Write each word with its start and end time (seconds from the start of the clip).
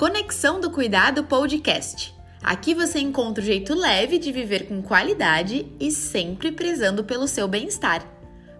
Conexão 0.00 0.58
do 0.58 0.70
Cuidado 0.70 1.24
Podcast. 1.24 2.18
Aqui 2.42 2.72
você 2.72 2.98
encontra 3.00 3.42
o 3.42 3.46
jeito 3.46 3.74
leve 3.74 4.18
de 4.18 4.32
viver 4.32 4.66
com 4.66 4.80
qualidade 4.80 5.70
e 5.78 5.90
sempre 5.90 6.50
prezando 6.50 7.04
pelo 7.04 7.28
seu 7.28 7.46
bem-estar. 7.46 8.02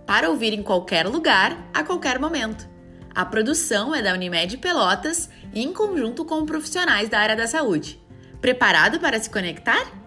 Para 0.06 0.28
ouvir 0.28 0.52
em 0.52 0.62
qualquer 0.62 1.06
lugar, 1.06 1.56
a 1.72 1.82
qualquer 1.82 2.18
momento. 2.18 2.68
A 3.14 3.24
produção 3.24 3.94
é 3.94 4.02
da 4.02 4.12
Unimed 4.12 4.58
Pelotas 4.58 5.30
em 5.54 5.72
conjunto 5.72 6.26
com 6.26 6.44
profissionais 6.44 7.08
da 7.08 7.18
área 7.18 7.36
da 7.36 7.46
saúde. 7.46 7.98
Preparado 8.42 9.00
para 9.00 9.18
se 9.18 9.30
conectar? 9.30 9.99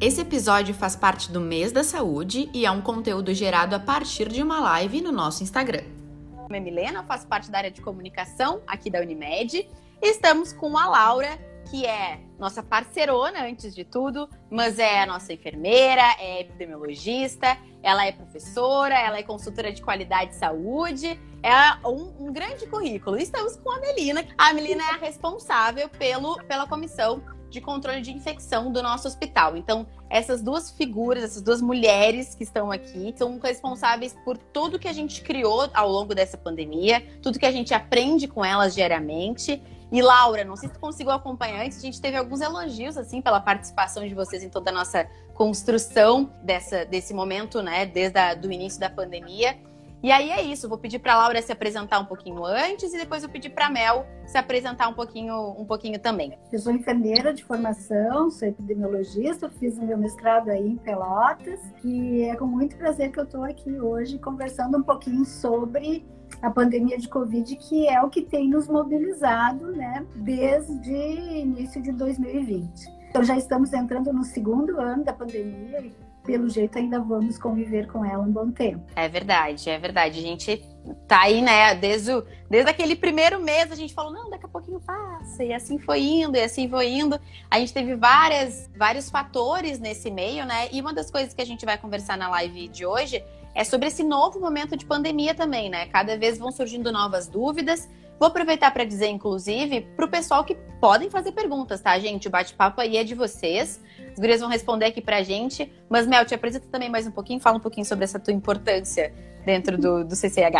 Esse 0.00 0.20
episódio 0.20 0.72
faz 0.76 0.94
parte 0.94 1.32
do 1.32 1.40
Mês 1.40 1.72
da 1.72 1.82
Saúde 1.82 2.48
e 2.54 2.64
é 2.64 2.70
um 2.70 2.80
conteúdo 2.80 3.34
gerado 3.34 3.74
a 3.74 3.80
partir 3.80 4.28
de 4.28 4.40
uma 4.40 4.60
live 4.60 5.00
no 5.00 5.10
nosso 5.10 5.42
Instagram. 5.42 5.82
Meu 6.30 6.42
nome 6.42 6.56
é 6.56 6.60
Milena, 6.60 7.02
faço 7.02 7.26
parte 7.26 7.50
da 7.50 7.58
área 7.58 7.70
de 7.70 7.80
comunicação 7.80 8.62
aqui 8.64 8.90
da 8.90 9.00
Unimed. 9.00 9.68
Estamos 10.00 10.52
com 10.52 10.78
a 10.78 10.86
Laura, 10.88 11.36
que 11.68 11.84
é 11.84 12.20
nossa 12.38 12.62
parceirona 12.62 13.44
antes 13.44 13.74
de 13.74 13.82
tudo, 13.82 14.28
mas 14.48 14.78
é 14.78 15.02
a 15.02 15.06
nossa 15.06 15.32
enfermeira, 15.32 16.04
é 16.20 16.42
epidemiologista, 16.42 17.58
ela 17.82 18.06
é 18.06 18.12
professora, 18.12 18.96
ela 18.96 19.18
é 19.18 19.24
consultora 19.24 19.72
de 19.72 19.82
qualidade 19.82 20.30
de 20.30 20.36
saúde, 20.36 21.18
é 21.42 21.88
um, 21.88 22.28
um 22.28 22.32
grande 22.32 22.68
currículo. 22.68 23.18
Estamos 23.18 23.56
com 23.56 23.72
a 23.72 23.80
Melina. 23.80 24.24
A 24.38 24.52
Melina 24.52 24.84
é 24.84 24.94
a 24.94 24.96
responsável 24.98 25.88
pelo, 25.88 26.36
pela 26.44 26.68
comissão 26.68 27.20
de 27.50 27.60
controle 27.60 28.00
de 28.00 28.12
infecção 28.12 28.70
do 28.72 28.82
nosso 28.82 29.08
hospital. 29.08 29.56
Então, 29.56 29.86
essas 30.10 30.42
duas 30.42 30.70
figuras, 30.70 31.24
essas 31.24 31.42
duas 31.42 31.60
mulheres 31.60 32.34
que 32.34 32.42
estão 32.42 32.70
aqui, 32.70 33.14
são 33.16 33.38
responsáveis 33.38 34.14
por 34.24 34.36
tudo 34.36 34.78
que 34.78 34.88
a 34.88 34.92
gente 34.92 35.22
criou 35.22 35.68
ao 35.72 35.90
longo 35.90 36.14
dessa 36.14 36.36
pandemia, 36.36 37.02
tudo 37.22 37.38
que 37.38 37.46
a 37.46 37.52
gente 37.52 37.72
aprende 37.74 38.28
com 38.28 38.44
elas 38.44 38.74
diariamente. 38.74 39.62
E 39.90 40.02
Laura, 40.02 40.44
não 40.44 40.54
sei 40.54 40.68
se 40.68 40.74
tu 40.74 40.80
conseguiu 40.80 41.12
acompanhar 41.12 41.64
antes, 41.64 41.78
a 41.78 41.80
gente 41.80 42.00
teve 42.00 42.16
alguns 42.16 42.42
elogios 42.42 42.98
assim 42.98 43.22
pela 43.22 43.40
participação 43.40 44.06
de 44.06 44.14
vocês 44.14 44.42
em 44.42 44.50
toda 44.50 44.70
a 44.70 44.74
nossa 44.74 45.08
construção 45.32 46.30
dessa, 46.42 46.84
desse 46.84 47.14
momento, 47.14 47.62
né, 47.62 47.86
desde 47.86 48.18
o 48.46 48.52
início 48.52 48.78
da 48.78 48.90
pandemia. 48.90 49.56
E 50.00 50.12
aí 50.12 50.30
é 50.30 50.40
isso, 50.40 50.68
vou 50.68 50.78
pedir 50.78 51.00
para 51.00 51.16
Laura 51.16 51.42
se 51.42 51.50
apresentar 51.50 51.98
um 51.98 52.04
pouquinho 52.04 52.44
antes 52.44 52.94
e 52.94 52.98
depois 52.98 53.24
eu 53.24 53.28
pedir 53.28 53.50
para 53.50 53.68
Mel 53.68 54.06
se 54.26 54.38
apresentar 54.38 54.86
um 54.88 54.94
pouquinho, 54.94 55.34
um 55.58 55.64
pouquinho 55.64 55.98
também. 55.98 56.38
Eu 56.52 56.58
sou 56.60 56.72
enfermeira 56.72 57.34
de 57.34 57.42
formação, 57.42 58.30
sou 58.30 58.46
epidemiologista, 58.46 59.50
fiz 59.50 59.76
o 59.76 59.84
meu 59.84 59.98
mestrado 59.98 60.50
aí 60.50 60.68
em 60.68 60.76
Pelotas 60.76 61.60
e 61.82 62.22
é 62.22 62.36
com 62.36 62.46
muito 62.46 62.76
prazer 62.76 63.10
que 63.10 63.18
eu 63.18 63.24
estou 63.24 63.42
aqui 63.42 63.80
hoje 63.80 64.18
conversando 64.18 64.78
um 64.78 64.82
pouquinho 64.82 65.24
sobre 65.24 66.06
a 66.40 66.50
pandemia 66.50 66.96
de 66.96 67.08
Covid, 67.08 67.56
que 67.56 67.88
é 67.88 68.00
o 68.00 68.08
que 68.08 68.22
tem 68.22 68.48
nos 68.48 68.68
mobilizado, 68.68 69.72
né, 69.72 70.06
desde 70.14 70.92
início 70.92 71.82
de 71.82 71.90
2020. 71.90 72.98
Então 73.08 73.24
já 73.24 73.36
estamos 73.36 73.72
entrando 73.72 74.12
no 74.12 74.22
segundo 74.22 74.78
ano 74.78 75.02
da 75.02 75.12
pandemia 75.12 75.90
pelo 76.28 76.46
jeito 76.46 76.76
ainda 76.76 77.00
vamos 77.00 77.38
conviver 77.38 77.86
com 77.86 78.04
ela 78.04 78.22
um 78.22 78.30
bom 78.30 78.50
tempo. 78.50 78.84
É 78.94 79.08
verdade, 79.08 79.70
é 79.70 79.78
verdade. 79.78 80.18
A 80.18 80.22
gente 80.22 80.62
tá 81.06 81.22
aí, 81.22 81.40
né, 81.40 81.74
desde, 81.74 82.12
o, 82.12 82.22
desde 82.50 82.68
aquele 82.68 82.94
primeiro 82.94 83.40
mês 83.40 83.72
a 83.72 83.74
gente 83.74 83.94
falou, 83.94 84.12
não, 84.12 84.28
daqui 84.28 84.44
a 84.44 84.48
pouquinho 84.48 84.78
passa, 84.78 85.42
e 85.42 85.54
assim 85.54 85.78
foi 85.78 86.02
indo, 86.02 86.36
e 86.36 86.42
assim 86.42 86.68
foi 86.68 86.90
indo. 86.90 87.18
A 87.50 87.58
gente 87.58 87.72
teve 87.72 87.94
várias, 87.94 88.70
vários 88.76 89.08
fatores 89.08 89.78
nesse 89.78 90.10
meio, 90.10 90.44
né, 90.44 90.68
e 90.70 90.82
uma 90.82 90.92
das 90.92 91.10
coisas 91.10 91.32
que 91.32 91.40
a 91.40 91.46
gente 91.46 91.64
vai 91.64 91.78
conversar 91.78 92.18
na 92.18 92.28
live 92.28 92.68
de 92.68 92.84
hoje 92.84 93.24
é 93.54 93.64
sobre 93.64 93.88
esse 93.88 94.04
novo 94.04 94.38
momento 94.38 94.76
de 94.76 94.84
pandemia 94.84 95.34
também, 95.34 95.70
né, 95.70 95.86
cada 95.86 96.14
vez 96.18 96.36
vão 96.36 96.52
surgindo 96.52 96.92
novas 96.92 97.26
dúvidas, 97.26 97.88
Vou 98.18 98.26
aproveitar 98.26 98.72
para 98.72 98.84
dizer, 98.84 99.06
inclusive, 99.06 99.82
para 99.94 100.04
o 100.04 100.08
pessoal 100.08 100.44
que 100.44 100.56
podem 100.80 101.08
fazer 101.08 101.30
perguntas, 101.30 101.80
tá, 101.80 101.96
gente? 102.00 102.26
O 102.26 102.30
bate-papo 102.30 102.80
aí 102.80 102.96
é 102.96 103.04
de 103.04 103.14
vocês. 103.14 103.80
Os 104.18 104.20
gurias 104.20 104.40
vão 104.40 104.50
responder 104.50 104.86
aqui 104.86 105.00
para 105.00 105.18
a 105.18 105.22
gente. 105.22 105.72
Mas, 105.88 106.04
Mel, 106.04 106.24
te 106.24 106.34
apresenta 106.34 106.66
também 106.72 106.90
mais 106.90 107.06
um 107.06 107.12
pouquinho, 107.12 107.38
fala 107.38 107.56
um 107.56 107.60
pouquinho 107.60 107.86
sobre 107.86 108.02
essa 108.02 108.18
tua 108.18 108.34
importância 108.34 109.14
dentro 109.46 109.78
do, 109.78 110.04
do 110.04 110.16
CCH. 110.16 110.58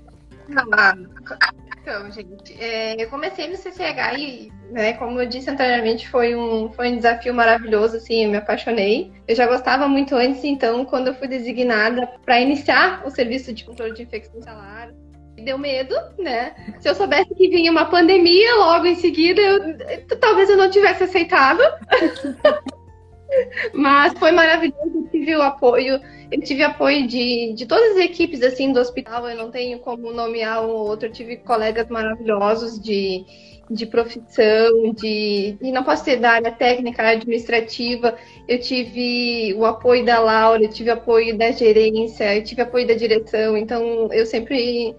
Ah, 0.72 0.94
então, 1.82 2.10
gente, 2.10 2.54
é, 2.58 2.94
eu 2.98 3.10
comecei 3.10 3.46
no 3.48 3.56
CCH 3.58 4.16
e, 4.18 4.50
né, 4.70 4.94
como 4.94 5.20
eu 5.20 5.28
disse 5.28 5.50
anteriormente, 5.50 6.08
foi 6.08 6.34
um, 6.34 6.72
foi 6.72 6.90
um 6.90 6.96
desafio 6.96 7.34
maravilhoso, 7.34 7.98
assim, 7.98 8.24
eu 8.24 8.30
me 8.30 8.38
apaixonei. 8.38 9.12
Eu 9.28 9.36
já 9.36 9.46
gostava 9.46 9.86
muito 9.86 10.14
antes, 10.14 10.42
então, 10.44 10.86
quando 10.86 11.08
eu 11.08 11.14
fui 11.14 11.28
designada 11.28 12.06
para 12.24 12.40
iniciar 12.40 13.02
o 13.04 13.10
serviço 13.10 13.52
de 13.52 13.62
controle 13.62 13.92
de 13.92 14.04
infecção 14.04 14.40
salário, 14.40 14.94
deu 15.36 15.58
medo, 15.58 15.94
né? 16.18 16.54
Se 16.80 16.88
eu 16.88 16.94
soubesse 16.94 17.34
que 17.34 17.50
vinha 17.50 17.70
uma 17.70 17.84
pandemia 17.84 18.54
logo 18.54 18.86
em 18.86 18.94
seguida, 18.94 19.42
eu, 19.42 20.18
talvez 20.18 20.48
eu 20.48 20.56
não 20.56 20.70
tivesse 20.70 21.04
aceitado. 21.04 21.60
Mas 23.72 24.12
foi 24.18 24.32
maravilhoso, 24.32 24.90
eu 24.94 25.08
tive 25.10 25.36
o 25.36 25.42
apoio, 25.42 26.00
eu 26.30 26.40
tive 26.40 26.62
apoio 26.62 27.06
de, 27.06 27.52
de 27.54 27.66
todas 27.66 27.92
as 27.92 27.98
equipes 27.98 28.42
assim 28.42 28.72
do 28.72 28.80
hospital, 28.80 29.28
eu 29.28 29.36
não 29.36 29.50
tenho 29.50 29.78
como 29.78 30.12
nomear 30.12 30.64
um 30.64 30.70
ou 30.70 30.86
outro, 30.88 31.08
eu 31.08 31.12
tive 31.12 31.36
colegas 31.36 31.88
maravilhosos 31.88 32.80
de, 32.80 33.24
de 33.70 33.86
profissão, 33.86 34.92
de. 34.94 35.56
E 35.60 35.72
não 35.72 35.84
posso 35.84 36.04
ser 36.04 36.16
da 36.16 36.32
área 36.32 36.52
técnica, 36.52 37.02
área 37.02 37.18
administrativa. 37.18 38.16
Eu 38.46 38.58
tive 38.60 39.54
o 39.54 39.64
apoio 39.64 40.04
da 40.04 40.18
Laura, 40.18 40.62
eu 40.62 40.70
tive 40.70 40.90
apoio 40.90 41.36
da 41.36 41.50
gerência, 41.50 42.36
eu 42.36 42.44
tive 42.44 42.62
apoio 42.62 42.86
da 42.86 42.94
direção, 42.94 43.56
então 43.56 44.08
eu 44.12 44.24
sempre 44.26 44.96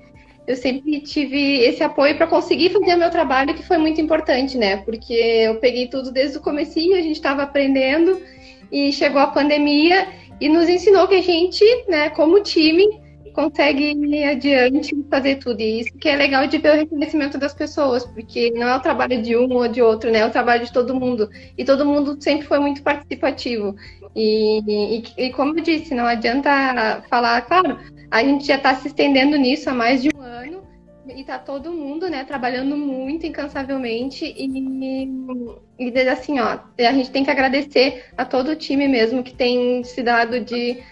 eu 0.50 0.56
sempre 0.56 1.00
tive 1.02 1.60
esse 1.60 1.84
apoio 1.84 2.18
para 2.18 2.26
conseguir 2.26 2.72
fazer 2.72 2.96
o 2.96 2.98
meu 2.98 3.12
trabalho, 3.12 3.54
que 3.54 3.62
foi 3.62 3.78
muito 3.78 4.02
importante, 4.02 4.58
né? 4.58 4.78
Porque 4.78 5.14
eu 5.14 5.60
peguei 5.60 5.88
tudo 5.88 6.12
desde 6.12 6.40
o 6.40 6.42
comecinho, 6.42 6.98
a 6.98 7.02
gente 7.04 7.18
estava 7.18 7.44
aprendendo 7.44 8.20
e 8.72 8.92
chegou 8.92 9.22
a 9.22 9.28
pandemia 9.28 10.08
e 10.42 10.50
nos 10.50 10.68
ensinou 10.68 11.08
que 11.08 11.14
a 11.14 11.22
gente, 11.22 11.64
né, 11.88 12.10
como 12.10 12.42
time, 12.42 12.84
consegue 13.32 13.92
ir 13.92 14.24
adiante 14.24 14.96
e 14.96 15.06
fazer 15.08 15.36
tudo. 15.36 15.62
E 15.62 15.82
isso 15.82 15.94
que 16.00 16.10
é 16.10 16.16
legal 16.16 16.48
de 16.48 16.58
ver 16.58 16.74
o 16.74 16.78
reconhecimento 16.78 17.38
das 17.38 17.54
pessoas, 17.54 18.04
porque 18.04 18.50
não 18.50 18.70
é 18.70 18.76
o 18.76 18.82
trabalho 18.82 19.22
de 19.22 19.38
um 19.38 19.54
ou 19.54 19.68
de 19.68 19.84
outro, 19.84 20.10
né? 20.10 20.18
É 20.18 20.26
o 20.26 20.32
trabalho 20.32 20.66
de 20.66 20.74
todo 20.74 20.96
mundo. 20.96 21.30
E 21.56 21.64
todo 21.64 21.86
mundo 21.86 22.18
sempre 22.20 22.48
foi 22.48 22.58
muito 22.58 22.82
participativo. 22.82 23.76
E, 24.16 24.64
e, 24.68 25.04
e 25.16 25.30
como 25.30 25.56
eu 25.60 25.64
disse, 25.64 25.94
não 25.94 26.08
adianta 26.08 27.04
falar, 27.08 27.40
claro, 27.44 27.78
a 28.12 28.24
gente 28.24 28.46
já 28.46 28.56
está 28.56 28.76
se 28.76 28.88
estendendo 28.88 29.38
nisso 29.38 29.70
há 29.70 29.74
mais 29.74 30.02
de 30.02 30.10
um 30.16 30.22
ano 30.22 30.68
e 31.08 31.22
está 31.22 31.40
todo 31.40 31.72
mundo, 31.72 32.08
né, 32.10 32.24
trabalhando 32.24 32.78
muito 32.78 33.26
incansavelmente 33.26 34.26
e, 34.26 35.10
e 35.80 36.00
assim, 36.08 36.40
ó, 36.40 36.60
a 36.78 36.94
gente 36.94 37.10
tem 37.10 37.24
que 37.24 37.32
agradecer 37.32 38.06
a 38.18 38.26
todo 38.26 38.52
o 38.52 38.56
time 38.56 38.88
mesmo 38.88 39.24
que 39.24 39.34
tem 39.34 39.84
se 39.84 40.04
dado 40.04 40.40
de 40.40 40.84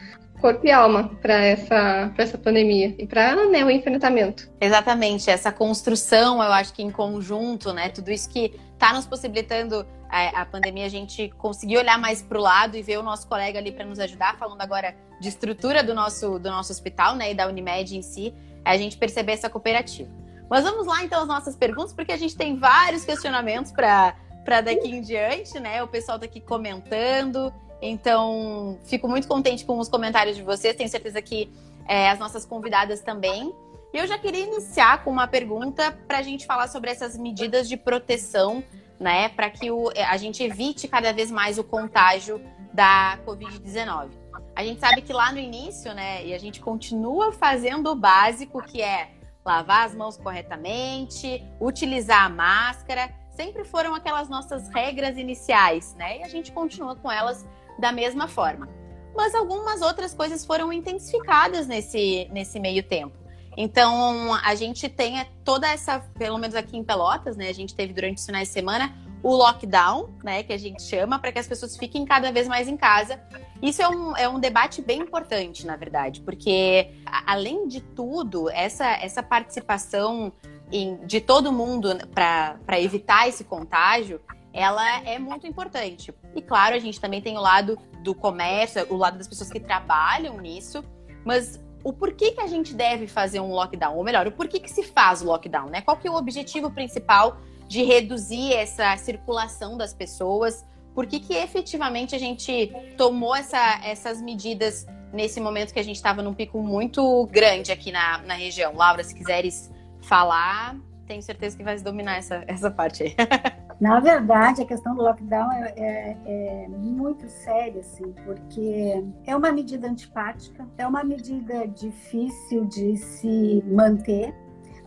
corpo 0.42 0.66
e 0.66 0.72
alma 0.72 1.10
para 1.22 1.46
essa, 1.46 2.14
essa 2.18 2.38
pandemia 2.38 2.96
e 2.98 3.08
para 3.08 3.48
né, 3.48 3.66
o 3.66 3.72
enfrentamento. 3.72 4.50
Exatamente, 4.62 5.30
essa 5.30 5.52
construção, 5.52 6.42
eu 6.42 6.52
acho 6.52 6.74
que 6.74 6.84
em 6.84 6.92
conjunto, 6.92 7.74
né, 7.74 7.90
tudo 7.90 8.12
isso 8.12 8.30
que 8.30 8.54
está 8.74 8.94
nos 8.94 9.06
possibilitando 9.06 9.86
a, 10.10 10.42
a, 10.42 10.46
pandemia, 10.46 10.86
a 10.86 10.90
gente 10.90 11.30
conseguir 11.38 11.78
olhar 11.78 11.98
mais 11.98 12.22
para 12.22 12.38
o 12.38 12.42
lado 12.42 12.78
e 12.78 12.82
ver 12.82 12.98
o 12.98 13.04
nosso 13.04 13.28
colega 13.28 13.60
ali 13.60 13.72
para 13.72 13.86
nos 13.86 14.00
ajudar, 14.00 14.38
falando 14.38 14.62
agora 14.62 14.96
de 15.20 15.30
estrutura 15.30 15.84
do 15.84 15.94
nosso, 15.94 16.40
do 16.40 16.50
nosso 16.50 16.72
hospital 16.72 17.16
né, 17.16 17.32
e 17.32 17.36
da 17.36 17.48
Unimed 17.48 17.98
em 17.98 18.02
si, 18.02 18.34
é 18.64 18.72
a 18.72 18.78
gente 18.78 18.98
perceber 18.98 19.34
essa 19.34 19.50
cooperativa. 19.50 20.10
Mas 20.50 20.64
vamos 20.64 20.88
lá 20.88 21.04
então 21.04 21.22
as 21.22 21.28
nossas 21.28 21.56
perguntas, 21.56 21.94
porque 21.94 22.12
a 22.12 22.18
gente 22.18 22.36
tem 22.36 22.58
vários 22.58 23.04
questionamentos 23.04 23.72
para 23.72 24.62
daqui 24.62 24.90
em 24.90 25.02
diante, 25.02 25.60
né? 25.60 25.84
O 25.84 25.88
pessoal 25.88 26.18
está 26.18 26.26
aqui 26.26 26.40
comentando. 26.40 27.54
Então, 27.82 28.80
fico 28.86 29.08
muito 29.08 29.28
contente 29.28 29.66
com 29.66 29.78
os 29.78 29.90
comentários 29.90 30.36
de 30.36 30.44
vocês. 30.44 30.76
Tenho 30.76 30.90
certeza 30.90 31.22
que 31.22 31.52
é, 31.88 32.10
as 32.10 32.18
nossas 32.18 32.46
convidadas 32.46 33.02
também. 33.02 33.54
E 33.94 33.98
eu 33.98 34.08
já 34.08 34.18
queria 34.18 34.44
iniciar 34.44 35.04
com 35.04 35.12
uma 35.12 35.28
pergunta 35.28 35.92
para 36.08 36.20
a 36.20 36.22
gente 36.22 36.46
falar 36.46 36.68
sobre 36.68 36.92
essas 36.92 37.18
medidas 37.18 37.68
de 37.68 37.76
proteção, 37.76 38.64
né? 39.00 39.30
Para 39.30 39.50
que 39.50 39.70
o, 39.70 39.90
a 40.08 40.18
gente 40.18 40.44
evite 40.44 40.88
cada 40.88 41.12
vez 41.12 41.30
mais 41.30 41.58
o 41.58 41.64
contágio 41.64 42.42
da 42.74 43.20
Covid-19. 43.26 44.10
A 44.58 44.64
gente 44.64 44.80
sabe 44.80 45.04
que 45.04 45.14
lá 45.14 45.32
no 45.32 45.38
início, 45.38 45.94
né? 45.94 46.26
E 46.26 46.34
a 46.34 46.40
gente 46.40 46.60
continua 46.60 47.32
fazendo 47.32 47.92
o 47.92 47.96
básico, 47.96 48.60
que 48.64 48.82
é 48.82 49.12
lavar 49.46 49.86
as 49.86 49.94
mãos 49.94 50.18
corretamente, 50.18 51.44
utilizar 51.62 52.26
a 52.26 52.30
máscara. 52.30 53.14
Sempre 53.30 53.64
foram 53.64 53.94
aquelas 53.94 54.28
nossas 54.28 54.68
regras 54.70 55.16
iniciais, 55.16 55.94
né? 55.94 56.22
E 56.22 56.24
a 56.24 56.28
gente 56.28 56.52
continua 56.52 56.96
com 56.96 57.12
elas 57.12 57.48
da 57.78 57.92
mesma 57.92 58.28
forma. 58.28 58.68
Mas 59.16 59.36
algumas 59.36 59.84
outras 59.84 60.16
coisas 60.16 60.44
foram 60.44 60.74
intensificadas 60.74 61.68
nesse, 61.68 62.28
nesse 62.32 62.60
meio 62.60 62.82
tempo. 62.82 63.16
Então, 63.56 64.34
a 64.44 64.56
gente 64.56 64.90
tem 64.90 65.24
toda 65.46 65.72
essa, 65.72 66.00
pelo 66.18 66.40
menos 66.40 66.56
aqui 66.56 66.76
em 66.76 66.84
Pelotas, 66.84 67.38
né? 67.38 67.48
A 67.50 67.54
gente 67.54 67.76
teve 67.76 67.94
durante 67.94 68.18
os 68.18 68.26
finais 68.26 68.48
de 68.48 68.56
semana 68.56 68.92
o 69.22 69.36
lockdown, 69.36 70.10
né, 70.24 70.44
que 70.44 70.54
a 70.54 70.58
gente 70.58 70.82
chama, 70.82 71.20
para 71.20 71.32
que 71.32 71.40
as 71.40 71.48
pessoas 71.48 71.76
fiquem 71.76 72.06
cada 72.06 72.32
vez 72.32 72.48
mais 72.48 72.68
em 72.68 72.78
casa. 72.78 73.22
Isso 73.62 73.82
é 73.82 73.90
um, 73.90 74.16
é 74.16 74.30
um 74.30 74.40
debate 74.40 74.82
bem 74.82 75.00
importante, 75.00 75.66
na 75.66 75.76
verdade, 75.76 76.22
porque, 76.22 76.92
além 77.26 77.68
de 77.68 77.82
tudo, 77.82 78.50
essa, 78.50 78.86
essa 78.86 79.24
participação 79.24 80.32
em, 80.72 80.98
de 81.06 81.20
todo 81.20 81.52
mundo 81.52 81.90
para 82.14 82.80
evitar 82.80 83.28
esse 83.28 83.44
contágio, 83.44 84.22
ela 84.54 85.02
é 85.02 85.20
muito 85.20 85.46
importante. 85.46 86.14
E, 86.36 86.42
claro, 86.42 86.76
a 86.76 86.80
gente 86.80 87.00
também 87.00 87.22
tem 87.22 87.38
o 87.38 87.42
lado 87.42 87.78
do 88.04 88.14
comércio, 88.14 88.86
o 88.90 88.98
lado 88.98 89.18
das 89.18 89.28
pessoas 89.28 89.50
que 89.50 89.60
trabalham 89.60 90.38
nisso, 90.40 90.84
mas 91.26 91.60
o 91.84 91.94
porquê 91.94 92.32
que 92.32 92.42
a 92.42 92.48
gente 92.48 92.74
deve 92.74 93.08
fazer 93.08 93.40
um 93.40 93.52
lockdown, 93.52 93.96
ou 93.96 94.04
melhor, 94.04 94.28
o 94.28 94.32
porquê 94.32 94.60
que 94.60 94.70
se 94.70 94.84
faz 94.84 95.22
o 95.22 95.26
lockdown, 95.26 95.70
né? 95.70 95.82
Qual 95.82 95.96
que 95.98 96.08
é 96.08 96.12
o 96.12 96.16
objetivo 96.16 96.72
principal 96.72 97.38
de 97.68 97.84
reduzir 97.84 98.54
essa 98.54 98.96
circulação 98.98 99.78
das 99.78 99.94
pessoas? 99.94 100.66
Por 100.98 101.06
que, 101.06 101.20
que 101.20 101.36
efetivamente 101.36 102.16
a 102.16 102.18
gente 102.18 102.74
tomou 102.98 103.36
essa, 103.36 103.80
essas 103.86 104.20
medidas 104.20 104.88
nesse 105.14 105.40
momento 105.40 105.72
que 105.72 105.80
a 105.80 105.84
gente 105.84 105.98
estava 105.98 106.24
num 106.24 106.34
pico 106.34 106.60
muito 106.64 107.28
grande 107.28 107.72
aqui 107.72 107.92
na, 107.92 108.18
na 108.24 108.34
região? 108.34 108.76
Laura, 108.76 109.04
se 109.04 109.14
quiseres 109.14 109.72
falar, 110.02 110.76
tenho 111.06 111.22
certeza 111.22 111.56
que 111.56 111.64
vai 111.64 111.80
dominar 111.80 112.18
essa, 112.18 112.44
essa 112.48 112.72
parte 112.72 113.04
aí. 113.04 113.16
Na 113.80 114.00
verdade, 114.00 114.64
a 114.64 114.66
questão 114.66 114.96
do 114.96 115.04
lockdown 115.04 115.52
é, 115.52 115.74
é, 115.78 116.18
é, 116.26 116.68
muito 116.68 117.30
séria, 117.30 117.82
assim, 117.82 118.12
porque 118.26 119.04
é 119.24 119.36
uma 119.36 119.52
medida 119.52 119.88
antipática, 119.88 120.68
é 120.80 120.88
uma 120.88 121.04
medida 121.04 121.68
difícil 121.68 122.66
de 122.66 122.98
se 122.98 123.64
manter, 123.68 124.34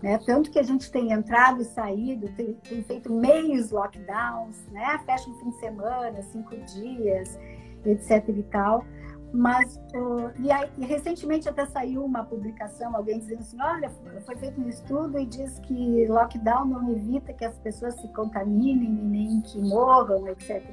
né? 0.02 0.19
Tanto 0.19 0.50
que 0.50 0.58
a 0.58 0.62
gente 0.62 0.91
tem 0.91 1.12
entrado 1.12 1.62
e 1.62 1.64
saído, 1.64 2.29
tem, 2.37 2.55
tem 2.55 2.82
feito 2.82 3.12
meios 3.12 3.70
lockdowns, 3.70 4.56
né? 4.70 4.99
Fecha 5.05 5.29
um 5.29 5.35
fim 5.35 5.50
de 5.50 5.61
semana, 5.61 6.23
cinco 6.23 6.56
dias, 6.56 7.38
etc 7.85 8.29
e 8.29 8.43
tal. 8.44 8.85
Mas, 9.32 9.77
uh, 9.94 10.32
e, 10.41 10.50
aí, 10.50 10.69
e, 10.77 10.85
recentemente 10.85 11.49
até 11.49 11.65
saiu 11.67 12.05
uma 12.05 12.25
publicação, 12.25 12.97
alguém 12.97 13.19
dizendo 13.21 13.41
assim, 13.41 13.61
olha, 13.62 13.88
foi 14.25 14.37
feito 14.37 14.61
um 14.61 14.69
estudo 14.69 15.19
e 15.19 15.27
diz 15.27 15.59
que 15.61 16.06
lockdown 16.09 16.65
não 16.65 16.91
evita 16.91 17.32
que 17.32 17.44
as 17.44 17.56
pessoas 17.59 17.94
se 18.00 18.09
contaminem 18.09 18.88
e 18.88 19.03
nem 19.03 19.41
que 19.41 19.61
morram, 19.61 20.27
etc. 20.27 20.65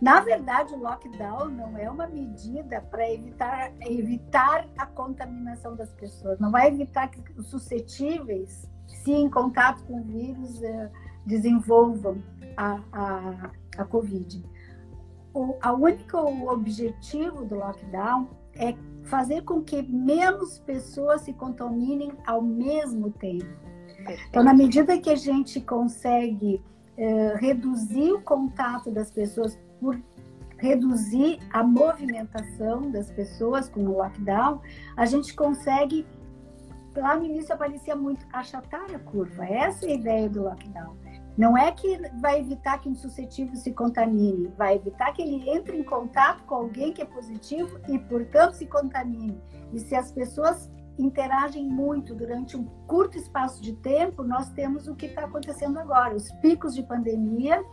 Na 0.00 0.20
verdade, 0.20 0.74
o 0.74 0.78
lockdown 0.78 1.50
não 1.50 1.78
é 1.78 1.88
uma 1.88 2.08
medida 2.08 2.80
para 2.90 3.08
evitar, 3.12 3.72
evitar 3.82 4.66
a 4.76 4.86
contaminação 4.86 5.76
das 5.76 5.92
pessoas, 5.92 6.38
não 6.40 6.50
vai 6.50 6.68
evitar 6.68 7.08
que 7.08 7.22
os 7.38 7.46
suscetíveis, 7.46 8.68
se 8.86 9.12
em 9.12 9.30
contato 9.30 9.84
com 9.84 10.00
o 10.00 10.02
vírus, 10.02 10.60
uh, 10.60 10.90
desenvolvam 11.24 12.20
a, 12.56 12.80
a, 12.92 13.50
a 13.78 13.84
Covid 13.84 14.42
o 15.34 15.56
a 15.60 15.72
único 15.72 16.18
objetivo 16.50 17.44
do 17.44 17.56
lockdown 17.56 18.28
é 18.54 18.74
fazer 19.04 19.42
com 19.42 19.62
que 19.62 19.82
menos 19.82 20.58
pessoas 20.58 21.22
se 21.22 21.32
contaminem 21.32 22.12
ao 22.26 22.42
mesmo 22.42 23.10
tempo. 23.10 23.46
Então, 24.28 24.42
na 24.42 24.54
medida 24.54 24.98
que 24.98 25.10
a 25.10 25.14
gente 25.14 25.60
consegue 25.60 26.62
eh, 26.96 27.34
reduzir 27.38 28.12
o 28.12 28.22
contato 28.22 28.90
das 28.90 29.10
pessoas 29.10 29.58
por 29.78 30.00
reduzir 30.56 31.38
a 31.50 31.62
movimentação 31.62 32.90
das 32.90 33.10
pessoas 33.10 33.68
com 33.68 33.80
o 33.80 33.96
lockdown, 33.96 34.60
a 34.96 35.06
gente 35.06 35.34
consegue 35.34 36.06
lá 36.96 37.16
no 37.16 37.24
início 37.24 37.54
aparecia 37.54 37.94
muito 37.94 38.26
achatar 38.32 38.94
a 38.94 38.98
curva. 38.98 39.44
Essa 39.44 39.86
é 39.86 39.90
a 39.90 39.94
ideia 39.94 40.28
do 40.28 40.42
lockdown. 40.42 40.96
Não 41.40 41.56
é 41.56 41.72
que 41.72 41.98
vai 42.20 42.38
evitar 42.38 42.78
que 42.82 42.86
um 42.86 42.94
suscetível 42.94 43.56
se 43.56 43.72
contamine, 43.72 44.52
vai 44.58 44.76
evitar 44.76 45.10
que 45.14 45.22
ele 45.22 45.48
entre 45.48 45.74
em 45.74 45.82
contato 45.82 46.44
com 46.44 46.54
alguém 46.54 46.92
que 46.92 47.00
é 47.00 47.06
positivo 47.06 47.80
e, 47.88 47.98
portanto, 47.98 48.52
se 48.52 48.66
contamine. 48.66 49.40
E 49.72 49.78
se 49.78 49.94
as 49.94 50.12
pessoas 50.12 50.70
interagem 50.98 51.66
muito 51.66 52.14
durante 52.14 52.58
um 52.58 52.66
curto 52.86 53.16
espaço 53.16 53.62
de 53.62 53.72
tempo, 53.72 54.22
nós 54.22 54.50
temos 54.50 54.86
o 54.86 54.94
que 54.94 55.06
está 55.06 55.24
acontecendo 55.24 55.78
agora: 55.78 56.14
os 56.14 56.30
picos 56.42 56.74
de 56.74 56.82
pandemia 56.82 57.64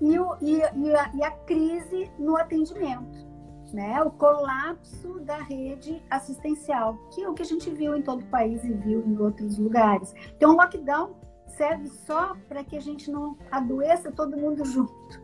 e, 0.00 0.16
o, 0.20 0.36
e, 0.40 0.58
e, 0.58 0.94
a, 0.94 1.10
e 1.12 1.24
a 1.24 1.30
crise 1.32 2.08
no 2.20 2.36
atendimento. 2.36 3.32
Né, 3.72 4.02
o 4.02 4.10
colapso 4.10 5.18
da 5.20 5.38
rede 5.38 6.02
assistencial, 6.10 6.94
que 7.10 7.22
é 7.22 7.28
o 7.28 7.32
que 7.32 7.40
a 7.40 7.46
gente 7.46 7.70
viu 7.70 7.96
em 7.96 8.02
todo 8.02 8.20
o 8.20 8.26
país 8.26 8.62
e 8.64 8.72
viu 8.74 9.02
em 9.02 9.16
outros 9.16 9.56
lugares. 9.56 10.14
Então, 10.36 10.50
o 10.50 10.56
lockdown 10.56 11.21
serve 11.56 11.88
só 11.88 12.34
para 12.48 12.64
que 12.64 12.76
a 12.76 12.80
gente 12.80 13.10
não 13.10 13.36
adoeça 13.50 14.10
todo 14.10 14.36
mundo 14.36 14.64
junto, 14.64 15.20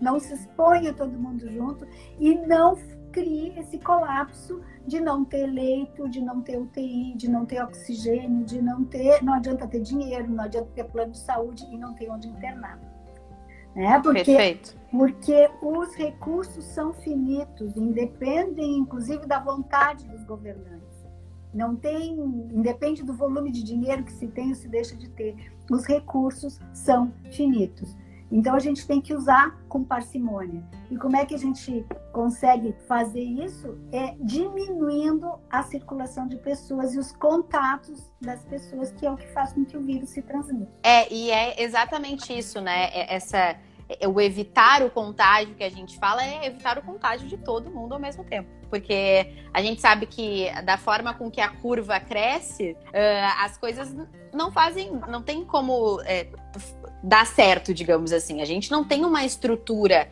não 0.00 0.18
se 0.18 0.34
exponha 0.34 0.92
todo 0.92 1.18
mundo 1.18 1.48
junto 1.48 1.86
e 2.18 2.34
não 2.34 2.76
crie 3.12 3.58
esse 3.58 3.78
colapso 3.78 4.60
de 4.86 5.00
não 5.00 5.24
ter 5.24 5.46
leito, 5.46 6.08
de 6.08 6.20
não 6.20 6.40
ter 6.40 6.58
UTI, 6.58 7.14
de 7.16 7.28
não 7.28 7.44
ter 7.44 7.62
oxigênio, 7.62 8.44
de 8.44 8.62
não 8.62 8.84
ter, 8.84 9.22
não 9.22 9.34
adianta 9.34 9.66
ter 9.66 9.80
dinheiro, 9.80 10.28
não 10.28 10.44
adianta 10.44 10.70
ter 10.74 10.84
plano 10.84 11.12
de 11.12 11.18
saúde 11.18 11.66
e 11.70 11.76
não 11.76 11.94
ter 11.94 12.10
onde 12.10 12.28
internar. 12.28 12.78
Né? 13.74 14.00
Porque, 14.00 14.24
Perfeito. 14.24 14.76
porque 14.90 15.50
os 15.62 15.94
recursos 15.94 16.64
são 16.64 16.92
finitos, 16.92 17.76
independem 17.76 18.78
inclusive 18.78 19.26
da 19.26 19.38
vontade 19.38 20.06
dos 20.08 20.24
governantes. 20.24 20.80
Não 21.52 21.74
tem, 21.74 22.14
independe 22.52 23.02
do 23.02 23.12
volume 23.12 23.50
de 23.50 23.62
dinheiro 23.62 24.04
que 24.04 24.12
se 24.12 24.28
tem 24.28 24.50
ou 24.50 24.54
se 24.54 24.68
deixa 24.68 24.96
de 24.96 25.08
ter. 25.10 25.52
Os 25.70 25.86
recursos 25.86 26.58
são 26.74 27.12
finitos. 27.30 27.96
Então 28.32 28.54
a 28.54 28.58
gente 28.58 28.86
tem 28.86 29.00
que 29.00 29.14
usar 29.14 29.58
com 29.68 29.82
parcimônia. 29.82 30.62
E 30.90 30.96
como 30.96 31.16
é 31.16 31.24
que 31.24 31.34
a 31.34 31.38
gente 31.38 31.84
consegue 32.12 32.72
fazer 32.86 33.22
isso? 33.22 33.78
É 33.92 34.14
diminuindo 34.20 35.32
a 35.50 35.62
circulação 35.62 36.28
de 36.28 36.36
pessoas 36.36 36.94
e 36.94 36.98
os 36.98 37.10
contatos 37.12 38.10
das 38.20 38.44
pessoas, 38.44 38.92
que 38.92 39.04
é 39.04 39.10
o 39.10 39.16
que 39.16 39.26
faz 39.28 39.52
com 39.52 39.64
que 39.64 39.76
o 39.76 39.80
vírus 39.80 40.10
se 40.10 40.22
transmita. 40.22 40.70
É, 40.82 41.12
e 41.12 41.30
é 41.30 41.62
exatamente 41.62 42.36
isso, 42.36 42.60
né? 42.60 42.84
É, 42.92 43.14
essa 43.14 43.56
o 44.06 44.20
evitar 44.20 44.82
o 44.82 44.90
contágio 44.90 45.54
que 45.54 45.64
a 45.64 45.70
gente 45.70 45.98
fala 45.98 46.24
é 46.24 46.46
evitar 46.46 46.78
o 46.78 46.82
contágio 46.82 47.28
de 47.28 47.36
todo 47.36 47.70
mundo 47.70 47.94
ao 47.94 48.00
mesmo 48.00 48.24
tempo. 48.24 48.48
Porque 48.68 49.34
a 49.52 49.60
gente 49.60 49.80
sabe 49.80 50.06
que 50.06 50.48
da 50.64 50.78
forma 50.78 51.12
com 51.12 51.30
que 51.30 51.40
a 51.40 51.48
curva 51.48 51.98
cresce, 51.98 52.76
uh, 52.86 53.44
as 53.44 53.58
coisas 53.58 53.94
não 54.32 54.52
fazem, 54.52 54.92
não 55.08 55.22
tem 55.22 55.44
como 55.44 56.00
é, 56.02 56.28
dar 57.02 57.26
certo, 57.26 57.74
digamos 57.74 58.12
assim. 58.12 58.40
A 58.40 58.44
gente 58.44 58.70
não 58.70 58.84
tem 58.84 59.04
uma 59.04 59.24
estrutura 59.24 60.08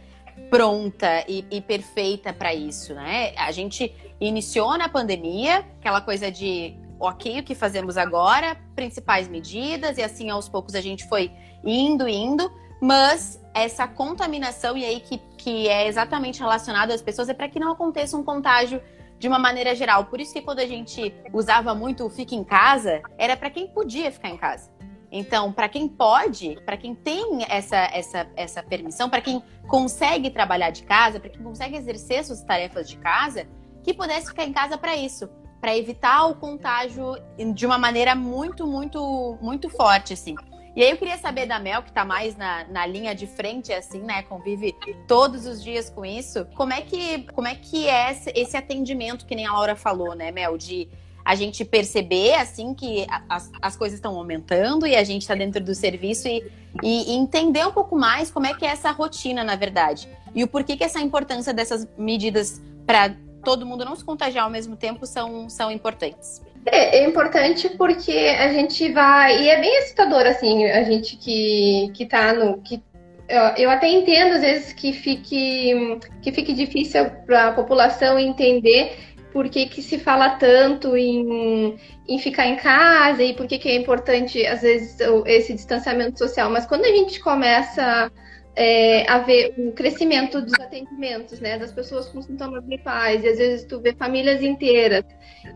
pronta 0.50 1.24
e, 1.28 1.44
e 1.50 1.60
perfeita 1.60 2.32
para 2.32 2.54
isso, 2.54 2.94
né? 2.94 3.32
A 3.36 3.52
gente 3.52 3.94
iniciou 4.20 4.76
na 4.76 4.88
pandemia, 4.88 5.64
aquela 5.78 6.00
coisa 6.00 6.30
de 6.30 6.76
ok, 6.98 7.40
o 7.40 7.42
que 7.44 7.54
fazemos 7.54 7.96
agora, 7.96 8.56
principais 8.74 9.28
medidas, 9.28 9.98
e 9.98 10.02
assim 10.02 10.30
aos 10.30 10.48
poucos 10.48 10.74
a 10.74 10.80
gente 10.80 11.06
foi 11.08 11.30
indo, 11.64 12.08
indo, 12.08 12.50
mas 12.80 13.40
essa 13.54 13.86
contaminação, 13.88 14.76
e 14.76 14.84
aí 14.84 15.00
que, 15.00 15.18
que 15.36 15.68
é 15.68 15.86
exatamente 15.86 16.40
relacionado 16.40 16.90
às 16.92 17.02
pessoas, 17.02 17.28
é 17.28 17.34
para 17.34 17.48
que 17.48 17.58
não 17.58 17.72
aconteça 17.72 18.16
um 18.16 18.22
contágio 18.22 18.80
de 19.18 19.26
uma 19.26 19.38
maneira 19.38 19.74
geral. 19.74 20.04
Por 20.04 20.20
isso 20.20 20.32
que 20.32 20.40
quando 20.40 20.60
a 20.60 20.66
gente 20.66 21.12
usava 21.32 21.74
muito 21.74 22.06
o 22.06 22.10
fica 22.10 22.34
em 22.34 22.44
casa, 22.44 23.02
era 23.18 23.36
para 23.36 23.50
quem 23.50 23.66
podia 23.68 24.10
ficar 24.12 24.28
em 24.28 24.36
casa. 24.36 24.70
Então, 25.10 25.52
para 25.52 25.68
quem 25.68 25.88
pode, 25.88 26.60
para 26.66 26.76
quem 26.76 26.94
tem 26.94 27.44
essa, 27.48 27.76
essa, 27.76 28.26
essa 28.36 28.62
permissão, 28.62 29.08
para 29.08 29.22
quem 29.22 29.42
consegue 29.66 30.30
trabalhar 30.30 30.70
de 30.70 30.82
casa, 30.82 31.18
para 31.18 31.30
quem 31.30 31.42
consegue 31.42 31.76
exercer 31.76 32.24
suas 32.24 32.42
tarefas 32.44 32.88
de 32.88 32.98
casa, 32.98 33.46
que 33.82 33.94
pudesse 33.94 34.28
ficar 34.28 34.44
em 34.44 34.52
casa 34.52 34.76
para 34.76 34.94
isso, 34.96 35.28
para 35.60 35.76
evitar 35.76 36.26
o 36.26 36.34
contágio 36.34 37.14
de 37.54 37.64
uma 37.64 37.78
maneira 37.78 38.14
muito, 38.14 38.66
muito, 38.66 39.38
muito 39.40 39.70
forte, 39.70 40.12
assim. 40.12 40.34
E 40.76 40.82
aí 40.82 40.90
eu 40.90 40.96
queria 40.96 41.18
saber 41.18 41.46
da 41.46 41.58
Mel, 41.58 41.82
que 41.82 41.88
está 41.88 42.04
mais 42.04 42.36
na, 42.36 42.64
na 42.64 42.86
linha 42.86 43.14
de 43.14 43.26
frente, 43.26 43.72
assim, 43.72 44.00
né? 44.00 44.22
Convive 44.22 44.74
todos 45.06 45.46
os 45.46 45.62
dias 45.62 45.90
com 45.90 46.04
isso. 46.04 46.46
Como 46.54 46.72
é 46.72 46.80
que, 46.82 47.24
como 47.32 47.48
é, 47.48 47.54
que 47.54 47.88
é 47.88 48.16
esse 48.34 48.56
atendimento 48.56 49.26
que 49.26 49.34
nem 49.34 49.46
a 49.46 49.52
Laura 49.52 49.74
falou, 49.74 50.14
né, 50.14 50.30
Mel? 50.30 50.56
De 50.56 50.88
a 51.24 51.34
gente 51.34 51.62
perceber, 51.64 52.34
assim, 52.34 52.72
que 52.72 53.06
as, 53.28 53.50
as 53.60 53.76
coisas 53.76 53.98
estão 53.98 54.16
aumentando 54.16 54.86
e 54.86 54.96
a 54.96 55.04
gente 55.04 55.22
está 55.22 55.34
dentro 55.34 55.62
do 55.62 55.74
serviço 55.74 56.26
e, 56.26 56.42
e, 56.82 57.12
entender 57.12 57.66
um 57.66 57.72
pouco 57.72 57.96
mais 57.96 58.30
como 58.30 58.46
é 58.46 58.54
que 58.54 58.64
é 58.64 58.68
essa 58.68 58.90
rotina, 58.90 59.44
na 59.44 59.54
verdade. 59.54 60.08
E 60.34 60.42
o 60.42 60.48
porquê 60.48 60.74
que 60.74 60.84
essa 60.84 61.00
importância 61.00 61.52
dessas 61.52 61.86
medidas 61.98 62.62
para 62.86 63.14
todo 63.44 63.66
mundo 63.66 63.84
não 63.84 63.94
se 63.94 64.04
contagiar 64.04 64.44
ao 64.44 64.50
mesmo 64.50 64.76
tempo 64.76 65.04
são, 65.04 65.50
são 65.50 65.70
importantes. 65.70 66.40
É, 66.66 66.98
é, 66.98 67.04
importante 67.06 67.68
porque 67.70 68.12
a 68.12 68.52
gente 68.52 68.90
vai. 68.92 69.42
E 69.42 69.48
é 69.48 69.60
bem 69.60 69.78
assustador, 69.78 70.26
assim, 70.26 70.66
a 70.66 70.82
gente 70.84 71.16
que, 71.16 71.90
que 71.94 72.06
tá 72.06 72.32
no. 72.32 72.60
Que, 72.62 72.82
eu, 73.28 73.40
eu 73.56 73.70
até 73.70 73.88
entendo, 73.88 74.34
às 74.34 74.40
vezes, 74.40 74.72
que 74.72 74.92
fique, 74.92 75.98
que 76.22 76.32
fique 76.32 76.52
difícil 76.52 77.10
para 77.26 77.48
a 77.48 77.52
população 77.52 78.18
entender 78.18 78.96
por 79.32 79.48
que, 79.48 79.66
que 79.66 79.82
se 79.82 79.98
fala 79.98 80.30
tanto 80.30 80.96
em, 80.96 81.76
em 82.08 82.18
ficar 82.18 82.46
em 82.46 82.56
casa 82.56 83.22
e 83.22 83.34
por 83.34 83.46
que, 83.46 83.58
que 83.58 83.68
é 83.68 83.76
importante, 83.76 84.44
às 84.46 84.62
vezes, 84.62 84.98
esse 85.26 85.54
distanciamento 85.54 86.18
social. 86.18 86.50
Mas 86.50 86.66
quando 86.66 86.84
a 86.84 86.88
gente 86.88 87.20
começa 87.20 88.10
é, 88.60 89.08
a 89.08 89.18
ver 89.18 89.54
o 89.56 89.70
crescimento 89.70 90.42
dos 90.42 90.52
atendimentos, 90.54 91.38
né, 91.38 91.56
das 91.56 91.70
pessoas 91.70 92.08
com 92.08 92.20
sintomas 92.20 92.64
gripais, 92.66 93.22
e 93.22 93.28
às 93.28 93.38
vezes 93.38 93.64
tu 93.64 93.78
vê 93.78 93.92
famílias 93.92 94.42
inteiras, 94.42 95.04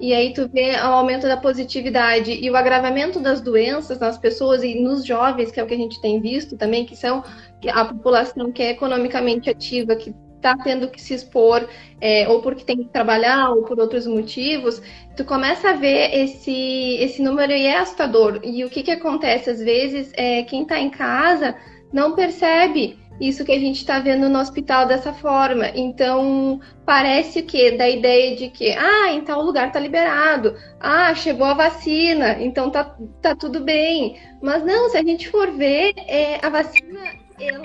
e 0.01 0.15
aí 0.15 0.33
tu 0.33 0.49
vê 0.49 0.77
o 0.77 0.87
aumento 0.87 1.27
da 1.27 1.37
positividade 1.37 2.31
e 2.33 2.49
o 2.49 2.57
agravamento 2.57 3.19
das 3.19 3.41
doenças 3.41 3.99
nas 3.99 4.17
pessoas 4.17 4.63
e 4.63 4.81
nos 4.81 5.05
jovens, 5.05 5.51
que 5.51 5.59
é 5.59 5.65
o 5.65 5.67
que 5.67 5.75
a 5.75 5.77
gente 5.77 6.01
tem 6.01 6.21
visto 6.21 6.57
também, 6.57 6.87
que 6.87 6.95
são 6.95 7.25
a 7.73 7.85
população 7.85 8.53
que 8.53 8.63
é 8.63 8.71
economicamente 8.71 9.51
ativa, 9.51 9.97
que 9.97 10.15
está 10.37 10.57
tendo 10.57 10.89
que 10.89 11.03
se 11.03 11.13
expor, 11.13 11.69
é, 12.01 12.29
ou 12.29 12.41
porque 12.41 12.65
tem 12.65 12.77
que 12.77 12.89
trabalhar, 12.89 13.51
ou 13.51 13.65
por 13.65 13.81
outros 13.81 14.07
motivos, 14.07 14.81
tu 15.17 15.25
começa 15.25 15.71
a 15.71 15.73
ver 15.73 16.15
esse, 16.15 16.97
esse 17.01 17.21
número 17.21 17.53
e 17.53 17.67
é 17.67 17.79
assustador. 17.79 18.41
E 18.45 18.65
o 18.65 18.71
que, 18.71 18.85
que 18.85 18.93
acontece? 18.93 19.51
Às 19.51 19.61
vezes, 19.61 20.13
é, 20.15 20.45
quem 20.45 20.63
está 20.63 20.79
em 20.79 20.91
casa 20.91 21.57
não 21.93 22.15
percebe 22.15 22.99
isso 23.21 23.45
que 23.45 23.53
a 23.53 23.59
gente 23.59 23.77
está 23.77 24.01
vendo 24.01 24.29
no 24.29 24.39
hospital 24.39 24.87
dessa 24.87 25.13
forma. 25.13 25.69
Então, 25.75 26.61
parece 26.85 27.43
que 27.43 27.73
da 27.73 27.89
ideia 27.89 28.35
de 28.35 28.49
que, 28.49 28.73
ah, 28.73 29.13
em 29.13 29.21
tal 29.21 29.43
lugar 29.43 29.69
está 29.69 29.79
liberado, 29.79 30.57
ah, 30.81 31.15
chegou 31.15 31.47
a 31.47 31.55
vacina, 31.55 32.37
então 32.41 32.71
tá, 32.71 32.97
tá 33.21 33.35
tudo 33.35 33.61
bem. 33.61 34.19
Mas 34.43 34.65
não, 34.65 34.89
se 34.89 34.97
a 34.97 35.05
gente 35.05 35.29
for 35.29 35.53
ver, 35.53 35.95
é, 36.09 36.45
a 36.45 36.49
vacina 36.49 37.01
ela 37.41 37.63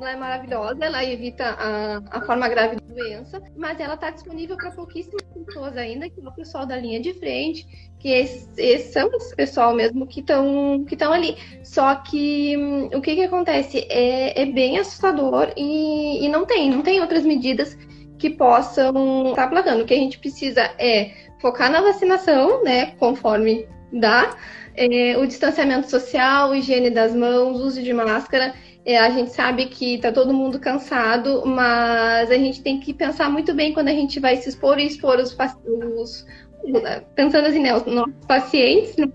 ela 0.00 0.12
é 0.12 0.16
maravilhosa, 0.16 0.84
ela 0.84 1.04
evita 1.04 1.44
a, 1.44 2.02
a 2.10 2.20
forma 2.22 2.48
grave 2.48 2.76
da 2.76 2.94
doença, 2.94 3.42
mas 3.56 3.78
ela 3.78 3.94
está 3.94 4.10
disponível 4.10 4.56
para 4.56 4.70
pouquíssimas 4.70 5.22
pessoas 5.22 5.76
ainda, 5.76 6.08
que 6.08 6.20
é 6.20 6.28
o 6.28 6.32
pessoal 6.32 6.66
da 6.66 6.76
linha 6.76 7.00
de 7.00 7.12
frente, 7.14 7.66
que 7.98 8.08
esses, 8.08 8.48
esses 8.56 8.92
são 8.92 9.08
esse 9.14 9.34
pessoal 9.36 9.74
mesmo 9.74 10.06
que 10.06 10.20
estão 10.20 10.84
que 10.86 11.02
ali. 11.02 11.36
Só 11.62 11.94
que 11.96 12.56
hum, 12.56 12.86
o 12.94 13.00
que, 13.00 13.14
que 13.14 13.24
acontece? 13.24 13.86
É, 13.90 14.42
é 14.42 14.46
bem 14.46 14.78
assustador 14.78 15.52
e, 15.56 16.24
e 16.24 16.28
não 16.28 16.46
tem, 16.46 16.70
não 16.70 16.82
tem 16.82 17.00
outras 17.00 17.24
medidas 17.24 17.76
que 18.18 18.30
possam 18.30 19.30
estar 19.30 19.44
tá 19.44 19.48
plagando. 19.48 19.82
O 19.82 19.86
que 19.86 19.94
a 19.94 19.98
gente 19.98 20.18
precisa 20.18 20.62
é 20.78 21.12
focar 21.40 21.70
na 21.70 21.80
vacinação, 21.80 22.62
né, 22.62 22.92
conforme 22.98 23.66
dá, 23.92 24.36
é, 24.74 25.16
o 25.18 25.26
distanciamento 25.26 25.90
social, 25.90 26.54
higiene 26.54 26.90
das 26.90 27.14
mãos, 27.14 27.60
uso 27.60 27.82
de 27.82 27.92
máscara 27.92 28.54
a 28.86 29.10
gente 29.10 29.30
sabe 29.30 29.66
que 29.66 29.96
está 29.96 30.10
todo 30.10 30.32
mundo 30.32 30.58
cansado, 30.58 31.44
mas 31.44 32.30
a 32.30 32.36
gente 32.36 32.62
tem 32.62 32.80
que 32.80 32.94
pensar 32.94 33.30
muito 33.30 33.54
bem 33.54 33.72
quando 33.72 33.88
a 33.88 33.92
gente 33.92 34.18
vai 34.18 34.36
se 34.36 34.48
expor 34.48 34.78
e 34.78 34.86
expor 34.86 35.18
os, 35.18 35.36
os 35.96 36.26
pensando 37.14 37.46
assim, 37.46 37.60
né, 37.60 37.74
os 37.74 37.84
nossos 37.86 38.14
pacientes, 38.26 38.96
né? 38.96 39.08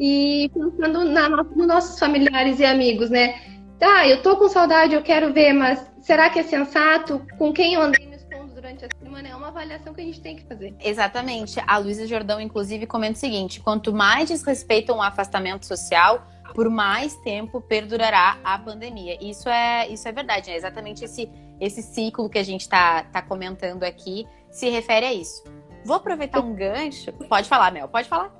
E 0.00 0.50
pensando 0.54 1.04
na, 1.04 1.28
nos 1.28 1.66
nossos 1.66 1.98
familiares 1.98 2.60
e 2.60 2.64
amigos, 2.64 3.10
né? 3.10 3.40
Tá, 3.78 4.06
eu 4.06 4.22
tô 4.22 4.36
com 4.36 4.48
saudade, 4.48 4.94
eu 4.94 5.02
quero 5.02 5.32
ver, 5.32 5.52
mas 5.52 5.84
será 6.00 6.30
que 6.30 6.38
é 6.38 6.42
sensato? 6.42 7.24
Com 7.36 7.52
quem 7.52 7.74
eu 7.74 7.82
andei 7.82 8.06
me 8.06 8.16
expondo 8.16 8.54
durante 8.54 8.84
a 8.84 8.88
semana? 9.00 9.28
É 9.28 9.34
uma 9.34 9.48
avaliação 9.48 9.94
que 9.94 10.00
a 10.00 10.04
gente 10.04 10.20
tem 10.20 10.36
que 10.36 10.44
fazer. 10.44 10.74
Exatamente. 10.80 11.60
A 11.64 11.78
Luísa 11.78 12.06
Jordão, 12.06 12.40
inclusive, 12.40 12.86
comenta 12.86 13.14
o 13.14 13.20
seguinte: 13.20 13.60
quanto 13.60 13.92
mais 13.92 14.28
desrespeitam 14.28 14.98
o 14.98 15.02
afastamento 15.02 15.66
social, 15.66 16.26
por 16.54 16.68
mais 16.68 17.14
tempo 17.16 17.60
perdurará 17.60 18.38
a 18.42 18.58
pandemia. 18.58 19.18
Isso 19.20 19.48
é, 19.48 19.88
isso 19.88 20.08
é 20.08 20.12
verdade, 20.12 20.50
é 20.50 20.56
exatamente 20.56 21.04
esse, 21.04 21.30
esse 21.60 21.82
ciclo 21.82 22.28
que 22.28 22.38
a 22.38 22.42
gente 22.42 22.62
está 22.62 23.04
tá 23.04 23.22
comentando 23.22 23.84
aqui 23.84 24.26
se 24.50 24.68
refere 24.68 25.06
a 25.06 25.12
isso. 25.12 25.44
Vou 25.84 25.96
aproveitar 25.96 26.40
um 26.40 26.54
gancho. 26.54 27.12
Pode 27.28 27.48
falar, 27.48 27.70
Mel, 27.70 27.88
pode 27.88 28.08
falar. 28.08 28.32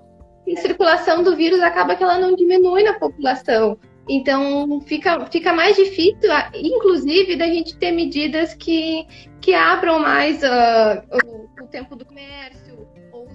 A 0.50 0.60
circulação 0.60 1.22
do 1.22 1.36
vírus 1.36 1.60
acaba 1.60 1.94
que 1.94 2.02
ela 2.02 2.18
não 2.18 2.34
diminui 2.34 2.82
na 2.82 2.94
população. 2.94 3.78
Então 4.08 4.80
fica, 4.80 5.26
fica 5.26 5.52
mais 5.52 5.76
difícil, 5.76 6.30
inclusive, 6.54 7.36
da 7.36 7.46
gente 7.46 7.76
ter 7.76 7.92
medidas 7.92 8.54
que, 8.54 9.06
que 9.40 9.54
abram 9.54 10.00
mais 10.00 10.42
uh, 10.42 11.02
o, 11.12 11.62
o 11.62 11.66
tempo 11.66 11.94
do 11.94 12.06
comércio 12.06 12.88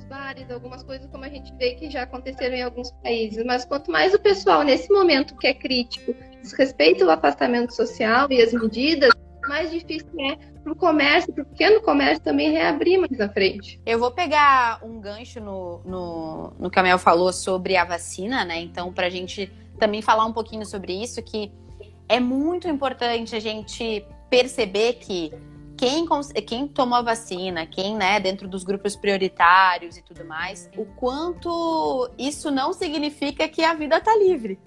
bares, 0.04 0.50
algumas 0.52 0.84
coisas 0.84 1.08
como 1.10 1.26
a 1.26 1.30
gente 1.30 1.54
vê 1.56 1.76
que 1.76 1.90
já 1.90 2.04
aconteceram 2.04 2.56
em 2.56 2.64
alguns 2.64 2.92
países. 3.04 3.44
Mas 3.46 3.66
quanto 3.66 3.92
mais 3.92 4.14
o 4.14 4.20
pessoal, 4.20 4.64
nesse 4.64 4.92
momento 4.92 5.36
que 5.38 5.48
é 5.48 5.54
crítico, 5.54 6.16
desrespeita 6.42 7.06
o 7.06 7.10
afastamento 7.10 7.74
social 7.74 8.28
e 8.30 8.42
as 8.42 8.54
medidas, 8.54 9.12
mais 9.48 9.72
difícil 9.72 10.10
é 10.22 10.38
para 10.64 10.72
o 10.72 10.76
comércio, 10.76 11.34
para 11.34 11.44
o 11.44 11.46
pequeno 11.46 11.82
comércio 11.82 12.24
também 12.24 12.52
reabrir 12.52 12.98
mais 12.98 13.18
na 13.18 13.30
frente. 13.30 13.80
Eu 13.86 14.00
vou 14.00 14.12
pegar 14.12 14.80
um 14.84 15.00
gancho 15.00 15.40
no, 15.40 15.82
no, 15.84 16.54
no 16.58 16.70
que 16.70 16.80
a 16.80 16.84
Mel 16.84 16.98
falou 16.98 17.34
sobre 17.34 17.76
a 17.76 17.84
vacina, 17.84 18.46
né? 18.46 18.60
Então, 18.62 18.94
para 18.94 19.08
a 19.08 19.10
gente 19.10 19.52
também 19.78 20.02
falar 20.02 20.26
um 20.26 20.32
pouquinho 20.32 20.66
sobre 20.66 20.94
isso, 20.94 21.22
que 21.22 21.52
é 22.08 22.20
muito 22.20 22.68
importante 22.68 23.36
a 23.36 23.40
gente 23.40 24.06
perceber 24.30 24.94
que 24.94 25.32
quem, 25.78 26.06
quem 26.46 26.68
tomou 26.68 27.00
a 27.00 27.02
vacina, 27.02 27.66
quem, 27.66 27.96
né, 27.96 28.20
dentro 28.20 28.48
dos 28.48 28.64
grupos 28.64 28.96
prioritários 28.96 29.98
e 29.98 30.02
tudo 30.02 30.26
mais, 30.26 30.70
o 30.78 30.86
quanto 30.86 32.10
isso 32.18 32.52
não 32.52 32.74
significa 32.74 33.48
que 33.48 33.64
a 33.64 33.74
vida 33.74 34.00
tá 34.00 34.16
livre. 34.16 34.60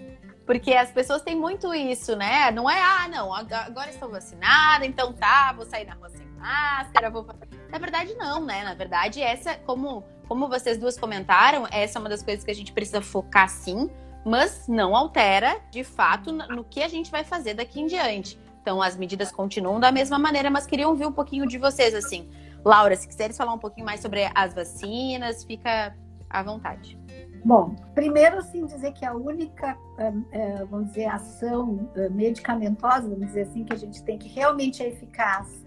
Porque 0.45 0.75
as 0.75 0.93
pessoas 0.93 1.23
têm 1.23 1.35
muito 1.35 1.75
isso, 1.75 2.15
né? 2.15 2.53
Não 2.53 2.71
é, 2.71 2.81
ah, 2.81 3.09
não, 3.09 3.35
agora 3.35 3.91
estou 3.91 4.09
vacinada, 4.09 4.87
então 4.87 5.13
tá, 5.13 5.53
vou 5.53 5.67
sair 5.67 5.85
na 5.85 5.95
rua 5.95 6.09
sem 6.09 6.27
máscara, 6.39 7.11
vou. 7.11 7.27
Na 7.69 7.79
verdade, 7.79 8.15
não, 8.15 8.45
né? 8.45 8.63
Na 8.63 8.75
verdade, 8.75 9.21
essa, 9.21 9.57
como, 9.57 10.05
como 10.29 10.49
vocês 10.49 10.79
duas 10.79 10.97
comentaram, 10.97 11.67
essa 11.73 11.99
é 11.99 12.01
uma 12.01 12.09
das 12.09 12.23
coisas 12.23 12.45
que 12.45 12.51
a 12.51 12.55
gente 12.55 12.73
precisa 12.73 13.03
focar 13.03 13.49
sim, 13.49 13.91
mas 14.25 14.69
não 14.69 14.95
altera, 14.95 15.61
de 15.71 15.83
fato, 15.83 16.33
no 16.33 16.63
que 16.63 16.81
a 16.81 16.89
gente 16.89 17.11
vai 17.11 17.25
fazer 17.25 17.55
daqui 17.55 17.81
em 17.81 17.87
diante. 17.87 18.39
Então 18.67 18.83
as 18.83 18.97
medidas 18.97 19.31
continuam 19.31 19.79
da 19.79 19.93
mesma 19.93 20.19
maneira, 20.19 20.51
mas 20.51 20.67
queria 20.67 20.89
ouvir 20.89 21.07
um 21.07 21.13
pouquinho 21.13 21.47
de 21.47 21.57
vocês, 21.57 21.95
assim. 21.95 22.29
Laura, 22.65 22.97
se 22.97 23.07
quiseres 23.07 23.37
falar 23.37 23.53
um 23.53 23.59
pouquinho 23.61 23.87
mais 23.87 24.01
sobre 24.01 24.29
as 24.35 24.53
vacinas, 24.53 25.45
fica 25.45 25.97
à 26.29 26.43
vontade. 26.43 26.99
Bom, 27.45 27.77
primeiro, 27.95 28.39
assim, 28.39 28.67
dizer 28.67 28.93
que 28.93 29.05
a 29.05 29.15
única, 29.15 29.79
é, 29.99 30.13
é, 30.33 30.65
vamos 30.65 30.89
dizer, 30.89 31.05
ação 31.05 31.89
é, 31.95 32.09
medicamentosa, 32.09 33.09
vamos 33.09 33.29
dizer 33.29 33.43
assim, 33.43 33.63
que 33.63 33.73
a 33.73 33.77
gente 33.77 34.03
tem 34.03 34.19
que 34.19 34.29
realmente 34.29 34.83
é 34.83 34.89
eficaz 34.89 35.65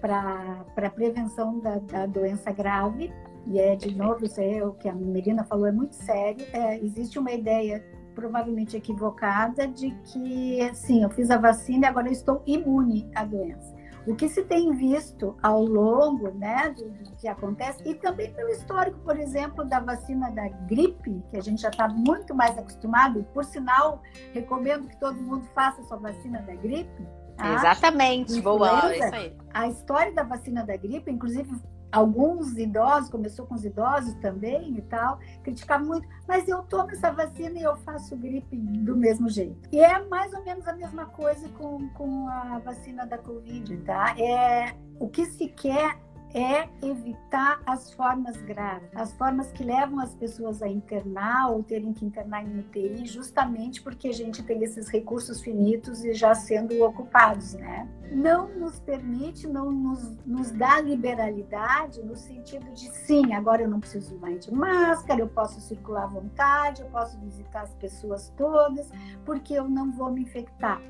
para 0.00 0.64
a 0.74 0.90
prevenção 0.90 1.58
da, 1.58 1.80
da, 1.80 2.06
doença 2.06 2.50
grave, 2.50 3.12
e 3.46 3.58
é, 3.60 3.76
de 3.76 3.94
novo, 3.94 4.24
isso 4.24 4.40
é 4.40 4.64
o 4.64 4.72
que 4.72 4.88
a 4.88 4.94
Merina 4.94 5.44
falou, 5.44 5.66
é 5.66 5.72
muito 5.72 5.94
sério, 5.94 6.46
é, 6.54 6.78
existe 6.78 7.18
uma 7.18 7.30
ideia 7.30 7.84
provavelmente 8.18 8.76
equivocada 8.76 9.68
de 9.68 9.92
que, 9.92 10.68
sim, 10.74 11.04
eu 11.04 11.10
fiz 11.10 11.30
a 11.30 11.38
vacina 11.38 11.86
e 11.86 11.88
agora 11.88 12.08
eu 12.08 12.12
estou 12.12 12.42
imune 12.44 13.08
à 13.14 13.24
doença. 13.24 13.78
O 14.08 14.16
que 14.16 14.28
se 14.28 14.42
tem 14.42 14.72
visto 14.72 15.36
ao 15.40 15.62
longo 15.64 16.30
né, 16.32 16.74
do, 16.76 16.88
do, 16.90 17.16
que 17.16 17.28
acontece, 17.28 17.80
e 17.84 17.94
também 17.94 18.32
pelo 18.32 18.48
histórico, 18.48 18.98
por 19.00 19.16
exemplo, 19.20 19.64
da 19.64 19.78
vacina 19.78 20.32
da 20.32 20.48
gripe, 20.48 21.22
que 21.30 21.36
a 21.36 21.40
gente 21.40 21.62
já 21.62 21.68
está 21.68 21.86
muito 21.86 22.34
mais 22.34 22.58
acostumado, 22.58 23.22
por 23.32 23.44
sinal, 23.44 24.02
recomendo 24.32 24.88
que 24.88 24.98
todo 24.98 25.14
mundo 25.20 25.46
faça 25.54 25.80
sua 25.84 25.98
vacina 25.98 26.42
da 26.42 26.56
gripe. 26.56 27.06
Tá? 27.36 27.54
Exatamente, 27.54 28.40
boa, 28.40 28.92
é 28.92 28.98
isso 28.98 29.14
aí. 29.14 29.36
A 29.54 29.68
história 29.68 30.12
da 30.12 30.24
vacina 30.24 30.66
da 30.66 30.76
gripe, 30.76 31.08
inclusive 31.08 31.54
alguns 31.90 32.56
idosos, 32.56 33.10
começou 33.10 33.46
com 33.46 33.54
os 33.54 33.64
idosos 33.64 34.14
também 34.14 34.76
e 34.76 34.82
tal, 34.82 35.18
criticavam 35.42 35.86
muito, 35.86 36.08
mas 36.26 36.46
eu 36.48 36.62
tomo 36.62 36.90
essa 36.90 37.10
vacina 37.10 37.58
e 37.58 37.62
eu 37.62 37.76
faço 37.76 38.16
gripe 38.16 38.56
do 38.56 38.96
mesmo 38.96 39.28
jeito. 39.28 39.68
E 39.72 39.80
é 39.80 40.04
mais 40.06 40.32
ou 40.32 40.44
menos 40.44 40.66
a 40.66 40.72
mesma 40.72 41.06
coisa 41.06 41.48
com, 41.50 41.88
com 41.90 42.28
a 42.28 42.58
vacina 42.58 43.06
da 43.06 43.18
Covid, 43.18 43.76
tá? 43.78 44.14
É, 44.18 44.74
o 44.98 45.08
que 45.08 45.26
se 45.26 45.48
quer 45.48 45.98
é 46.34 46.68
evitar 46.82 47.60
as 47.64 47.92
formas 47.92 48.36
graves, 48.42 48.88
as 48.94 49.12
formas 49.12 49.50
que 49.52 49.64
levam 49.64 49.98
as 49.98 50.14
pessoas 50.14 50.62
a 50.62 50.68
internar 50.68 51.50
ou 51.50 51.62
terem 51.62 51.92
que 51.92 52.04
internar 52.04 52.44
em 52.44 52.58
UTI, 52.58 53.06
justamente 53.06 53.82
porque 53.82 54.08
a 54.08 54.12
gente 54.12 54.42
tem 54.42 54.62
esses 54.62 54.88
recursos 54.88 55.40
finitos 55.40 56.04
e 56.04 56.12
já 56.12 56.34
sendo 56.34 56.82
ocupados, 56.84 57.54
né? 57.54 57.88
Não 58.12 58.48
nos 58.48 58.78
permite, 58.80 59.46
não 59.46 59.70
nos, 59.70 60.16
nos 60.24 60.50
dá 60.50 60.80
liberalidade 60.80 62.02
no 62.02 62.16
sentido 62.16 62.70
de 62.72 62.90
sim, 62.90 63.32
agora 63.32 63.62
eu 63.62 63.68
não 63.68 63.80
preciso 63.80 64.16
mais 64.18 64.44
de 64.44 64.52
máscara, 64.52 65.20
eu 65.20 65.28
posso 65.28 65.60
circular 65.60 66.04
à 66.04 66.08
vontade, 66.08 66.82
eu 66.82 66.88
posso 66.88 67.18
visitar 67.20 67.62
as 67.62 67.74
pessoas 67.74 68.32
todas, 68.36 68.90
porque 69.24 69.54
eu 69.54 69.68
não 69.68 69.92
vou 69.92 70.10
me 70.10 70.22
infectar. 70.22 70.80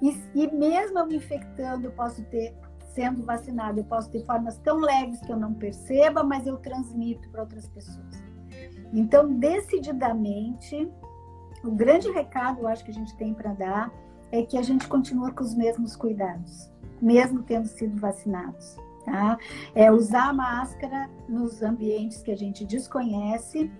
E, 0.00 0.20
e 0.34 0.50
mesmo 0.52 0.98
eu 0.98 1.06
me 1.06 1.16
infectando, 1.16 1.86
eu 1.86 1.92
posso 1.92 2.22
ter 2.24 2.54
sendo 2.96 3.22
vacinado, 3.22 3.78
eu 3.78 3.84
posso 3.84 4.10
ter 4.10 4.24
formas 4.24 4.58
tão 4.58 4.78
leves 4.78 5.20
que 5.20 5.30
eu 5.30 5.36
não 5.36 5.52
perceba, 5.52 6.24
mas 6.24 6.46
eu 6.46 6.56
transmito 6.56 7.28
para 7.28 7.42
outras 7.42 7.68
pessoas. 7.68 8.24
Então, 8.92 9.32
decididamente, 9.34 10.90
o 11.62 11.70
grande 11.70 12.10
recado, 12.10 12.62
eu 12.62 12.68
acho 12.68 12.82
que 12.84 12.90
a 12.90 12.94
gente 12.94 13.14
tem 13.16 13.34
para 13.34 13.52
dar 13.52 13.92
é 14.32 14.42
que 14.42 14.56
a 14.56 14.62
gente 14.62 14.88
continua 14.88 15.30
com 15.30 15.44
os 15.44 15.54
mesmos 15.54 15.94
cuidados, 15.94 16.70
mesmo 17.00 17.42
tendo 17.42 17.68
sido 17.68 18.00
vacinados. 18.00 18.76
Tá? 19.04 19.38
É 19.72 19.92
usar 19.92 20.34
máscara 20.34 21.08
nos 21.28 21.62
ambientes 21.62 22.22
que 22.22 22.32
a 22.32 22.36
gente 22.36 22.64
desconhece, 22.64 23.70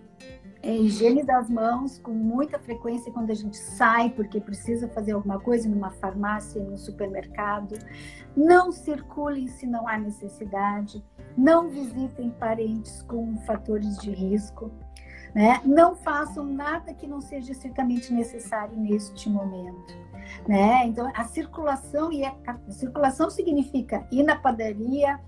é, 0.67 0.77
higiene 0.77 1.23
das 1.23 1.49
mãos 1.49 2.01
com 2.01 2.11
muita 2.11 2.59
frequência 2.59 3.13
quando 3.13 3.31
a 3.31 3.35
gente 3.35 3.57
sai, 3.57 4.11
porque 4.11 4.41
precisa 4.41 4.89
fazer 4.89 5.13
alguma 5.13 5.39
coisa 5.39 5.69
numa 5.69 5.93
farmácia, 5.93 6.61
no 6.61 6.77
supermercado. 6.77 7.79
Não 8.37 8.73
circulem 8.73 9.47
se 9.47 9.65
não 9.65 9.87
há 9.87 9.97
necessidade. 9.97 11.05
Não 11.39 11.69
visitem 11.69 12.31
parentes 12.31 13.01
com 13.03 13.37
fatores 13.47 13.97
de 13.99 14.11
risco. 14.11 14.73
Né? 15.33 15.61
Não 15.65 15.95
façam 15.95 16.45
nada 16.45 16.93
que 16.93 17.07
não 17.07 17.21
seja 17.21 17.53
estritamente 17.53 18.13
necessário 18.13 18.77
neste 18.77 19.31
momento. 19.31 19.95
Né? 20.49 20.85
Então, 20.87 21.13
a 21.15 21.25
circulação 21.25 22.11
e 22.11 22.25
a, 22.25 22.35
a 22.45 22.73
circulação 22.73 23.31
significa 23.31 24.05
ir 24.11 24.25
na 24.25 24.35
padaria, 24.35 25.21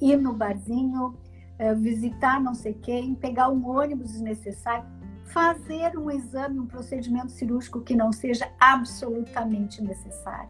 ir 0.00 0.16
no 0.16 0.32
barzinho, 0.32 1.16
é, 1.60 1.74
visitar 1.74 2.40
não 2.40 2.54
sei 2.54 2.72
quem, 2.72 3.14
pegar 3.14 3.50
um 3.50 3.68
ônibus 3.68 4.12
desnecessário, 4.12 4.88
fazer 5.26 5.96
um 5.96 6.10
exame, 6.10 6.58
um 6.58 6.66
procedimento 6.66 7.30
cirúrgico 7.30 7.82
que 7.82 7.94
não 7.94 8.10
seja 8.12 8.50
absolutamente 8.58 9.84
necessário. 9.84 10.48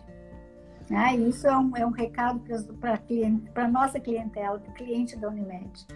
Ah, 0.92 1.14
isso 1.14 1.46
é 1.46 1.56
um, 1.56 1.76
é 1.76 1.86
um 1.86 1.90
recado 1.90 2.40
para 2.80 3.64
a 3.64 3.68
nossa 3.68 4.00
clientela, 4.00 4.58
para 4.58 4.70
o 4.70 4.74
cliente 4.74 5.16
da 5.16 5.28
Unimed. 5.28 5.86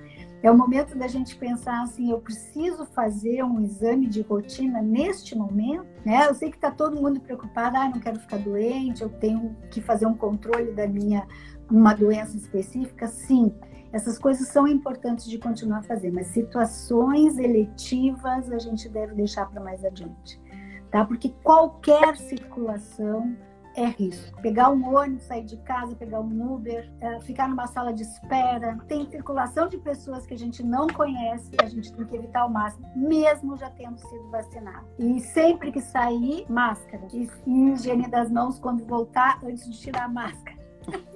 É 0.43 0.51
o 0.51 0.57
momento 0.57 0.97
da 0.97 1.09
gente 1.09 1.37
pensar 1.37 1.83
assim, 1.83 2.11
eu 2.11 2.21
preciso 2.21 2.85
fazer 2.87 3.43
um 3.45 3.61
exame 3.61 4.07
de 4.07 4.21
rotina 4.23 4.83
neste 4.83 5.37
momento, 5.37 5.87
né? 6.05 6.27
Eu 6.29 6.35
sei 6.35 6.51
que 6.51 6.57
está 6.57 6.71
todo 6.71 7.01
mundo 7.01 7.21
preocupado, 7.21 7.77
ah, 7.77 7.89
não 7.89 7.99
quero 7.99 8.21
ficar 8.21 8.39
doente, 8.39 9.03
eu 9.03 9.09
tenho 9.09 9.57
que 9.71 9.81
fazer 9.81 10.07
um 10.07 10.15
controle 10.15 10.73
da 10.73 10.87
minha 10.87 11.27
uma 11.71 11.95
doença 11.95 12.37
específica, 12.37 13.09
sim. 13.09 13.53
Essas 13.95 14.19
coisas 14.19 14.49
são 14.49 14.67
importantes 14.67 15.25
de 15.25 15.39
continuar 15.39 15.79
a 15.79 15.83
fazer, 15.83 16.11
mas 16.11 16.27
situações 16.27 17.39
eletivas 17.39 18.51
a 18.51 18.59
gente 18.59 18.89
deve 18.89 19.15
deixar 19.15 19.49
para 19.49 19.63
mais 19.63 19.85
adiante, 19.85 20.43
tá? 20.91 21.05
Porque 21.05 21.33
qualquer 21.45 22.17
circulação 22.17 23.37
é 23.77 23.85
risco. 23.85 24.43
Pegar 24.43 24.71
um 24.71 24.97
ônibus, 24.97 25.23
sair 25.23 25.45
de 25.45 25.57
casa, 25.59 25.95
pegar 25.95 26.19
um 26.19 26.55
Uber, 26.55 26.91
é, 27.01 27.21
ficar 27.21 27.49
numa 27.49 27.69
sala 27.69 27.93
de 27.93 28.03
espera, 28.03 28.77
tem 28.89 29.09
circulação 29.09 29.69
de 29.69 29.79
pessoas 29.79 30.27
que 30.27 30.35
a 30.35 30.39
gente 30.39 30.61
não 30.61 30.89
conhece, 30.89 31.53
a 31.63 31.67
gente 31.67 31.93
tem 31.93 32.05
que 32.05 32.17
evitar 32.17 32.41
ao 32.41 32.51
máximo, 32.51 32.91
mesmo 32.97 33.57
já 33.57 33.71
tendo 33.71 33.97
sido 33.99 34.29
vacinado. 34.29 34.89
E 34.99 35.21
sempre 35.21 35.71
que 35.71 35.81
sair, 35.81 36.45
máscara. 36.51 37.07
E 37.13 37.31
higiene 37.47 38.09
das 38.09 38.29
mãos 38.29 38.59
quando 38.59 38.85
voltar, 38.85 39.39
antes 39.45 39.71
de 39.71 39.79
tirar 39.79 40.07
a 40.07 40.09
máscara. 40.09 40.59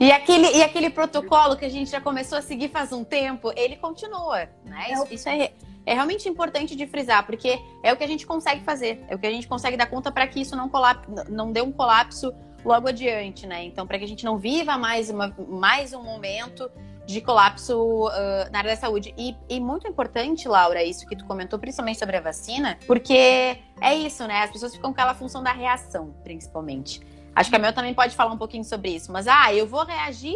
E 0.00 0.10
aquele, 0.10 0.56
e 0.56 0.62
aquele 0.62 0.90
protocolo 0.90 1.56
que 1.56 1.64
a 1.64 1.68
gente 1.68 1.90
já 1.90 2.00
começou 2.00 2.38
a 2.38 2.42
seguir 2.42 2.68
faz 2.68 2.92
um 2.92 3.04
tempo, 3.04 3.52
ele 3.56 3.76
continua, 3.76 4.48
né? 4.64 4.92
Isso, 4.92 5.06
isso 5.10 5.28
é, 5.28 5.52
é 5.84 5.94
realmente 5.94 6.28
importante 6.28 6.74
de 6.74 6.86
frisar, 6.86 7.24
porque 7.26 7.58
é 7.82 7.92
o 7.92 7.96
que 7.96 8.04
a 8.04 8.08
gente 8.08 8.26
consegue 8.26 8.62
fazer, 8.64 9.04
é 9.08 9.14
o 9.14 9.18
que 9.18 9.26
a 9.26 9.30
gente 9.30 9.46
consegue 9.46 9.76
dar 9.76 9.86
conta 9.86 10.10
para 10.10 10.26
que 10.26 10.40
isso 10.40 10.56
não, 10.56 10.68
colapse, 10.68 11.08
não 11.28 11.52
dê 11.52 11.60
um 11.60 11.72
colapso 11.72 12.32
logo 12.64 12.88
adiante, 12.88 13.46
né? 13.46 13.64
Então, 13.64 13.86
para 13.86 13.98
que 13.98 14.04
a 14.04 14.08
gente 14.08 14.24
não 14.24 14.38
viva 14.38 14.76
mais, 14.76 15.10
uma, 15.10 15.34
mais 15.48 15.92
um 15.92 16.02
momento 16.02 16.70
de 17.06 17.22
colapso 17.22 18.06
uh, 18.06 18.50
na 18.52 18.58
área 18.58 18.72
da 18.72 18.76
saúde. 18.76 19.14
E, 19.16 19.34
e, 19.48 19.58
muito 19.58 19.88
importante, 19.88 20.46
Laura, 20.46 20.84
isso 20.84 21.06
que 21.06 21.16
tu 21.16 21.24
comentou, 21.24 21.58
principalmente 21.58 21.98
sobre 21.98 22.18
a 22.18 22.20
vacina, 22.20 22.78
porque 22.86 23.58
é 23.80 23.94
isso, 23.94 24.26
né? 24.26 24.42
As 24.42 24.50
pessoas 24.50 24.74
ficam 24.74 24.92
com 24.92 25.00
aquela 25.00 25.14
função 25.14 25.42
da 25.42 25.52
reação, 25.52 26.14
principalmente. 26.22 27.00
Acho 27.38 27.50
que 27.50 27.54
a 27.54 27.58
Mel 27.60 27.72
também 27.72 27.94
pode 27.94 28.16
falar 28.16 28.32
um 28.32 28.36
pouquinho 28.36 28.64
sobre 28.64 28.90
isso. 28.90 29.12
Mas, 29.12 29.28
ah, 29.28 29.54
eu 29.54 29.64
vou 29.64 29.84
reagir 29.84 30.34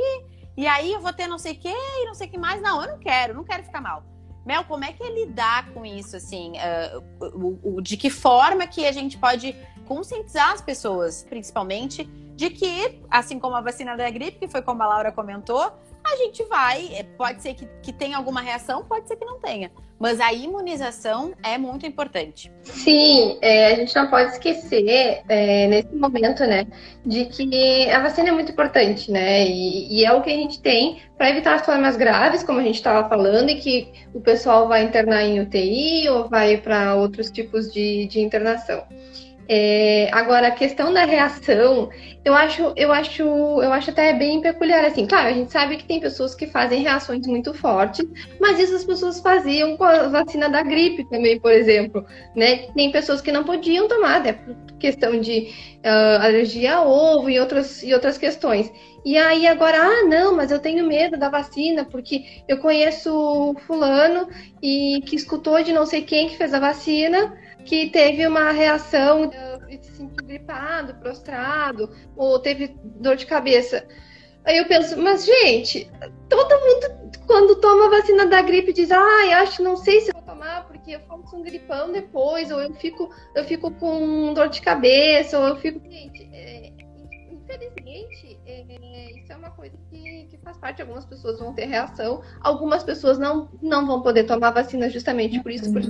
e 0.57 0.69
aí 0.69 0.93
eu 0.93 1.01
vou 1.01 1.13
ter 1.13 1.27
não 1.27 1.37
sei 1.37 1.55
o 1.55 1.59
que 1.59 1.69
e 1.69 2.07
não 2.07 2.15
sei 2.15 2.29
o 2.29 2.31
que 2.31 2.39
mais. 2.39 2.63
Não, 2.63 2.81
eu 2.81 2.93
não 2.93 2.99
quero, 3.01 3.35
não 3.35 3.43
quero 3.43 3.65
ficar 3.65 3.81
mal. 3.81 4.05
Mel, 4.47 4.63
como 4.65 4.85
é 4.85 4.93
que 4.93 5.03
é 5.03 5.11
lidar 5.11 5.73
com 5.73 5.85
isso, 5.85 6.17
assim? 6.17 6.53
Uh, 6.53 7.59
o, 7.65 7.77
o, 7.77 7.81
de 7.81 7.97
que 7.97 8.09
forma 8.09 8.69
que 8.69 8.87
a 8.87 8.93
gente 8.93 9.19
pode 9.19 9.57
conscientizar 9.85 10.53
as 10.53 10.61
pessoas, 10.61 11.25
principalmente, 11.29 12.05
de 12.37 12.51
que, 12.51 13.03
assim 13.11 13.41
como 13.41 13.57
a 13.57 13.61
vacina 13.61 13.97
da 13.97 14.09
gripe, 14.09 14.39
que 14.39 14.49
foi 14.49 14.63
como 14.63 14.81
a 14.83 14.87
Laura 14.87 15.11
comentou, 15.11 15.73
a 16.05 16.17
gente 16.17 16.43
vai, 16.45 16.89
é, 16.95 17.03
pode 17.03 17.43
ser 17.43 17.55
que, 17.55 17.67
que 17.83 17.93
tenha 17.93 18.17
alguma 18.17 18.41
reação, 18.41 18.85
pode 18.85 19.09
ser 19.09 19.17
que 19.17 19.25
não 19.25 19.39
tenha. 19.39 19.71
Mas 19.99 20.21
a 20.21 20.33
imunização 20.33 21.33
é 21.45 21.57
muito 21.57 21.87
importante. 21.87 22.53
Sim, 22.65 23.39
é, 23.41 23.73
a 23.73 23.77
gente 23.77 23.95
não 23.95 24.09
pode 24.09 24.33
esquecer 24.33 25.23
é, 25.29 25.69
nesse 25.69 25.95
momento, 25.95 26.45
né, 26.45 26.67
de 27.07 27.27
que 27.27 27.89
a 27.89 28.01
vacina 28.01 28.31
é 28.31 28.33
muito 28.33 28.51
importante, 28.51 29.13
né, 29.13 29.47
e, 29.47 30.01
e 30.01 30.05
é 30.05 30.13
o 30.13 30.21
que 30.21 30.31
a 30.31 30.37
gente 30.37 30.61
tem 30.61 31.01
para 31.17 31.31
evitar 31.31 31.55
as 31.55 31.65
formas 31.65 31.97
graves, 31.97 32.43
como 32.43 32.59
a 32.59 32.65
gente 32.65 32.75
estava 32.75 33.09
falando, 33.09 33.51
e 33.51 33.61
que 33.61 33.93
o 34.13 34.21
pessoal 34.21 34.67
vai 34.67 34.83
internar 34.83 35.23
em 35.23 35.41
UTI 35.41 36.09
ou 36.09 36.29
vai 36.29 36.57
para 36.57 36.97
outros 36.97 37.31
tipos 37.31 37.73
de, 37.73 38.07
de 38.07 38.21
internação. 38.21 38.83
É, 39.55 40.09
agora, 40.13 40.49
a 40.49 40.51
questão 40.51 40.95
da 40.95 41.05
reação, 41.05 41.91
eu 42.25 42.33
acho, 42.33 42.73
eu 42.75 42.91
acho, 42.91 43.23
eu 43.23 43.71
acho 43.71 43.91
até 43.91 44.11
bem 44.15 44.41
peculiar. 44.41 44.83
Assim, 44.83 45.05
claro, 45.05 45.29
a 45.29 45.33
gente 45.35 45.53
sabe 45.53 45.77
que 45.77 45.85
tem 45.85 46.01
pessoas 46.01 46.35
que 46.35 46.47
fazem 46.47 46.81
reações 46.81 47.27
muito 47.27 47.53
fortes, 47.53 48.03
mas 48.41 48.59
isso 48.59 48.75
as 48.75 48.83
pessoas 48.83 49.21
faziam 49.21 49.77
com 49.77 49.85
a 49.85 50.09
vacina 50.09 50.49
da 50.49 50.63
gripe 50.63 51.05
também, 51.05 51.39
por 51.39 51.53
exemplo. 51.53 52.03
Né? 52.35 52.69
Tem 52.75 52.91
pessoas 52.91 53.21
que 53.21 53.31
não 53.31 53.45
podiam 53.45 53.87
tomar, 53.89 54.23
né, 54.23 54.33
por 54.33 54.57
questão 54.79 55.21
de 55.21 55.51
uh, 55.85 56.23
alergia 56.23 56.77
a 56.77 56.87
ovo 56.87 57.29
e 57.29 57.39
outras, 57.39 57.83
e 57.83 57.93
outras 57.93 58.17
questões. 58.17 58.73
E 59.05 59.19
aí 59.19 59.47
agora, 59.47 59.77
ah, 59.83 60.05
não, 60.05 60.35
mas 60.35 60.51
eu 60.51 60.61
tenho 60.61 60.87
medo 60.87 61.19
da 61.19 61.29
vacina, 61.29 61.85
porque 61.85 62.25
eu 62.49 62.57
conheço 62.57 63.55
fulano 63.67 64.29
e 64.63 65.03
que 65.05 65.15
escutou 65.15 65.63
de 65.63 65.75
não 65.75 65.85
sei 65.85 66.01
quem 66.01 66.31
que 66.31 66.39
fez 66.39 66.55
a 66.55 66.59
vacina 66.59 67.37
que 67.65 67.91
teve 67.91 68.27
uma 68.27 68.53
reação 68.53 69.29
de 69.29 69.85
se 69.85 69.93
sentir 69.93 70.25
gripado, 70.25 70.95
prostrado, 70.95 71.91
ou 72.17 72.39
teve 72.39 72.77
dor 72.83 73.17
de 73.17 73.27
cabeça. 73.27 73.87
Aí 74.45 74.59
eu 74.59 74.67
penso, 74.67 74.99
mas 75.01 75.25
gente, 75.25 75.89
todo 76.29 76.61
mundo 76.61 77.03
quando 77.27 77.61
toma 77.61 77.89
vacina 77.89 78.27
da 78.27 78.43
gripe 78.43 78.73
diz, 78.73 78.91
ai, 78.91 79.33
ah, 79.33 79.43
acho, 79.43 79.63
não 79.63 79.77
sei 79.77 80.01
se 80.01 80.13
vou 80.13 80.23
tomar 80.23 80.67
porque 80.67 80.93
eu 80.97 81.01
faço 81.01 81.37
um 81.37 81.43
gripão 81.43 81.93
depois, 81.93 82.51
ou 82.51 82.61
eu 82.61 82.75
fico, 82.75 83.09
eu 83.35 83.45
fico 83.45 83.71
com 83.71 84.35
dor 84.35 84.49
de 84.49 84.61
cabeça, 84.61 85.39
ou 85.39 85.47
eu 85.47 85.57
fico, 85.57 85.81
gente, 85.89 86.29
é, 86.33 86.73
infelizmente, 87.31 88.39
é, 88.45 88.63
isso 89.19 89.33
é 89.33 89.37
uma 89.37 89.51
coisa 89.51 89.77
que, 89.89 90.27
que 90.31 90.39
faz 90.39 90.57
parte. 90.59 90.83
Algumas 90.83 91.05
pessoas 91.05 91.39
vão 91.39 91.55
ter 91.55 91.67
reação, 91.67 92.23
algumas 92.41 92.83
pessoas 92.83 93.19
não, 93.19 93.49
não 93.63 93.87
vão 93.87 94.03
poder 94.03 94.25
tomar 94.25 94.51
vacina 94.51 94.91
justamente 94.91 95.41
por 95.41 95.53
isso, 95.53 95.73
por 95.73 95.83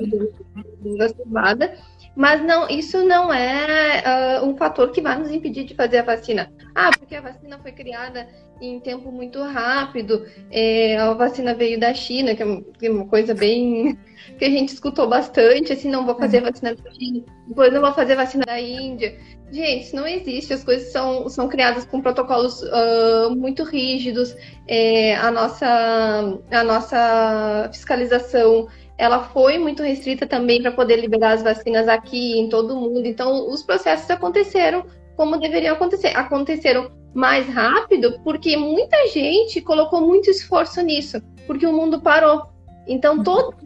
exacerbada. 0.88 1.74
Mas 2.14 2.44
não, 2.44 2.68
isso 2.68 3.02
não 3.04 3.32
é 3.32 4.40
uh, 4.40 4.46
um 4.46 4.56
fator 4.56 4.90
que 4.90 5.00
vai 5.00 5.18
nos 5.18 5.30
impedir 5.30 5.64
de 5.64 5.74
fazer 5.74 5.98
a 5.98 6.02
vacina. 6.02 6.52
Ah, 6.74 6.90
porque 6.90 7.16
a 7.16 7.22
vacina 7.22 7.58
foi 7.58 7.72
criada 7.72 8.28
em 8.60 8.78
tempo 8.78 9.10
muito 9.10 9.42
rápido, 9.42 10.24
é, 10.50 10.96
a 10.96 11.12
vacina 11.14 11.52
veio 11.52 11.80
da 11.80 11.92
China, 11.92 12.34
que 12.34 12.42
é 12.42 12.90
uma 12.90 13.06
coisa 13.06 13.34
bem 13.34 13.98
que 14.38 14.44
a 14.44 14.50
gente 14.50 14.68
escutou 14.68 15.08
bastante, 15.08 15.72
assim, 15.72 15.90
não 15.90 16.06
vou 16.06 16.14
fazer 16.14 16.38
uhum. 16.38 16.44
vacina 16.44 16.74
da 16.74 16.90
China, 16.92 17.24
depois 17.48 17.72
não 17.72 17.80
vou 17.80 17.92
fazer 17.92 18.14
vacina 18.14 18.44
da 18.46 18.60
Índia. 18.60 19.18
Gente, 19.50 19.84
isso 19.84 19.96
não 19.96 20.06
existe. 20.06 20.54
As 20.54 20.64
coisas 20.64 20.90
são, 20.90 21.28
são 21.28 21.46
criadas 21.46 21.84
com 21.84 22.00
protocolos 22.00 22.62
uh, 22.62 23.36
muito 23.36 23.64
rígidos. 23.64 24.34
É, 24.66 25.14
a, 25.16 25.30
nossa, 25.30 26.38
a 26.50 26.64
nossa 26.64 27.68
fiscalização 27.70 28.66
ela 29.02 29.24
foi 29.24 29.58
muito 29.58 29.82
restrita 29.82 30.28
também 30.28 30.62
para 30.62 30.70
poder 30.70 30.94
liberar 31.00 31.32
as 31.32 31.42
vacinas 31.42 31.88
aqui 31.88 32.38
em 32.38 32.48
todo 32.48 32.72
o 32.72 32.80
mundo. 32.80 33.04
Então, 33.04 33.50
os 33.50 33.60
processos 33.60 34.08
aconteceram 34.08 34.86
como 35.16 35.40
deveriam 35.40 35.74
acontecer. 35.74 36.16
Aconteceram 36.16 36.88
mais 37.12 37.48
rápido 37.48 38.20
porque 38.22 38.56
muita 38.56 39.08
gente 39.08 39.60
colocou 39.60 40.06
muito 40.06 40.30
esforço 40.30 40.80
nisso, 40.82 41.20
porque 41.48 41.66
o 41.66 41.72
mundo 41.72 42.00
parou. 42.00 42.44
Então, 42.86 43.16
uhum. 43.16 43.24
todo, 43.24 43.56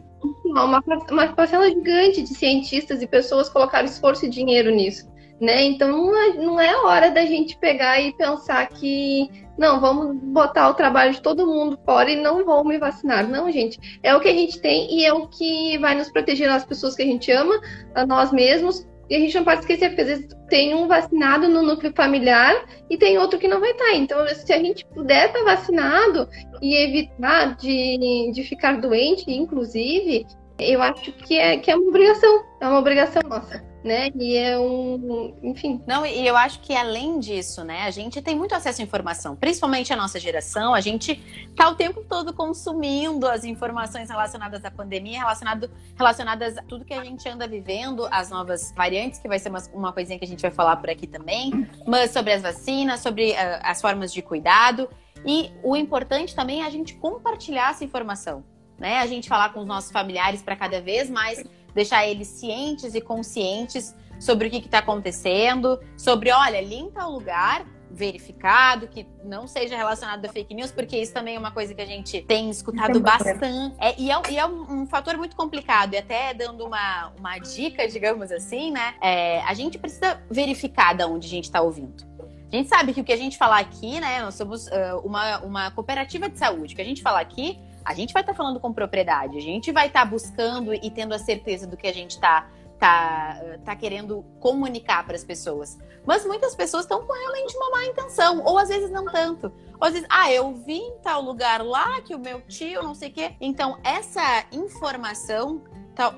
uma, 0.43 0.83
uma 1.11 1.27
parcela 1.27 1.69
gigante 1.69 2.23
de 2.23 2.33
cientistas 2.33 3.03
e 3.03 3.07
pessoas 3.07 3.47
colocaram 3.47 3.85
esforço 3.85 4.25
e 4.25 4.29
dinheiro 4.29 4.71
nisso. 4.71 5.07
Né? 5.39 5.65
Então 5.65 6.11
não 6.35 6.59
é, 6.59 6.67
é 6.67 6.77
hora 6.77 7.11
da 7.11 7.23
gente 7.25 7.57
pegar 7.59 8.01
e 8.01 8.11
pensar 8.13 8.67
que 8.69 9.29
não, 9.57 9.79
vamos 9.79 10.15
botar 10.21 10.69
o 10.69 10.75
trabalho 10.75 11.13
de 11.13 11.21
todo 11.21 11.47
mundo 11.47 11.79
fora 11.83 12.11
e 12.11 12.15
não 12.15 12.45
vão 12.45 12.63
me 12.63 12.77
vacinar. 12.77 13.27
Não, 13.27 13.51
gente, 13.51 13.99
é 14.03 14.15
o 14.15 14.19
que 14.19 14.27
a 14.27 14.33
gente 14.33 14.61
tem 14.61 14.93
e 14.93 15.05
é 15.05 15.11
o 15.11 15.27
que 15.27 15.77
vai 15.79 15.95
nos 15.95 16.11
proteger 16.11 16.49
as 16.49 16.63
pessoas 16.63 16.95
que 16.95 17.01
a 17.01 17.05
gente 17.05 17.31
ama, 17.31 17.59
a 17.95 18.05
nós 18.05 18.31
mesmos. 18.31 18.87
E 19.09 19.15
a 19.15 19.19
gente 19.19 19.35
não 19.35 19.43
pode 19.45 19.61
esquecer, 19.61 19.87
porque 19.87 20.01
às 20.01 20.07
vezes 20.07 20.27
tem 20.49 20.75
um 20.75 20.87
vacinado 20.87 21.47
no 21.47 21.63
núcleo 21.63 21.93
familiar 21.95 22.65
e 22.89 22.97
tem 22.97 23.17
outro 23.17 23.39
que 23.39 23.47
não 23.47 23.59
vai 23.59 23.71
estar. 23.71 23.95
Então, 23.95 24.27
se 24.27 24.51
a 24.51 24.59
gente 24.59 24.85
puder 24.87 25.27
estar 25.27 25.43
vacinado 25.43 26.27
e 26.61 26.75
evitar 26.75 27.55
de, 27.55 28.31
de 28.33 28.43
ficar 28.43 28.81
doente, 28.81 29.31
inclusive, 29.31 30.25
eu 30.59 30.81
acho 30.81 31.11
que 31.11 31.37
é, 31.37 31.57
que 31.57 31.71
é 31.71 31.75
uma 31.75 31.89
obrigação, 31.89 32.45
é 32.59 32.67
uma 32.67 32.79
obrigação 32.79 33.21
nossa 33.23 33.63
né? 33.87 34.11
E 34.15 34.35
é 34.35 34.59
um, 34.59 35.33
enfim. 35.41 35.81
Não, 35.87 36.05
e 36.05 36.27
eu 36.27 36.35
acho 36.35 36.59
que 36.59 36.75
além 36.75 37.19
disso, 37.19 37.63
né, 37.63 37.83
a 37.83 37.91
gente 37.91 38.21
tem 38.21 38.35
muito 38.35 38.53
acesso 38.53 38.81
à 38.81 38.83
informação, 38.83 39.35
principalmente 39.35 39.91
a 39.93 39.95
nossa 39.95 40.19
geração, 40.19 40.75
a 40.75 40.81
gente 40.81 41.15
tá 41.55 41.69
o 41.69 41.75
tempo 41.75 42.03
todo 42.03 42.33
consumindo 42.33 43.27
as 43.27 43.45
informações 43.45 44.09
relacionadas 44.09 44.63
à 44.65 44.69
pandemia, 44.69 45.19
relacionado, 45.19 45.71
relacionadas 45.95 46.57
a 46.57 46.61
tudo 46.61 46.85
que 46.85 46.93
a 46.93 47.03
gente 47.03 47.27
anda 47.27 47.47
vivendo, 47.47 48.07
as 48.11 48.29
novas 48.29 48.73
variantes, 48.75 49.19
que 49.19 49.27
vai 49.27 49.39
ser 49.39 49.49
uma, 49.49 49.63
uma 49.73 49.93
coisinha 49.93 50.19
que 50.19 50.25
a 50.25 50.27
gente 50.27 50.41
vai 50.41 50.51
falar 50.51 50.75
por 50.75 50.89
aqui 50.89 51.07
também, 51.07 51.67
mas 51.87 52.11
sobre 52.11 52.33
as 52.33 52.41
vacinas, 52.41 52.99
sobre 52.99 53.31
uh, 53.31 53.35
as 53.63 53.81
formas 53.81 54.13
de 54.13 54.21
cuidado. 54.21 54.89
E 55.25 55.51
o 55.63 55.75
importante 55.75 56.35
também 56.35 56.61
é 56.61 56.65
a 56.65 56.69
gente 56.69 56.93
compartilhar 56.95 57.71
essa 57.71 57.83
informação. 57.83 58.43
Né? 58.77 58.99
A 58.99 59.07
gente 59.07 59.27
falar 59.27 59.53
com 59.53 59.61
os 59.61 59.65
nossos 59.65 59.91
familiares 59.91 60.41
para 60.41 60.55
cada 60.55 60.79
vez 60.81 61.09
mais 61.09 61.43
deixar 61.73 62.07
eles 62.07 62.27
cientes 62.27 62.95
e 62.95 63.01
conscientes 63.01 63.95
sobre 64.19 64.47
o 64.47 64.51
que 64.51 64.57
está 64.57 64.79
acontecendo, 64.79 65.79
sobre, 65.95 66.31
olha, 66.31 66.59
limpa 66.61 67.05
o 67.05 67.11
lugar, 67.11 67.65
verificado, 67.89 68.87
que 68.87 69.07
não 69.23 69.47
seja 69.47 69.75
relacionado 69.75 70.25
a 70.25 70.29
fake 70.29 70.53
news, 70.53 70.71
porque 70.71 70.97
isso 70.97 71.13
também 71.13 71.35
é 71.35 71.39
uma 71.39 71.51
coisa 71.51 71.73
que 71.73 71.81
a 71.81 71.85
gente 71.85 72.21
tem 72.21 72.49
escutado 72.49 72.99
bastante. 72.99 73.75
É, 73.79 73.99
e 73.99 74.11
é, 74.11 74.21
e 74.29 74.37
é 74.37 74.45
um, 74.45 74.81
um, 74.81 74.85
fator 74.85 75.17
muito 75.17 75.35
complicado. 75.35 75.93
E 75.93 75.97
até 75.97 76.33
dando 76.33 76.65
uma, 76.65 77.11
uma 77.17 77.37
dica, 77.39 77.87
digamos 77.87 78.31
assim, 78.31 78.71
né? 78.71 78.95
É, 79.01 79.41
a 79.41 79.53
gente 79.53 79.77
precisa 79.77 80.21
verificar 80.29 80.95
de 80.95 81.03
onde 81.05 81.27
a 81.27 81.29
gente 81.29 81.45
está 81.45 81.61
ouvindo. 81.61 82.05
A 82.51 82.55
gente 82.55 82.69
sabe 82.69 82.93
que 82.93 83.01
o 83.01 83.03
que 83.03 83.11
a 83.11 83.17
gente 83.17 83.37
falar 83.37 83.59
aqui, 83.59 83.99
né? 83.99 84.21
Nós 84.21 84.35
somos 84.35 84.67
uh, 84.67 84.99
uma, 85.03 85.39
uma 85.39 85.71
cooperativa 85.71 86.29
de 86.29 86.37
saúde. 86.37 86.73
O 86.73 86.75
que 86.75 86.81
a 86.81 86.85
gente 86.85 87.01
falar 87.01 87.19
aqui 87.19 87.59
a 87.87 87.93
gente 87.93 88.11
vai 88.11 88.21
estar 88.21 88.33
tá 88.33 88.37
falando 88.37 88.59
com 88.59 88.73
propriedade, 88.73 89.37
a 89.37 89.41
gente 89.41 89.71
vai 89.71 89.87
estar 89.87 90.01
tá 90.01 90.05
buscando 90.05 90.73
e 90.73 90.91
tendo 90.91 91.13
a 91.13 91.19
certeza 91.19 91.65
do 91.65 91.77
que 91.77 91.87
a 91.87 91.93
gente 91.93 92.11
está 92.11 92.45
tá, 92.77 93.39
tá 93.63 93.75
querendo 93.77 94.25
comunicar 94.41 95.05
para 95.05 95.15
as 95.15 95.23
pessoas. 95.23 95.77
Mas 96.05 96.25
muitas 96.25 96.53
pessoas 96.53 96.83
estão 96.83 97.07
com 97.07 97.13
realmente 97.13 97.55
uma 97.55 97.71
má 97.71 97.85
intenção, 97.85 98.43
ou 98.43 98.57
às 98.57 98.67
vezes 98.67 98.91
não 98.91 99.05
tanto. 99.05 99.53
Ou 99.79 99.87
às 99.87 99.93
vezes, 99.93 100.07
ah, 100.11 100.29
eu 100.29 100.53
vi 100.53 100.79
em 100.79 100.97
tal 101.01 101.21
lugar 101.21 101.63
lá 101.63 102.01
que 102.01 102.13
o 102.13 102.19
meu 102.19 102.41
tio, 102.41 102.83
não 102.83 102.93
sei 102.93 103.07
o 103.07 103.13
quê. 103.13 103.35
Então, 103.39 103.79
essa 103.81 104.43
informação, 104.51 105.63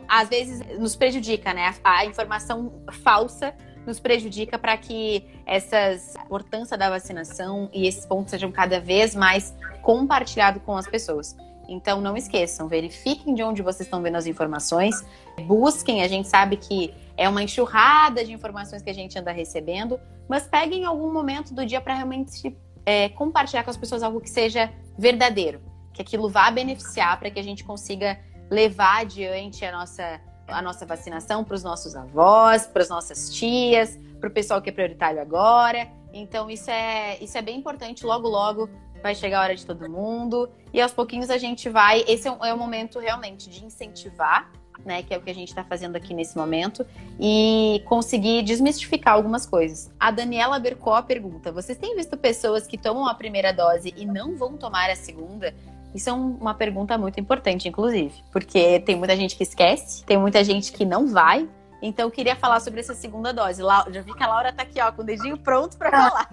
às 0.07 0.27
vezes, 0.27 0.59
nos 0.79 0.95
prejudica, 0.95 1.53
né? 1.53 1.75
A, 1.83 1.99
a 1.99 2.05
informação 2.05 2.81
falsa 3.03 3.55
nos 3.85 3.99
prejudica 3.99 4.57
para 4.57 4.75
que 4.75 5.23
essas 5.45 6.15
a 6.15 6.23
importância 6.23 6.75
da 6.75 6.89
vacinação 6.89 7.69
e 7.71 7.87
esses 7.87 8.07
pontos 8.07 8.31
sejam 8.31 8.51
cada 8.51 8.79
vez 8.79 9.13
mais 9.13 9.55
compartilhados 9.83 10.63
com 10.63 10.75
as 10.75 10.87
pessoas. 10.87 11.35
Então 11.69 12.01
não 12.01 12.17
esqueçam, 12.17 12.67
verifiquem 12.67 13.35
de 13.35 13.43
onde 13.43 13.61
vocês 13.61 13.85
estão 13.85 14.01
vendo 14.01 14.15
as 14.15 14.25
informações, 14.25 15.05
busquem, 15.45 16.01
a 16.01 16.07
gente 16.07 16.27
sabe 16.27 16.57
que 16.57 16.93
é 17.15 17.29
uma 17.29 17.43
enxurrada 17.43 18.25
de 18.25 18.33
informações 18.33 18.81
que 18.81 18.89
a 18.89 18.93
gente 18.93 19.17
anda 19.19 19.31
recebendo, 19.31 19.99
mas 20.27 20.47
peguem 20.47 20.83
algum 20.83 21.13
momento 21.13 21.53
do 21.53 21.63
dia 21.65 21.79
para 21.79 21.93
realmente 21.93 22.57
é, 22.85 23.09
compartilhar 23.09 23.63
com 23.63 23.69
as 23.69 23.77
pessoas 23.77 24.01
algo 24.01 24.19
que 24.19 24.29
seja 24.29 24.73
verdadeiro, 24.97 25.61
que 25.93 26.01
aquilo 26.01 26.27
vá 26.27 26.49
beneficiar 26.49 27.19
para 27.19 27.29
que 27.29 27.39
a 27.39 27.43
gente 27.43 27.63
consiga 27.63 28.19
levar 28.49 29.01
adiante 29.01 29.63
a 29.63 29.71
nossa, 29.71 30.19
a 30.47 30.61
nossa 30.61 30.85
vacinação 30.87 31.43
para 31.43 31.53
os 31.53 31.63
nossos 31.63 31.95
avós, 31.95 32.65
para 32.65 32.81
as 32.81 32.89
nossas 32.89 33.29
tias, 33.31 33.99
para 34.19 34.27
o 34.27 34.31
pessoal 34.31 34.59
que 34.59 34.69
é 34.69 34.73
prioritário 34.73 35.21
agora. 35.21 35.87
Então 36.11 36.49
isso 36.49 36.71
é, 36.71 37.17
isso 37.21 37.37
é 37.37 37.41
bem 37.41 37.57
importante. 37.57 38.05
Logo, 38.05 38.27
logo 38.27 38.69
vai 39.01 39.15
chegar 39.15 39.39
a 39.39 39.43
hora 39.43 39.55
de 39.55 39.65
todo 39.65 39.89
mundo. 39.89 40.49
E 40.73 40.81
aos 40.81 40.91
pouquinhos 40.91 41.29
a 41.29 41.37
gente 41.37 41.69
vai. 41.69 42.03
Esse 42.07 42.27
é, 42.27 42.31
um, 42.31 42.45
é 42.45 42.53
o 42.53 42.57
momento 42.57 42.99
realmente 42.99 43.49
de 43.49 43.65
incentivar, 43.65 44.51
né? 44.85 45.03
Que 45.03 45.13
é 45.13 45.17
o 45.17 45.21
que 45.21 45.29
a 45.29 45.33
gente 45.33 45.49
está 45.49 45.63
fazendo 45.63 45.95
aqui 45.95 46.13
nesse 46.13 46.37
momento, 46.37 46.85
e 47.19 47.81
conseguir 47.85 48.43
desmistificar 48.43 49.13
algumas 49.13 49.45
coisas. 49.45 49.91
A 49.99 50.11
Daniela 50.11 50.59
Bercó 50.59 51.01
pergunta: 51.01 51.51
vocês 51.51 51.77
têm 51.77 51.95
visto 51.95 52.17
pessoas 52.17 52.67
que 52.67 52.77
tomam 52.77 53.07
a 53.07 53.13
primeira 53.13 53.51
dose 53.51 53.93
e 53.97 54.05
não 54.05 54.35
vão 54.35 54.57
tomar 54.57 54.89
a 54.89 54.95
segunda? 54.95 55.53
Isso 55.93 56.09
é 56.09 56.13
um, 56.13 56.35
uma 56.35 56.53
pergunta 56.53 56.97
muito 56.97 57.19
importante, 57.19 57.67
inclusive, 57.67 58.13
porque 58.31 58.79
tem 58.81 58.95
muita 58.95 59.15
gente 59.15 59.35
que 59.35 59.43
esquece, 59.43 60.03
tem 60.05 60.17
muita 60.17 60.43
gente 60.43 60.71
que 60.71 60.85
não 60.85 61.07
vai. 61.07 61.47
Então, 61.81 62.07
eu 62.07 62.11
queria 62.11 62.35
falar 62.35 62.59
sobre 62.59 62.79
essa 62.79 62.93
segunda 62.93 63.33
dose. 63.33 63.61
Já 63.61 64.01
vi 64.01 64.13
que 64.13 64.23
a 64.23 64.27
Laura 64.27 64.49
está 64.49 64.63
aqui, 64.63 64.81
ó, 64.81 64.91
com 64.91 65.01
o 65.01 65.05
dedinho 65.05 65.37
pronto 65.37 65.77
para 65.77 65.89
ah. 65.89 66.09
falar. 66.09 66.29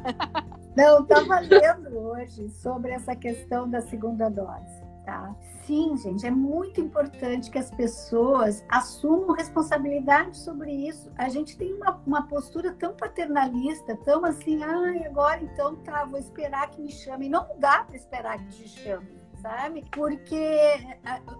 Não, 0.76 1.00
estava 1.00 1.40
lendo 1.40 1.96
hoje 1.96 2.50
sobre 2.50 2.92
essa 2.92 3.16
questão 3.16 3.68
da 3.68 3.80
segunda 3.80 4.28
dose, 4.28 4.82
tá? 5.06 5.34
Sim, 5.64 5.96
gente, 5.96 6.26
é 6.26 6.30
muito 6.30 6.80
importante 6.80 7.50
que 7.50 7.58
as 7.58 7.70
pessoas 7.70 8.62
assumam 8.68 9.34
responsabilidade 9.34 10.36
sobre 10.36 10.70
isso. 10.70 11.10
A 11.16 11.30
gente 11.30 11.56
tem 11.56 11.72
uma, 11.72 12.00
uma 12.06 12.28
postura 12.28 12.74
tão 12.74 12.94
paternalista, 12.94 13.96
tão 14.04 14.24
assim, 14.24 14.62
ai, 14.62 15.06
agora 15.06 15.42
então 15.42 15.76
tá, 15.76 16.04
vou 16.04 16.20
esperar 16.20 16.70
que 16.70 16.80
me 16.82 16.92
chamem. 16.92 17.30
Não 17.30 17.48
dá 17.58 17.82
para 17.82 17.96
esperar 17.96 18.38
que 18.38 18.48
te 18.48 18.68
chamem 18.68 19.25
sabe? 19.46 19.84
Porque 19.92 20.58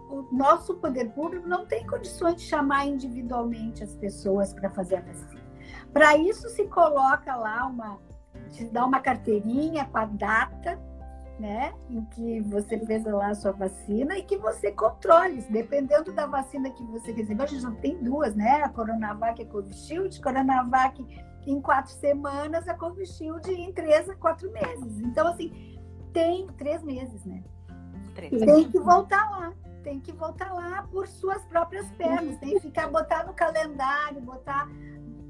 o 0.09 0.23
nosso 0.33 0.77
poder 0.77 1.11
público 1.11 1.49
não 1.49 1.67
tem 1.67 1.85
condições 1.87 2.37
de 2.37 2.43
chamar 2.43 2.87
individualmente 2.87 3.83
as 3.83 3.95
pessoas 3.95 4.53
para 4.53 4.71
fazer 4.71 4.97
a 4.97 5.01
vacina. 5.01 5.43
Para 5.93 6.17
isso 6.17 6.49
se 6.49 6.65
coloca 6.69 7.35
lá 7.35 7.67
uma, 7.67 7.99
te 8.53 8.65
dá 8.67 8.85
uma 8.85 9.01
carteirinha 9.01 9.87
com 9.87 9.99
a 9.99 10.05
data, 10.05 10.79
né, 11.39 11.75
em 11.91 12.03
que 12.07 12.41
você 12.43 12.79
fez 12.79 13.05
lá 13.05 13.29
a 13.29 13.35
sua 13.35 13.53
vacina 13.53 14.17
e 14.17 14.23
que 14.23 14.39
você 14.39 14.73
controle, 14.73 15.43
dependendo 15.51 16.13
da 16.13 16.27
vacina 16.27 16.71
que 16.71 16.83
você 16.85 17.13
recebeu. 17.13 17.45
A 17.45 17.49
gente 17.49 17.61
já 17.61 17.71
tem 17.73 18.03
duas, 18.03 18.35
né? 18.35 18.63
A 18.63 18.71
Coronavac 18.71 19.43
e 19.43 19.45
a 19.45 19.49
Covishield. 19.49 20.19
Coronavac 20.23 21.05
em 21.47 21.61
quatro 21.61 21.93
semanas, 21.93 22.67
a 22.67 22.75
Covishield 22.75 23.53
em 23.53 23.71
três 23.71 24.09
a 24.09 24.15
quatro 24.15 24.51
meses. 24.51 24.99
Então, 25.01 25.27
assim, 25.27 25.79
tem 26.11 26.47
três 26.57 26.83
meses, 26.83 27.23
né? 27.27 27.43
Três. 28.17 28.31
Tem 28.31 28.71
que 28.71 28.79
voltar 28.79 29.31
lá. 29.31 29.53
Tem 29.85 30.01
que 30.01 30.11
voltar 30.11 30.53
lá 30.53 30.89
por 30.91 31.07
suas 31.07 31.45
próprias 31.45 31.89
pernas. 31.93 32.39
Tem 32.39 32.55
que 32.55 32.61
ficar, 32.61 32.89
botar 32.89 33.25
no 33.25 33.35
calendário, 33.35 34.21
botar 34.21 34.69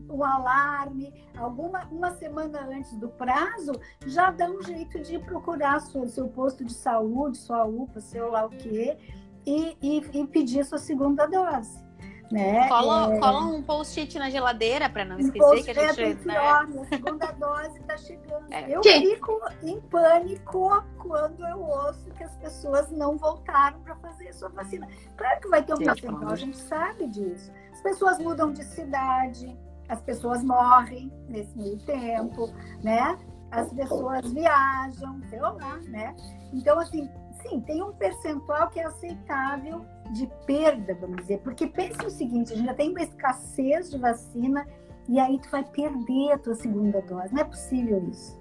um 0.08 0.24
alarme, 0.24 1.12
alguma 1.36 1.84
uma 1.86 2.12
semana 2.12 2.66
antes 2.66 2.96
do 2.96 3.08
prazo, 3.08 3.72
já 4.06 4.30
dá 4.30 4.48
um 4.48 4.62
jeito 4.62 5.00
de 5.00 5.18
procurar 5.18 5.80
seu, 5.80 6.06
seu 6.06 6.28
posto 6.28 6.64
de 6.64 6.72
saúde, 6.72 7.36
sua 7.36 7.64
UPA, 7.64 8.00
seu 8.00 8.30
lá 8.30 8.46
o 8.46 8.50
quê, 8.50 8.96
e, 9.44 9.76
e, 9.82 10.20
e 10.20 10.26
pedir 10.26 10.64
sua 10.64 10.78
segunda 10.78 11.26
dose. 11.26 11.85
Né? 12.30 12.68
Cola, 12.68 13.14
é... 13.14 13.18
cola 13.20 13.40
um 13.46 13.62
post-it 13.62 14.18
na 14.18 14.28
geladeira 14.28 14.88
para 14.88 15.04
não 15.04 15.18
esquecer 15.18 15.74
que 15.74 15.80
a 15.80 15.92
gente. 15.92 16.26
Né? 16.26 16.36
a 16.36 16.66
segunda 16.88 17.26
dose 17.32 17.78
está 17.78 17.96
chegando. 17.96 18.52
É. 18.52 18.68
Eu 18.68 18.82
fico 18.82 19.40
em 19.62 19.80
pânico 19.82 20.84
quando 20.98 21.46
eu 21.46 21.60
ouço 21.60 22.10
que 22.16 22.24
as 22.24 22.34
pessoas 22.36 22.90
não 22.90 23.16
voltaram 23.16 23.80
para 23.80 23.94
fazer 23.96 24.28
a 24.28 24.32
sua 24.32 24.48
vacina. 24.48 24.88
Claro 25.16 25.40
que 25.40 25.48
vai 25.48 25.62
ter 25.62 25.74
um 25.74 25.78
percentual, 25.78 26.32
a 26.32 26.36
gente 26.36 26.56
sabe 26.56 27.06
disso. 27.06 27.52
As 27.72 27.80
pessoas 27.80 28.18
mudam 28.18 28.52
de 28.52 28.64
cidade, 28.64 29.56
as 29.88 30.00
pessoas 30.00 30.42
morrem 30.42 31.12
nesse 31.28 31.56
meio 31.56 31.78
tempo, 31.78 32.52
né? 32.82 33.16
As 33.52 33.72
pessoas 33.72 34.32
viajam, 34.32 35.20
sei 35.30 35.38
lá, 35.40 35.78
né? 35.84 36.16
Então, 36.52 36.78
assim, 36.80 37.08
sim, 37.48 37.60
tem 37.60 37.82
um 37.82 37.92
percentual 37.92 38.68
que 38.68 38.80
é 38.80 38.84
aceitável 38.84 39.84
de 40.12 40.26
perda, 40.46 40.94
vamos 40.94 41.16
dizer, 41.16 41.38
porque 41.38 41.66
pense 41.66 42.04
o 42.04 42.10
seguinte, 42.10 42.52
a 42.52 42.56
gente 42.56 42.66
já 42.66 42.74
tem 42.74 42.90
uma 42.90 43.02
escassez 43.02 43.90
de 43.90 43.98
vacina 43.98 44.66
e 45.08 45.18
aí 45.18 45.38
tu 45.40 45.50
vai 45.50 45.64
perder 45.64 46.32
a 46.32 46.38
tua 46.38 46.54
segunda 46.54 47.00
dose. 47.02 47.32
Não 47.32 47.40
é 47.40 47.44
possível 47.44 48.04
isso. 48.10 48.38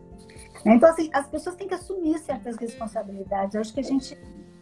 Então, 0.66 0.90
assim, 0.90 1.10
as 1.14 1.28
pessoas 1.28 1.56
têm 1.56 1.68
que 1.68 1.76
assumir 1.76 2.18
certas 2.20 2.56
responsabilidades. 2.58 3.54
Eu 3.54 3.62
acho 3.62 3.74
que 3.74 3.80
a 3.80 3.84
gente 3.84 4.18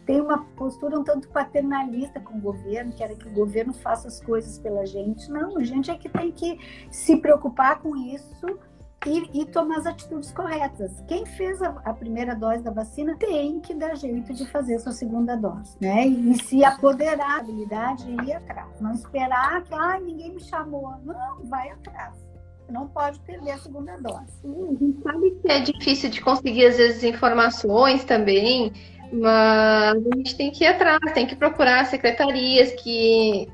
tem 0.06 0.20
uma 0.20 0.44
postura 0.56 1.00
um 1.00 1.04
tanto 1.04 1.30
paternalista 1.30 2.20
com 2.20 2.38
o 2.38 2.42
governo, 2.42 2.92
que 2.92 3.02
era 3.02 3.16
que 3.16 3.28
o 3.28 3.32
governo 3.32 3.74
faça 3.74 4.10
as 4.10 4.20
coisas 4.20 4.60
pela 4.60 4.86
gente. 4.86 5.32
Não, 5.32 5.58
a 5.58 5.64
gente 5.64 5.90
é 5.90 5.98
que 5.98 6.10
tem 6.10 6.30
que 6.32 6.60
se 6.92 7.16
preocupar 7.18 7.80
com 7.82 7.96
isso 7.96 8.60
e, 9.06 9.42
e 9.42 9.46
tomar 9.46 9.78
as 9.78 9.86
atitudes 9.86 10.32
corretas. 10.32 11.04
Quem 11.08 11.26
fez 11.26 11.62
a, 11.62 11.70
a, 11.84 11.94
primeira 11.94 12.36
dose 12.36 12.64
da 12.64 12.72
vacina 12.72 13.16
tem 13.18 13.60
que 13.60 13.74
dar 13.74 13.96
jeito 13.96 14.34
de 14.34 14.46
fazer 14.48 14.80
sua 14.80 14.92
segunda 14.92 15.36
dose, 15.36 15.78
né? 15.82 16.08
E, 16.08 16.32
e 16.32 16.44
se 16.44 16.64
apoderar 16.64 17.18
da 17.18 17.38
habilidade 17.38 18.06
e 18.10 18.30
ir 18.30 18.34
atrás. 18.34 18.80
Não 18.80 18.92
esperar 18.92 19.64
que, 19.64 19.74
ah, 19.74 20.00
ninguém 20.00 20.34
me 20.34 20.42
chamou. 20.42 20.94
Não, 21.04 21.46
vai 21.46 21.70
atrás 21.70 22.24
não 22.70 22.88
pode 22.88 23.20
perder 23.20 23.52
a 23.52 23.58
segunda 23.58 23.98
dose. 23.98 24.42
a 24.44 24.84
gente 24.84 25.02
sabe 25.04 25.32
que 25.32 25.52
é 25.52 25.60
difícil 25.60 26.10
de 26.10 26.22
conseguir, 26.22 26.66
às 26.66 26.78
vezes, 26.78 27.04
informações 27.04 28.04
também. 28.04 28.72
Mas 29.12 29.96
a 29.96 30.16
gente 30.18 30.36
tem 30.36 30.50
que 30.50 30.64
ir 30.64 30.68
atrás, 30.68 31.00
tem 31.14 31.28
que 31.28 31.36
procurar 31.36 31.86
secretarias 31.86 32.72
que. 32.82 33.48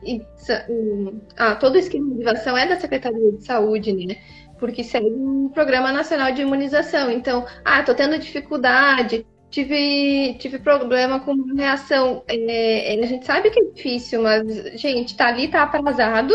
Ah, 1.38 1.56
todo 1.56 1.76
o 1.76 1.78
esquema 1.78 2.06
de 2.06 2.12
imunização 2.12 2.58
é 2.58 2.66
da 2.66 2.80
Secretaria 2.80 3.34
de 3.34 3.44
Saúde, 3.44 3.92
né? 3.92 4.16
Porque 4.60 4.84
segue 4.84 5.08
o 5.10 5.50
Programa 5.54 5.92
Nacional 5.92 6.32
de 6.32 6.42
Imunização. 6.42 7.10
Então, 7.12 7.46
ah, 7.64 7.82
tô 7.84 7.96
tendo 7.96 8.20
dificuldade, 8.20 9.26
tive, 9.50 10.36
tive 10.40 10.60
problema 10.60 11.20
com 11.20 11.36
reação. 11.56 12.24
É, 12.28 13.00
a 13.02 13.06
gente 13.06 13.26
sabe 13.26 13.50
que 13.50 13.60
é 13.60 13.64
difícil, 13.72 14.22
mas, 14.22 14.46
gente, 14.80 15.16
tá 15.16 15.28
ali, 15.28 15.48
tá 15.48 15.64
atrasado. 15.64 16.34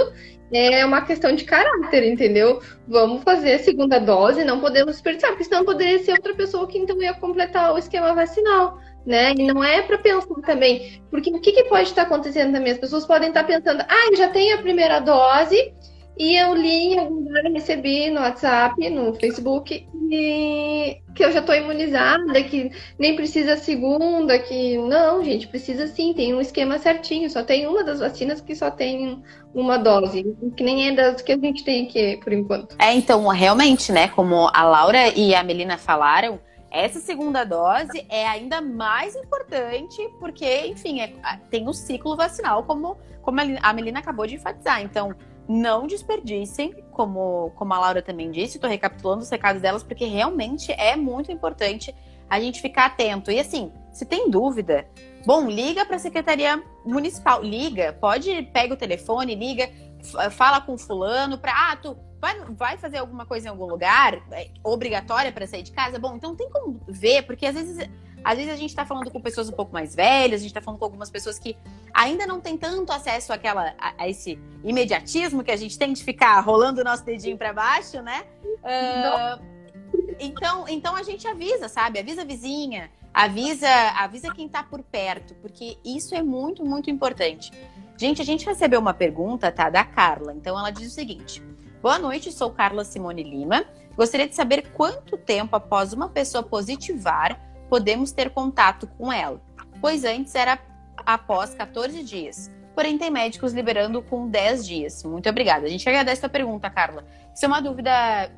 É 0.52 0.84
uma 0.84 1.00
questão 1.00 1.34
de 1.34 1.44
caráter, 1.44 2.04
entendeu? 2.04 2.60
Vamos 2.86 3.22
fazer 3.24 3.54
a 3.54 3.58
segunda 3.58 3.98
dose, 3.98 4.44
não 4.44 4.60
podemos 4.60 4.92
desperdiçar, 4.92 5.30
porque 5.30 5.44
senão 5.44 5.64
poderia 5.64 5.98
ser 5.98 6.12
outra 6.12 6.34
pessoa 6.34 6.68
que 6.68 6.78
então 6.78 7.00
ia 7.02 7.14
completar 7.14 7.74
o 7.74 7.78
esquema 7.78 8.14
vacinal 8.14 8.78
né? 9.06 9.32
E 9.32 9.46
não 9.46 9.62
é 9.62 9.82
para 9.82 9.98
pensar 9.98 10.34
também, 10.46 11.02
porque 11.10 11.30
o 11.30 11.40
que, 11.40 11.52
que 11.52 11.64
pode 11.64 11.88
estar 11.88 12.02
acontecendo 12.02 12.52
também? 12.52 12.72
As 12.72 12.78
pessoas 12.78 13.06
podem 13.06 13.28
estar 13.28 13.44
pensando, 13.44 13.82
ah, 13.82 14.16
já 14.16 14.28
tenho 14.28 14.54
a 14.54 14.62
primeira 14.62 15.00
dose 15.00 15.72
e 16.16 16.36
eu 16.36 16.54
li 16.54 16.94
em 16.94 16.98
algum 16.98 17.16
lugar, 17.16 17.42
recebi 17.44 18.08
no 18.10 18.20
WhatsApp, 18.20 18.88
no 18.88 19.14
Facebook, 19.14 19.86
e 20.10 20.98
que 21.14 21.24
eu 21.24 21.32
já 21.32 21.40
estou 21.40 21.54
imunizada, 21.54 22.42
que 22.44 22.70
nem 22.98 23.16
precisa 23.16 23.54
a 23.54 23.56
segunda, 23.56 24.38
que 24.38 24.78
não, 24.78 25.24
gente, 25.24 25.48
precisa 25.48 25.86
sim, 25.88 26.12
tem 26.14 26.34
um 26.34 26.40
esquema 26.40 26.78
certinho, 26.78 27.28
só 27.28 27.42
tem 27.42 27.66
uma 27.66 27.82
das 27.82 27.98
vacinas 27.98 28.40
que 28.40 28.54
só 28.54 28.70
tem 28.70 29.22
uma 29.52 29.76
dose, 29.76 30.24
que 30.56 30.62
nem 30.62 30.88
é 30.88 30.92
das 30.92 31.20
que 31.20 31.32
a 31.32 31.38
gente 31.38 31.64
tem 31.64 31.86
aqui 31.86 32.20
por 32.22 32.32
enquanto. 32.32 32.76
É, 32.78 32.94
então, 32.94 33.26
realmente, 33.28 33.90
né, 33.90 34.08
como 34.08 34.50
a 34.52 34.62
Laura 34.62 35.08
e 35.16 35.34
a 35.34 35.42
Melina 35.42 35.76
falaram, 35.78 36.38
essa 36.70 36.98
segunda 36.98 37.44
dose 37.44 38.04
é 38.08 38.26
ainda 38.26 38.60
mais 38.60 39.14
importante 39.14 39.96
porque, 40.18 40.66
enfim, 40.66 41.00
é, 41.00 41.12
tem 41.50 41.68
o 41.68 41.72
ciclo 41.72 42.16
vacinal, 42.16 42.64
como, 42.64 42.96
como 43.22 43.40
a 43.40 43.72
Melina 43.72 44.00
acabou 44.00 44.26
de 44.26 44.34
enfatizar. 44.34 44.82
Então, 44.82 45.14
não 45.48 45.86
desperdicem, 45.86 46.74
como, 46.90 47.50
como 47.56 47.74
a 47.74 47.78
Laura 47.78 48.02
também 48.02 48.30
disse, 48.30 48.56
estou 48.56 48.70
recapitulando 48.70 49.22
os 49.22 49.30
recados 49.30 49.60
delas, 49.60 49.82
porque 49.82 50.04
realmente 50.04 50.72
é 50.72 50.96
muito 50.96 51.30
importante 51.30 51.94
a 52.28 52.40
gente 52.40 52.60
ficar 52.60 52.86
atento. 52.86 53.30
E 53.30 53.38
assim, 53.38 53.72
se 53.92 54.04
tem 54.04 54.30
dúvida, 54.30 54.86
bom, 55.26 55.48
liga 55.48 55.84
para 55.84 55.96
a 55.96 55.98
Secretaria 55.98 56.62
Municipal, 56.84 57.42
liga, 57.42 57.96
pode, 58.00 58.42
pega 58.52 58.74
o 58.74 58.76
telefone, 58.76 59.34
liga, 59.34 59.70
fala 60.30 60.60
com 60.60 60.76
fulano 60.76 61.38
para, 61.38 61.52
ah, 61.52 61.76
tu 61.76 61.96
vai, 62.20 62.40
vai 62.50 62.76
fazer 62.78 62.98
alguma 62.98 63.26
coisa 63.26 63.46
em 63.46 63.50
algum 63.50 63.66
lugar, 63.66 64.14
é 64.32 64.48
obrigatória 64.62 65.30
para 65.30 65.46
sair 65.46 65.62
de 65.62 65.72
casa? 65.72 65.98
Bom, 65.98 66.16
então 66.16 66.34
tem 66.34 66.48
como 66.50 66.80
ver, 66.88 67.22
porque 67.22 67.46
às 67.46 67.54
vezes, 67.54 67.88
às 68.24 68.38
vezes 68.38 68.52
a 68.52 68.56
gente 68.56 68.70
está 68.70 68.86
falando 68.86 69.10
com 69.10 69.20
pessoas 69.20 69.50
um 69.50 69.52
pouco 69.52 69.72
mais 69.72 69.94
velhas, 69.94 70.40
a 70.40 70.42
gente 70.42 70.50
está 70.50 70.62
falando 70.62 70.78
com 70.78 70.86
algumas 70.86 71.10
pessoas 71.10 71.38
que 71.38 71.56
ainda 71.92 72.26
não 72.26 72.40
tem 72.40 72.56
tanto 72.56 72.90
acesso 72.90 73.32
àquela, 73.32 73.74
a, 73.78 73.94
a 73.98 74.08
esse 74.08 74.38
imediatismo 74.64 75.44
que 75.44 75.50
a 75.50 75.56
gente 75.56 75.78
tem 75.78 75.92
de 75.92 76.02
ficar 76.02 76.40
rolando 76.40 76.80
o 76.80 76.84
nosso 76.84 77.04
dedinho 77.04 77.36
para 77.36 77.52
baixo, 77.52 78.00
né? 78.00 78.24
Uh, 78.62 79.44
então, 80.18 80.66
então 80.68 80.96
a 80.96 81.02
gente 81.02 81.28
avisa, 81.28 81.68
sabe? 81.68 81.98
Avisa 81.98 82.22
a 82.22 82.24
vizinha, 82.24 82.90
avisa, 83.12 83.68
avisa 83.96 84.32
quem 84.32 84.46
está 84.46 84.62
por 84.62 84.82
perto, 84.82 85.34
porque 85.36 85.76
isso 85.84 86.14
é 86.14 86.22
muito, 86.22 86.64
muito 86.64 86.90
importante. 86.90 87.52
Gente, 87.96 88.22
a 88.22 88.24
gente 88.24 88.46
recebeu 88.46 88.80
uma 88.80 88.94
pergunta, 88.94 89.52
tá, 89.52 89.68
da 89.68 89.84
Carla. 89.84 90.32
Então 90.34 90.58
ela 90.58 90.70
diz 90.70 90.88
o 90.88 90.94
seguinte: 90.94 91.42
Boa 91.80 91.98
noite, 91.98 92.32
sou 92.32 92.50
Carla 92.50 92.84
Simone 92.84 93.22
Lima. 93.22 93.64
Gostaria 93.96 94.26
de 94.26 94.34
saber 94.34 94.72
quanto 94.72 95.16
tempo 95.16 95.54
após 95.54 95.92
uma 95.92 96.08
pessoa 96.08 96.42
positivar 96.42 97.38
podemos 97.68 98.12
ter 98.12 98.30
contato 98.30 98.86
com 98.98 99.12
ela, 99.12 99.40
pois 99.80 100.04
antes 100.04 100.34
era 100.34 100.58
após 101.04 101.54
14 101.54 102.02
dias. 102.02 102.50
Porém, 102.74 102.98
tem 102.98 103.10
médicos 103.10 103.52
liberando 103.52 104.02
com 104.02 104.28
10 104.28 104.66
dias. 104.66 105.04
Muito 105.04 105.28
obrigada. 105.28 105.66
A 105.66 105.68
gente 105.68 105.88
agradece 105.88 106.26
a 106.26 106.28
pergunta, 106.28 106.68
Carla. 106.68 107.04
Isso 107.32 107.44
é 107.44 107.48
uma 107.48 107.62
dúvida 107.62 107.90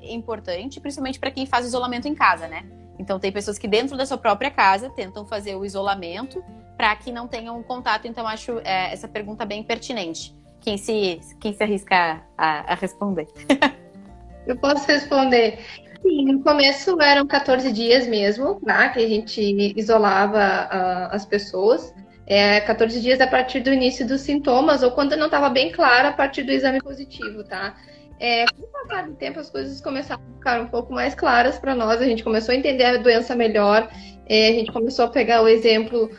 importante, 0.02 0.78
principalmente 0.78 1.18
para 1.18 1.30
quem 1.30 1.46
faz 1.46 1.64
isolamento 1.64 2.06
em 2.06 2.14
casa, 2.14 2.46
né? 2.46 2.64
Então, 2.98 3.18
tem 3.18 3.32
pessoas 3.32 3.58
que 3.58 3.66
dentro 3.66 3.96
da 3.96 4.04
sua 4.04 4.18
própria 4.18 4.50
casa 4.50 4.90
tentam 4.90 5.24
fazer 5.24 5.54
o 5.54 5.64
isolamento 5.64 6.44
para 6.76 6.94
que 6.96 7.10
não 7.10 7.26
tenham 7.26 7.62
contato. 7.62 8.06
Então, 8.06 8.26
acho 8.26 8.58
é, 8.62 8.92
essa 8.92 9.08
pergunta 9.08 9.46
bem 9.46 9.62
pertinente 9.62 10.36
quem 10.66 10.76
se, 10.76 11.20
quem 11.40 11.52
se 11.52 11.62
arrisca 11.62 12.20
a, 12.36 12.72
a 12.72 12.74
responder? 12.74 13.28
Eu 14.44 14.56
posso 14.56 14.84
responder. 14.88 15.60
Sim, 16.06 16.24
no 16.26 16.40
começo 16.40 17.00
eram 17.02 17.26
14 17.26 17.72
dias 17.72 18.06
mesmo, 18.06 18.60
tá? 18.60 18.88
Que 18.90 19.00
a 19.00 19.08
gente 19.08 19.74
isolava 19.76 20.38
uh, 20.38 21.14
as 21.14 21.26
pessoas. 21.26 21.92
É, 22.24 22.60
14 22.60 23.00
dias 23.00 23.20
a 23.20 23.26
partir 23.26 23.60
do 23.60 23.72
início 23.72 24.06
dos 24.06 24.20
sintomas, 24.20 24.84
ou 24.84 24.92
quando 24.92 25.16
não 25.16 25.26
estava 25.26 25.48
bem 25.48 25.72
claro, 25.72 26.08
a 26.08 26.12
partir 26.12 26.44
do 26.44 26.52
exame 26.52 26.80
positivo, 26.80 27.42
tá? 27.44 27.76
É, 28.20 28.46
com 28.46 28.62
o 28.62 28.66
passar 28.68 29.08
do 29.08 29.14
tempo, 29.14 29.40
as 29.40 29.50
coisas 29.50 29.80
começaram 29.80 30.22
a 30.22 30.34
ficar 30.34 30.60
um 30.60 30.68
pouco 30.68 30.92
mais 30.92 31.14
claras 31.14 31.58
para 31.58 31.74
nós, 31.74 32.00
a 32.00 32.04
gente 32.04 32.24
começou 32.24 32.52
a 32.52 32.56
entender 32.56 32.84
a 32.84 32.96
doença 32.96 33.36
melhor, 33.36 33.88
é, 34.28 34.48
a 34.48 34.52
gente 34.52 34.72
começou 34.72 35.04
a 35.04 35.08
pegar 35.08 35.42
o 35.42 35.48
exemplo 35.48 36.10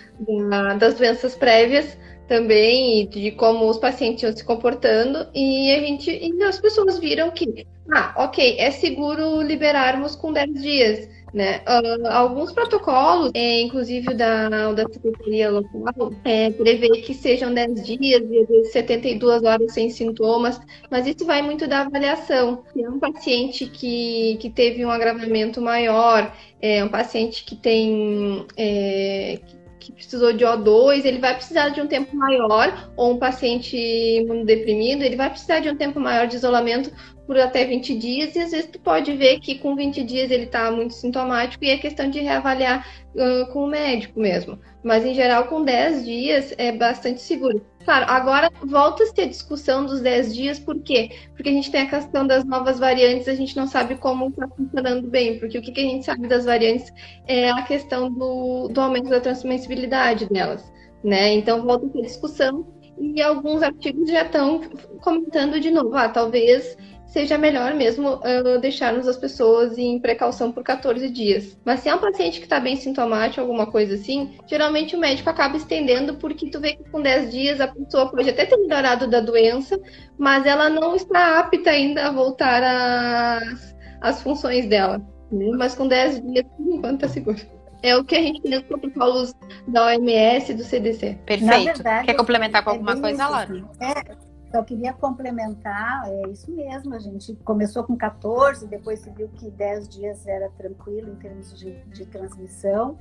da, 0.49 0.75
das 0.75 0.95
doenças 0.95 1.35
prévias, 1.35 1.97
também 2.27 3.07
de 3.07 3.31
como 3.31 3.69
os 3.69 3.77
pacientes 3.77 4.23
iam 4.23 4.35
se 4.35 4.43
comportando 4.45 5.27
e 5.33 5.71
a 5.71 5.79
gente 5.79 6.11
e 6.11 6.43
as 6.43 6.59
pessoas 6.59 6.99
viram 6.99 7.31
que 7.31 7.65
ah, 7.91 8.13
ok, 8.17 8.57
é 8.59 8.71
seguro 8.71 9.41
liberarmos 9.41 10.15
com 10.15 10.33
10 10.33 10.61
dias. 10.61 11.17
Né? 11.33 11.61
Uh, 11.67 12.07
alguns 12.07 12.53
protocolos, 12.53 13.31
é, 13.33 13.61
inclusive 13.61 14.13
da, 14.13 14.71
da 14.71 14.87
Secretaria 14.89 15.51
Local, 15.51 16.13
é, 16.23 16.49
prevê 16.51 16.89
que 17.01 17.13
sejam 17.13 17.53
10 17.53 17.85
dias 17.85 18.23
e 18.31 18.65
72 18.71 19.43
horas 19.43 19.73
sem 19.73 19.89
sintomas, 19.89 20.59
mas 20.89 21.05
isso 21.05 21.25
vai 21.25 21.41
muito 21.41 21.67
da 21.67 21.81
avaliação. 21.81 22.63
É 22.77 22.89
um 22.89 22.97
paciente 22.97 23.65
que, 23.65 24.37
que 24.39 24.49
teve 24.49 24.85
um 24.85 24.89
agravamento 24.89 25.61
maior, 25.61 26.33
é 26.61 26.83
um 26.83 26.89
paciente 26.89 27.43
que 27.43 27.55
tem. 27.55 28.45
É, 28.55 29.39
que 29.79 29.91
precisou 29.93 30.33
de 30.33 30.43
O2, 30.43 31.05
ele 31.05 31.19
vai 31.19 31.33
precisar 31.33 31.69
de 31.69 31.79
um 31.79 31.87
tempo 31.87 32.13
maior, 32.13 32.91
ou 32.97 33.13
um 33.13 33.17
paciente 33.17 33.77
imunodeprimido, 33.77 35.03
ele 35.03 35.15
vai 35.15 35.29
precisar 35.29 35.59
de 35.59 35.69
um 35.69 35.77
tempo 35.77 35.97
maior 35.97 36.27
de 36.27 36.35
isolamento 36.35 36.91
por 37.27 37.37
até 37.37 37.65
20 37.65 37.95
dias, 37.97 38.35
e 38.35 38.39
às 38.39 38.51
vezes 38.51 38.67
tu 38.71 38.79
pode 38.79 39.15
ver 39.15 39.39
que 39.41 39.59
com 39.59 39.75
20 39.75 40.01
dias 40.03 40.31
ele 40.31 40.45
está 40.45 40.71
muito 40.71 40.93
sintomático 40.93 41.63
e 41.63 41.69
é 41.69 41.77
questão 41.77 42.09
de 42.09 42.21
reavaliar 42.21 42.87
uh, 43.13 43.51
com 43.51 43.65
o 43.65 43.67
médico 43.67 44.19
mesmo. 44.19 44.57
Mas 44.81 45.05
em 45.05 45.13
geral, 45.13 45.47
com 45.47 45.63
10 45.63 46.05
dias 46.05 46.53
é 46.57 46.71
bastante 46.71 47.21
seguro. 47.21 47.63
Claro, 47.83 48.05
agora 48.09 48.49
volta-se 48.65 49.21
a 49.21 49.25
discussão 49.25 49.85
dos 49.85 50.01
10 50.01 50.33
dias, 50.33 50.59
por 50.59 50.79
quê? 50.79 51.09
Porque 51.35 51.49
a 51.49 51.51
gente 51.51 51.69
tem 51.69 51.81
a 51.81 51.89
questão 51.89 52.25
das 52.25 52.45
novas 52.45 52.79
variantes, 52.79 53.27
a 53.27 53.35
gente 53.35 53.55
não 53.55 53.67
sabe 53.67 53.95
como 53.95 54.29
está 54.29 54.47
funcionando 54.47 55.09
bem, 55.09 55.39
porque 55.39 55.57
o 55.57 55.61
que, 55.61 55.71
que, 55.71 55.81
a 55.81 55.83
gente 55.83 56.05
sabe 56.05 56.27
das 56.27 56.45
variantes 56.45 56.91
é 57.27 57.49
a 57.49 57.61
questão 57.61 58.11
do, 58.11 58.69
do 58.69 58.81
aumento 58.81 59.09
da 59.09 59.19
transmissibilidade 59.19 60.25
delas, 60.27 60.69
né? 61.03 61.33
Então 61.33 61.63
volta-se 61.63 61.97
a 61.97 62.01
discussão 62.01 62.65
e 62.99 63.21
alguns 63.21 63.61
artigos 63.61 64.09
já 64.09 64.23
estão 64.23 64.61
comentando 65.01 65.59
de 65.59 65.71
novo, 65.71 65.95
ah, 65.95 66.09
talvez 66.09 66.77
seja 67.17 67.35
melhor 67.35 67.73
mesmo 67.73 68.17
uh, 68.17 68.59
deixarmos 68.61 69.07
as 69.07 69.17
pessoas 69.17 69.75
em 69.75 69.99
precaução 69.99 70.51
por 70.51 70.61
14 70.61 71.09
dias. 71.09 71.57
Mas 71.65 71.79
se 71.79 71.89
é 71.89 71.95
um 71.95 71.97
paciente 71.97 72.37
que 72.37 72.45
está 72.45 72.59
bem 72.59 72.75
sintomático, 72.75 73.41
alguma 73.41 73.65
coisa 73.65 73.95
assim, 73.95 74.37
geralmente 74.45 74.95
o 74.95 74.99
médico 74.99 75.27
acaba 75.27 75.57
estendendo 75.57 76.13
porque 76.17 76.51
tu 76.51 76.59
vê 76.59 76.75
que 76.75 76.87
com 76.91 77.01
10 77.01 77.31
dias 77.31 77.59
a 77.59 77.69
pessoa 77.69 78.11
pode 78.11 78.29
até 78.29 78.45
ter 78.45 78.55
melhorado 78.57 79.07
da 79.07 79.19
doença, 79.19 79.79
mas 80.15 80.45
ela 80.45 80.69
não 80.69 80.95
está 80.95 81.39
apta 81.39 81.71
ainda 81.71 82.05
a 82.05 82.11
voltar 82.11 82.61
às, 82.61 83.75
às 83.99 84.21
funções 84.21 84.67
dela. 84.67 85.01
Né? 85.31 85.49
Mas 85.57 85.73
com 85.73 85.87
10 85.87 86.21
dias, 86.21 86.45
por 86.55 86.71
enquanto, 86.71 87.03
está 87.03 87.07
seguro. 87.07 87.39
É 87.81 87.97
o 87.97 88.03
que 88.03 88.15
a 88.15 88.21
gente 88.21 88.43
tem 88.43 88.51
nos 88.51 88.61
protocolos 88.61 89.33
da 89.67 89.87
OMS 89.87 90.51
e 90.51 90.55
do 90.55 90.63
CDC. 90.63 91.17
Perfeito. 91.25 91.65
Verdade, 91.65 92.05
Quer 92.05 92.13
complementar 92.13 92.63
com 92.63 92.69
é 92.69 92.73
alguma 92.73 92.95
coisa, 92.95 93.27
Laura? 93.27 93.65
Assim. 93.79 94.26
É, 94.47 94.51
só 94.51 94.63
queria 94.63 94.93
complementar, 94.93 96.07
é 96.07 96.29
isso 96.29 96.51
mesmo, 96.51 96.93
a 96.93 96.99
gente 96.99 97.35
começou 97.43 97.83
com 97.83 97.95
14, 97.95 98.67
depois 98.67 98.99
se 98.99 99.09
viu 99.11 99.29
que 99.29 99.49
10 99.49 99.89
dias 99.89 100.27
era 100.27 100.49
tranquilo 100.51 101.11
em 101.11 101.15
termos 101.15 101.57
de, 101.57 101.73
de 101.85 102.05
transmissão, 102.05 102.97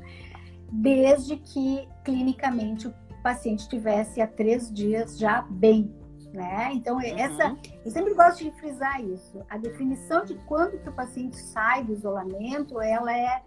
desde 0.70 1.36
que 1.36 1.88
clinicamente 2.04 2.88
o 2.88 2.94
paciente 3.22 3.68
tivesse 3.68 4.20
há 4.20 4.26
três 4.26 4.72
dias 4.72 5.18
já 5.18 5.42
bem, 5.42 5.94
né? 6.32 6.70
Então, 6.72 6.96
uhum. 6.96 7.02
essa, 7.02 7.56
eu 7.84 7.90
sempre 7.90 8.14
gosto 8.14 8.44
de 8.44 8.50
frisar 8.52 9.02
isso. 9.02 9.44
A 9.48 9.56
definição 9.56 10.24
de 10.24 10.34
quando 10.46 10.78
que 10.78 10.88
o 10.88 10.92
paciente 10.92 11.36
sai 11.36 11.84
do 11.84 11.92
isolamento, 11.92 12.80
ela 12.80 13.16
é 13.16 13.42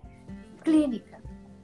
clínica. 0.64 1.19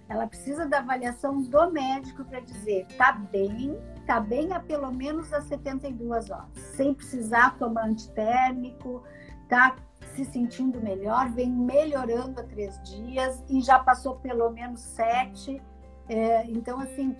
Ela 0.08 0.28
precisa 0.28 0.68
da 0.68 0.80
avaliação 0.80 1.42
do 1.42 1.72
médico 1.72 2.24
para 2.26 2.40
dizer, 2.40 2.86
tá 2.98 3.12
bem, 3.14 3.78
tá 4.06 4.20
bem 4.20 4.54
há 4.54 4.60
pelo 4.60 4.92
menos 4.92 5.34
as 5.34 5.46
72 5.46 6.30
horas, 6.30 6.50
sem 6.76 6.94
precisar 6.94 7.58
tomar 7.58 7.86
antitérmico, 7.86 9.04
tá 9.50 9.76
se 10.16 10.24
sentindo 10.26 10.80
melhor, 10.80 11.30
vem 11.32 11.50
melhorando 11.50 12.40
há 12.40 12.44
três 12.44 12.82
dias 12.84 13.44
e 13.50 13.62
já 13.62 13.80
passou 13.80 14.16
pelo 14.18 14.50
menos 14.52 14.80
sete. 14.80 15.62
É, 16.08 16.46
então, 16.46 16.80
assim, 16.80 17.16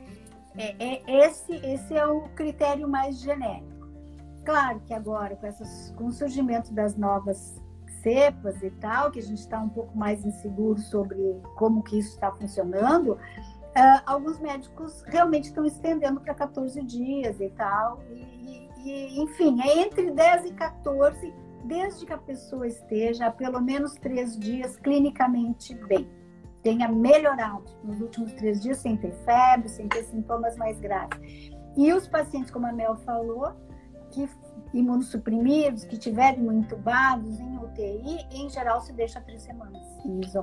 é, 0.56 0.76
é, 0.80 1.26
esse, 1.26 1.54
esse 1.56 1.96
é 1.96 2.06
o 2.06 2.22
critério 2.30 2.88
mais 2.88 3.20
genérico. 3.20 3.74
Claro 4.46 4.80
que 4.82 4.94
agora, 4.94 5.36
com, 5.36 5.48
essas, 5.48 5.92
com 5.98 6.06
o 6.06 6.12
surgimento 6.12 6.72
das 6.72 6.96
novas 6.96 7.60
cepas 8.06 8.62
e 8.62 8.70
tal, 8.70 9.10
que 9.10 9.18
a 9.18 9.24
gente 9.24 9.40
está 9.40 9.60
um 9.60 9.70
pouco 9.70 9.98
mais 9.98 10.24
inseguro 10.24 10.80
sobre 10.80 11.42
como 11.56 11.82
que 11.82 11.98
isso 11.98 12.12
está 12.12 12.32
funcionando, 12.32 13.14
uh, 13.14 14.02
alguns 14.06 14.40
médicos 14.40 15.04
realmente 15.08 15.46
estão 15.46 15.66
estendendo 15.66 16.22
para 16.22 16.36
14 16.36 16.84
dias 16.84 17.42
e 17.42 17.50
tal. 17.50 18.00
E, 18.12 18.70
e, 18.86 19.24
enfim, 19.24 19.60
é 19.60 19.80
entre 19.80 20.12
10 20.12 20.46
e 20.46 20.54
14, 20.54 21.34
desde 21.64 22.06
que 22.06 22.14
a 22.14 22.18
pessoa 22.20 22.68
esteja 22.68 23.26
há 23.26 23.32
pelo 23.32 23.60
menos 23.60 23.96
três 23.96 24.38
dias 24.38 24.78
clinicamente 24.78 25.74
bem. 25.88 26.08
Tenha 26.62 26.88
melhorado 26.88 27.66
nos 27.84 28.00
últimos 28.02 28.34
três 28.34 28.62
dias 28.62 28.78
sem 28.78 28.98
ter 28.98 29.14
febre, 29.24 29.68
sem 29.68 29.88
ter 29.88 30.04
sintomas 30.04 30.56
mais 30.58 30.80
graves. 30.80 31.52
E 31.76 31.92
os 31.92 32.08
pacientes, 32.08 32.52
como 32.52 32.68
a 32.68 32.72
Mel 32.72 32.96
falou, 32.98 33.52
que 34.12 34.28
imunossuprimidos, 34.76 35.86
que 35.86 35.98
tiverem 35.98 36.46
entubados 36.48 37.40
em 37.40 37.58
UTI, 37.58 38.26
em 38.32 38.50
geral 38.50 38.82
se 38.82 38.92
deixa 38.94 39.22
três 39.22 39.42
semanas. 39.42 39.82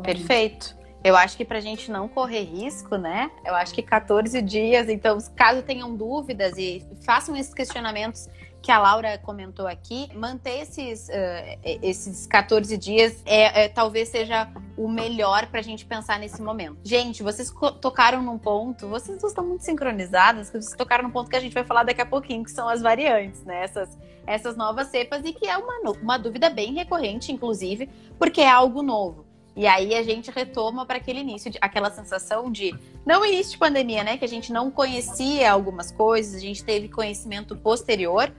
Perfeito. 0.02 0.76
Eu 1.04 1.16
acho 1.16 1.36
que 1.36 1.44
para 1.44 1.58
a 1.58 1.60
gente 1.60 1.90
não 1.90 2.08
correr 2.08 2.44
risco, 2.44 2.96
né? 2.96 3.30
Eu 3.44 3.54
acho 3.54 3.74
que 3.74 3.82
14 3.82 4.40
dias. 4.40 4.88
Então, 4.88 5.18
caso 5.34 5.62
tenham 5.62 5.94
dúvidas 5.96 6.56
e 6.56 6.86
façam 7.04 7.36
esses 7.36 7.52
questionamentos 7.52 8.28
que 8.62 8.70
a 8.70 8.78
Laura 8.78 9.18
comentou 9.18 9.66
aqui, 9.66 10.08
manter 10.14 10.60
esses, 10.60 11.08
uh, 11.08 11.58
esses 11.82 12.26
14 12.28 12.78
dias 12.78 13.20
é, 13.26 13.64
é, 13.64 13.68
talvez 13.68 14.08
seja 14.08 14.48
o 14.76 14.88
melhor 14.88 15.46
para 15.48 15.58
a 15.58 15.62
gente 15.62 15.84
pensar 15.84 16.18
nesse 16.18 16.40
momento. 16.40 16.78
Gente, 16.84 17.22
vocês 17.22 17.52
tocaram 17.80 18.22
num 18.22 18.38
ponto, 18.38 18.86
vocês 18.86 19.22
estão 19.22 19.44
muito 19.44 19.64
sincronizadas, 19.64 20.48
vocês 20.48 20.76
tocaram 20.76 21.04
num 21.04 21.10
ponto 21.10 21.28
que 21.28 21.36
a 21.36 21.40
gente 21.40 21.52
vai 21.52 21.64
falar 21.64 21.82
daqui 21.82 22.00
a 22.00 22.06
pouquinho, 22.06 22.44
que 22.44 22.52
são 22.52 22.68
as 22.68 22.80
variantes, 22.80 23.42
né? 23.44 23.64
Essas, 23.64 23.98
essas 24.26 24.56
novas 24.56 24.86
cepas, 24.88 25.22
e 25.24 25.32
que 25.32 25.46
é 25.46 25.56
uma, 25.56 25.90
uma 26.00 26.16
dúvida 26.16 26.48
bem 26.48 26.72
recorrente, 26.72 27.32
inclusive, 27.32 27.88
porque 28.18 28.40
é 28.40 28.48
algo 28.48 28.80
novo. 28.80 29.26
E 29.54 29.66
aí 29.66 29.94
a 29.94 30.02
gente 30.02 30.30
retoma 30.30 30.86
para 30.86 30.96
aquele 30.96 31.20
início, 31.20 31.50
de, 31.50 31.58
aquela 31.60 31.90
sensação 31.90 32.50
de. 32.50 32.74
Não 33.04 33.24
início 33.24 33.52
de 33.52 33.58
pandemia, 33.58 34.02
né? 34.02 34.16
Que 34.16 34.24
a 34.24 34.28
gente 34.28 34.52
não 34.52 34.70
conhecia 34.70 35.50
algumas 35.52 35.90
coisas, 35.92 36.34
a 36.34 36.38
gente 36.38 36.64
teve 36.64 36.88
conhecimento 36.88 37.56
posterior. 37.56 38.32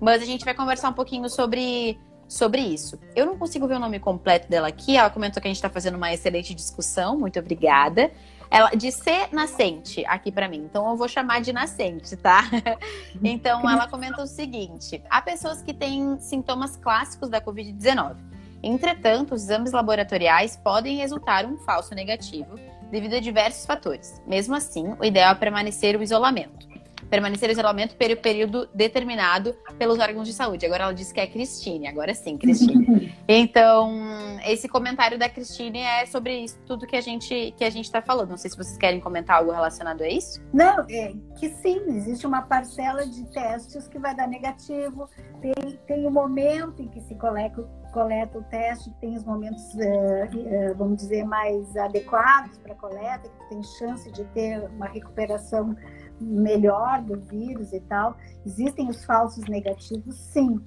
Mas 0.00 0.22
a 0.22 0.24
gente 0.24 0.44
vai 0.44 0.54
conversar 0.54 0.88
um 0.88 0.94
pouquinho 0.94 1.28
sobre, 1.28 2.00
sobre 2.26 2.62
isso. 2.62 2.98
Eu 3.14 3.26
não 3.26 3.36
consigo 3.36 3.68
ver 3.68 3.74
o 3.74 3.78
nome 3.78 4.00
completo 4.00 4.48
dela 4.48 4.68
aqui. 4.68 4.96
Ela 4.96 5.10
comentou 5.10 5.40
que 5.42 5.46
a 5.46 5.50
gente 5.50 5.58
está 5.58 5.68
fazendo 5.68 5.96
uma 5.96 6.12
excelente 6.12 6.54
discussão. 6.54 7.18
Muito 7.18 7.38
obrigada. 7.38 8.10
Ela 8.50 8.70
de 8.70 8.90
ser 8.90 9.28
nascente 9.30 10.04
aqui 10.06 10.32
para 10.32 10.48
mim. 10.48 10.64
Então 10.64 10.88
eu 10.88 10.96
vou 10.96 11.06
chamar 11.06 11.40
de 11.42 11.52
nascente, 11.52 12.16
tá? 12.16 12.44
então 13.22 13.68
ela 13.68 13.86
comenta 13.86 14.22
o 14.22 14.26
seguinte: 14.26 15.02
há 15.08 15.20
pessoas 15.20 15.62
que 15.62 15.74
têm 15.74 16.18
sintomas 16.18 16.76
clássicos 16.76 17.28
da 17.28 17.40
COVID-19. 17.40 18.16
Entretanto, 18.62 19.34
os 19.34 19.42
exames 19.42 19.72
laboratoriais 19.72 20.56
podem 20.56 20.96
resultar 20.96 21.46
um 21.46 21.56
falso 21.58 21.94
negativo 21.94 22.56
devido 22.90 23.14
a 23.14 23.20
diversos 23.20 23.64
fatores. 23.64 24.20
Mesmo 24.26 24.54
assim, 24.54 24.94
o 24.98 25.04
ideal 25.04 25.32
é 25.32 25.34
permanecer 25.34 25.96
o 25.96 26.02
isolamento 26.02 26.69
permanecer 27.10 27.48
em 27.48 27.52
isolamento 27.52 27.96
pelo 27.96 28.16
período 28.16 28.68
determinado 28.72 29.54
pelos 29.76 29.98
órgãos 29.98 30.28
de 30.28 30.32
saúde. 30.32 30.64
Agora 30.64 30.84
ela 30.84 30.94
disse 30.94 31.12
que 31.12 31.20
é 31.20 31.26
Cristine, 31.26 31.88
agora 31.88 32.14
sim, 32.14 32.38
Cristine. 32.38 33.12
então, 33.26 34.38
esse 34.46 34.68
comentário 34.68 35.18
da 35.18 35.28
Cristine 35.28 35.80
é 35.80 36.06
sobre 36.06 36.38
isso, 36.38 36.58
tudo 36.66 36.86
que 36.86 36.96
a 36.96 37.00
gente 37.00 37.52
que 37.56 37.64
a 37.64 37.70
gente 37.70 37.86
está 37.86 38.00
falando. 38.00 38.30
Não 38.30 38.36
sei 38.36 38.50
se 38.50 38.56
vocês 38.56 38.78
querem 38.78 39.00
comentar 39.00 39.38
algo 39.38 39.50
relacionado 39.50 40.02
a 40.02 40.08
isso. 40.08 40.40
Não, 40.52 40.86
é 40.88 41.12
que 41.36 41.48
sim, 41.48 41.80
existe 41.88 42.26
uma 42.26 42.42
parcela 42.42 43.04
de 43.06 43.24
testes 43.32 43.88
que 43.88 43.98
vai 43.98 44.14
dar 44.14 44.28
negativo. 44.28 45.08
Tem, 45.40 45.78
tem 45.86 46.06
o 46.06 46.10
momento 46.10 46.82
em 46.82 46.88
que 46.88 47.00
se 47.00 47.14
coleta, 47.14 47.62
coleta 47.92 48.38
o 48.38 48.42
teste, 48.44 48.90
tem 49.00 49.16
os 49.16 49.24
momentos, 49.24 49.62
uh, 49.74 50.70
uh, 50.70 50.74
vamos 50.76 50.98
dizer, 50.98 51.24
mais 51.24 51.76
adequados 51.76 52.58
para 52.58 52.74
coleta, 52.74 53.28
que 53.28 53.48
tem 53.48 53.62
chance 53.62 54.10
de 54.12 54.24
ter 54.26 54.68
uma 54.70 54.86
recuperação 54.86 55.74
melhor 56.20 57.02
do 57.02 57.18
vírus 57.20 57.72
e 57.72 57.80
tal. 57.80 58.16
Existem 58.44 58.88
os 58.88 59.04
falsos 59.04 59.44
negativos, 59.44 60.16
sim. 60.16 60.60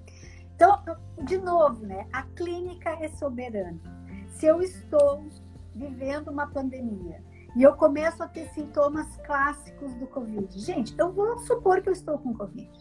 Então, 0.55 0.81
de 1.23 1.37
novo, 1.37 1.85
né? 1.85 2.07
A 2.11 2.23
clínica 2.23 2.89
é 3.01 3.09
soberana. 3.09 3.79
Se 4.29 4.45
eu 4.45 4.61
estou 4.61 5.25
vivendo 5.75 6.29
uma 6.29 6.47
pandemia 6.47 7.23
e 7.55 7.63
eu 7.63 7.75
começo 7.75 8.21
a 8.23 8.27
ter 8.27 8.47
sintomas 8.49 9.15
clássicos 9.25 9.93
do 9.95 10.07
Covid, 10.07 10.59
gente, 10.59 10.95
eu 10.97 11.11
vou 11.11 11.37
supor 11.39 11.81
que 11.81 11.89
eu 11.89 11.93
estou 11.93 12.17
com 12.17 12.33
Covid. 12.33 12.71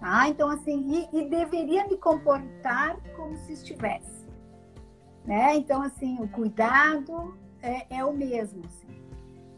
Tá? 0.00 0.28
Então, 0.28 0.50
assim, 0.50 1.08
e, 1.12 1.20
e 1.20 1.28
deveria 1.28 1.86
me 1.86 1.96
comportar 1.96 3.00
como 3.16 3.36
se 3.38 3.54
estivesse. 3.54 4.26
Né? 5.24 5.56
Então, 5.56 5.82
assim, 5.82 6.18
o 6.20 6.28
cuidado 6.28 7.36
é, 7.62 7.98
é 7.98 8.04
o 8.04 8.12
mesmo. 8.12 8.62
Assim 8.64 9.05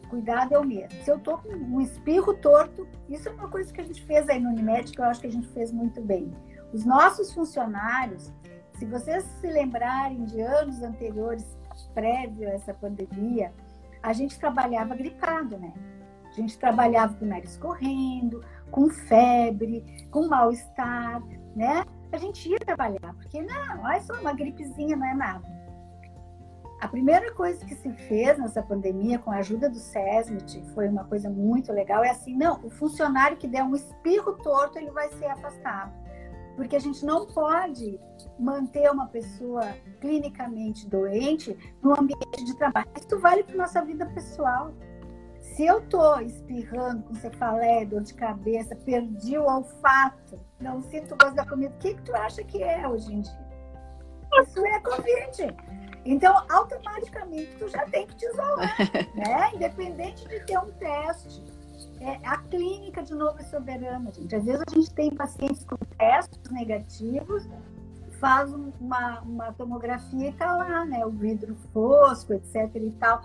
cuidado 0.09 0.53
é 0.53 0.59
o 0.59 0.65
mesmo. 0.65 0.91
Se 1.03 1.09
eu 1.09 1.19
tô 1.19 1.37
com 1.37 1.49
um 1.49 1.79
espirro 1.79 2.33
torto, 2.33 2.87
isso 3.09 3.29
é 3.29 3.31
uma 3.31 3.47
coisa 3.47 3.71
que 3.71 3.81
a 3.81 3.83
gente 3.83 4.03
fez 4.03 4.27
aí 4.27 4.39
no 4.39 4.49
Unimed, 4.49 4.91
que 4.91 4.99
eu 4.99 5.05
acho 5.05 5.21
que 5.21 5.27
a 5.27 5.31
gente 5.31 5.47
fez 5.49 5.71
muito 5.71 6.01
bem. 6.01 6.33
Os 6.73 6.85
nossos 6.85 7.33
funcionários, 7.33 8.33
se 8.73 8.85
vocês 8.85 9.23
se 9.39 9.47
lembrarem 9.47 10.23
de 10.25 10.41
anos 10.41 10.81
anteriores, 10.81 11.57
prévio 11.93 12.47
a 12.49 12.53
essa 12.53 12.73
pandemia, 12.73 13.53
a 14.01 14.13
gente 14.13 14.39
trabalhava 14.39 14.95
gripado, 14.95 15.57
né? 15.57 15.73
A 16.25 16.31
gente 16.33 16.57
trabalhava 16.57 17.13
com 17.15 17.25
o 17.25 17.27
nariz 17.27 17.57
correndo, 17.57 18.43
com 18.71 18.89
febre, 18.89 19.83
com 20.11 20.27
mal-estar, 20.27 21.21
né? 21.55 21.83
A 22.11 22.17
gente 22.17 22.49
ia 22.49 22.59
trabalhar, 22.59 23.13
porque 23.15 23.41
não, 23.41 23.83
olha 23.83 24.01
só, 24.01 24.13
uma 24.19 24.33
gripezinha 24.33 24.95
não 24.95 25.05
é 25.05 25.13
nada. 25.13 25.58
A 26.79 26.87
primeira 26.87 27.33
coisa 27.33 27.65
que 27.65 27.75
se 27.75 27.91
fez 27.91 28.37
nessa 28.37 28.63
pandemia, 28.63 29.19
com 29.19 29.31
a 29.31 29.37
ajuda 29.37 29.69
do 29.69 29.77
SESMIT, 29.77 30.63
foi 30.73 30.87
uma 30.87 31.03
coisa 31.03 31.29
muito 31.29 31.73
legal, 31.73 32.03
é 32.05 32.11
assim, 32.11 32.35
não, 32.37 32.61
o 32.63 32.69
funcionário 32.69 33.35
que 33.35 33.47
der 33.47 33.63
um 33.63 33.75
espirro 33.75 34.33
torto, 34.37 34.77
ele 34.77 34.89
vai 34.91 35.09
ser 35.09 35.25
afastado. 35.25 35.91
Porque 36.55 36.77
a 36.77 36.79
gente 36.79 37.05
não 37.05 37.25
pode 37.25 37.99
manter 38.37 38.89
uma 38.91 39.07
pessoa 39.07 39.61
clinicamente 39.99 40.87
doente 40.87 41.57
no 41.81 41.91
ambiente 41.99 42.45
de 42.45 42.55
trabalho. 42.57 42.87
Isso 42.97 43.19
vale 43.19 43.43
para 43.43 43.55
nossa 43.55 43.83
vida 43.83 44.05
pessoal. 44.07 44.73
Se 45.41 45.65
eu 45.65 45.79
estou 45.79 46.21
espirrando 46.21 47.03
com 47.03 47.13
cefaleia, 47.15 47.85
dor 47.85 48.01
de 48.01 48.13
cabeça, 48.13 48.75
perdi 48.75 49.37
o 49.37 49.43
olfato, 49.43 50.39
não 50.59 50.81
sinto 50.81 51.15
gosto 51.17 51.35
da 51.35 51.45
comida, 51.45 51.73
o 51.75 51.77
que, 51.79 51.93
que 51.93 52.01
tu 52.03 52.15
acha 52.15 52.41
que 52.43 52.63
é 52.63 52.87
hoje 52.87 53.13
em 53.13 53.21
dia? 53.21 53.49
Isso 54.41 54.65
é 54.65 54.79
Covid. 54.79 55.55
Então, 56.09 56.43
automaticamente, 56.49 57.55
tu 57.59 57.67
já 57.67 57.85
tem 57.85 58.07
que 58.07 58.15
te 58.15 58.25
isolar, 58.25 58.75
né? 59.13 59.51
Independente 59.53 60.27
de 60.27 60.39
ter 60.39 60.57
um 60.57 60.71
teste. 60.71 61.43
É, 62.01 62.15
a 62.27 62.37
clínica, 62.37 63.03
de 63.03 63.13
novo, 63.13 63.37
é 63.39 63.43
soberana, 63.43 64.11
gente. 64.11 64.35
Às 64.35 64.43
vezes 64.43 64.63
a 64.67 64.73
gente 64.73 64.91
tem 64.91 65.13
pacientes 65.13 65.63
com 65.65 65.75
testes 65.99 66.49
negativos, 66.49 67.47
faz 68.19 68.51
uma, 68.51 69.19
uma 69.21 69.53
tomografia 69.53 70.29
e 70.29 70.33
tá 70.33 70.51
lá, 70.51 70.83
né? 70.83 71.05
O 71.05 71.11
vidro 71.11 71.55
fosco, 71.71 72.33
etc 72.33 72.55
e 72.73 72.91
tal. 72.99 73.21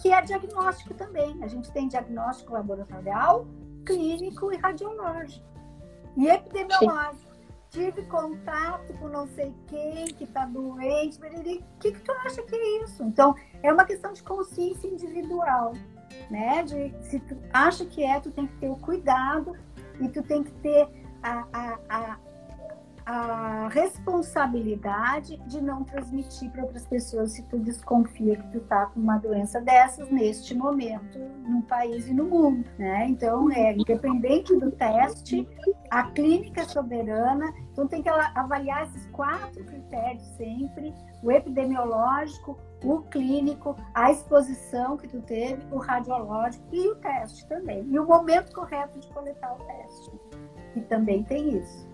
Que 0.00 0.12
é 0.12 0.20
diagnóstico 0.20 0.94
também. 0.94 1.38
A 1.44 1.46
gente 1.46 1.70
tem 1.70 1.86
diagnóstico 1.86 2.54
laboratorial, 2.54 3.46
clínico 3.84 4.52
e 4.52 4.56
radiológico. 4.56 5.46
E 6.16 6.26
epidemiológico 6.26 7.25
tive 7.76 8.02
contato 8.04 8.94
com 8.94 9.08
não 9.08 9.26
sei 9.28 9.54
quem 9.66 10.06
que 10.06 10.24
está 10.24 10.46
doente, 10.46 11.18
o 11.18 11.78
que, 11.78 11.92
que 11.92 12.00
tu 12.00 12.10
acha 12.24 12.42
que 12.42 12.56
é 12.56 12.82
isso? 12.82 13.04
Então, 13.04 13.34
é 13.62 13.70
uma 13.70 13.84
questão 13.84 14.14
de 14.14 14.22
consciência 14.22 14.88
individual, 14.88 15.74
né? 16.30 16.62
De, 16.62 16.94
se 17.04 17.20
tu 17.20 17.36
acha 17.52 17.84
que 17.84 18.02
é, 18.02 18.18
tu 18.18 18.30
tem 18.30 18.46
que 18.46 18.56
ter 18.56 18.70
o 18.70 18.76
cuidado 18.76 19.54
e 20.00 20.08
tu 20.08 20.22
tem 20.22 20.42
que 20.42 20.52
ter 20.52 20.88
a, 21.22 21.46
a, 21.52 21.78
a 21.90 22.18
a 23.06 23.68
responsabilidade 23.68 25.36
de 25.46 25.60
não 25.60 25.84
transmitir 25.84 26.50
para 26.50 26.64
outras 26.64 26.84
pessoas 26.88 27.32
se 27.32 27.42
tu 27.44 27.56
desconfia 27.56 28.34
que 28.36 28.48
tu 28.50 28.60
tá 28.62 28.86
com 28.86 28.98
uma 28.98 29.16
doença 29.16 29.60
dessas 29.60 30.10
neste 30.10 30.56
momento 30.56 31.16
no 31.48 31.62
país 31.62 32.08
e 32.08 32.12
no 32.12 32.24
mundo, 32.24 32.68
né? 32.76 33.06
Então, 33.06 33.48
é 33.52 33.74
independente 33.74 34.56
do 34.56 34.72
teste, 34.72 35.48
a 35.88 36.02
clínica 36.10 36.62
é 36.62 36.64
soberana, 36.64 37.54
então 37.70 37.86
tem 37.86 38.02
que 38.02 38.08
avaliar 38.08 38.88
esses 38.88 39.06
quatro 39.12 39.64
critérios 39.64 40.26
sempre, 40.36 40.92
o 41.22 41.30
epidemiológico, 41.30 42.58
o 42.82 43.02
clínico, 43.02 43.76
a 43.94 44.10
exposição 44.10 44.96
que 44.96 45.06
tu 45.06 45.22
teve, 45.22 45.62
o 45.70 45.78
radiológico 45.78 46.64
e 46.72 46.88
o 46.88 46.96
teste 46.96 47.46
também. 47.46 47.86
E 47.88 47.98
o 48.00 48.04
momento 48.04 48.52
correto 48.52 48.98
de 48.98 49.06
coletar 49.08 49.54
o 49.54 49.64
teste, 49.64 50.10
que 50.74 50.80
também 50.80 51.22
tem 51.22 51.56
isso. 51.56 51.85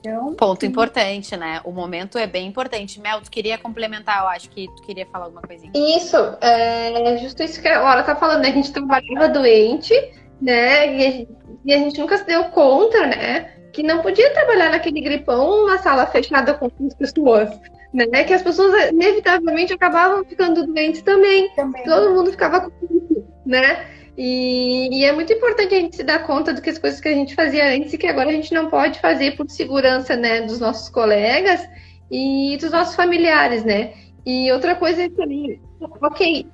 Então, 0.00 0.34
Ponto 0.34 0.60
sim. 0.60 0.66
importante, 0.66 1.36
né? 1.36 1.60
O 1.64 1.70
momento 1.70 2.16
é 2.16 2.26
bem 2.26 2.46
importante. 2.46 3.00
Mel, 3.00 3.20
tu 3.20 3.30
queria 3.30 3.58
complementar, 3.58 4.22
eu 4.22 4.28
acho 4.28 4.48
que 4.50 4.66
tu 4.76 4.82
queria 4.82 5.06
falar 5.06 5.26
alguma 5.26 5.42
coisinha. 5.42 5.70
Isso, 5.74 6.16
é 6.40 7.18
justo 7.18 7.42
isso 7.42 7.60
que 7.60 7.68
a 7.68 7.80
Laura 7.80 8.02
tá 8.02 8.16
falando, 8.16 8.42
né? 8.42 8.48
A 8.48 8.52
gente 8.52 8.72
trabalhava 8.72 9.28
doente, 9.28 9.94
né? 10.40 10.96
E 10.96 11.06
a, 11.06 11.10
gente, 11.10 11.28
e 11.64 11.74
a 11.74 11.78
gente 11.78 12.00
nunca 12.00 12.16
se 12.16 12.24
deu 12.24 12.44
conta, 12.44 13.06
né? 13.06 13.52
Que 13.72 13.82
não 13.82 14.00
podia 14.00 14.32
trabalhar 14.32 14.70
naquele 14.70 15.00
gripão 15.00 15.64
numa 15.64 15.78
sala 15.78 16.06
fechada 16.06 16.54
com 16.54 16.70
15 16.70 16.96
pessoas, 16.96 17.50
né? 17.92 18.24
Que 18.24 18.32
as 18.32 18.42
pessoas 18.42 18.90
inevitavelmente 18.90 19.72
acabavam 19.72 20.24
ficando 20.24 20.66
doentes 20.66 21.02
também. 21.02 21.50
também. 21.54 21.84
Todo 21.84 22.14
mundo 22.14 22.30
ficava 22.30 22.62
com 22.62 22.70
isso, 22.86 23.24
né? 23.44 23.86
E, 24.16 24.88
e, 24.92 25.04
é 25.04 25.12
muito 25.12 25.32
importante 25.32 25.74
a 25.74 25.78
gente 25.78 25.96
se 25.96 26.02
dar 26.02 26.26
conta 26.26 26.52
do 26.52 26.60
que 26.60 26.70
as 26.70 26.78
coisas 26.78 27.00
que 27.00 27.08
a 27.08 27.14
gente 27.14 27.34
fazia 27.34 27.74
antes 27.74 27.92
e 27.92 27.98
que 27.98 28.06
agora 28.06 28.28
a 28.28 28.32
gente 28.32 28.52
não 28.52 28.68
pode 28.68 29.00
fazer 29.00 29.36
por 29.36 29.48
segurança, 29.48 30.16
né, 30.16 30.42
dos 30.42 30.60
nossos 30.60 30.88
colegas 30.88 31.66
e 32.10 32.56
dos 32.60 32.70
nossos 32.70 32.94
familiares, 32.94 33.64
né? 33.64 33.92
E 34.26 34.50
outra 34.52 34.74
coisa 34.74 35.08
também, 35.10 35.60
ok, 35.80 36.46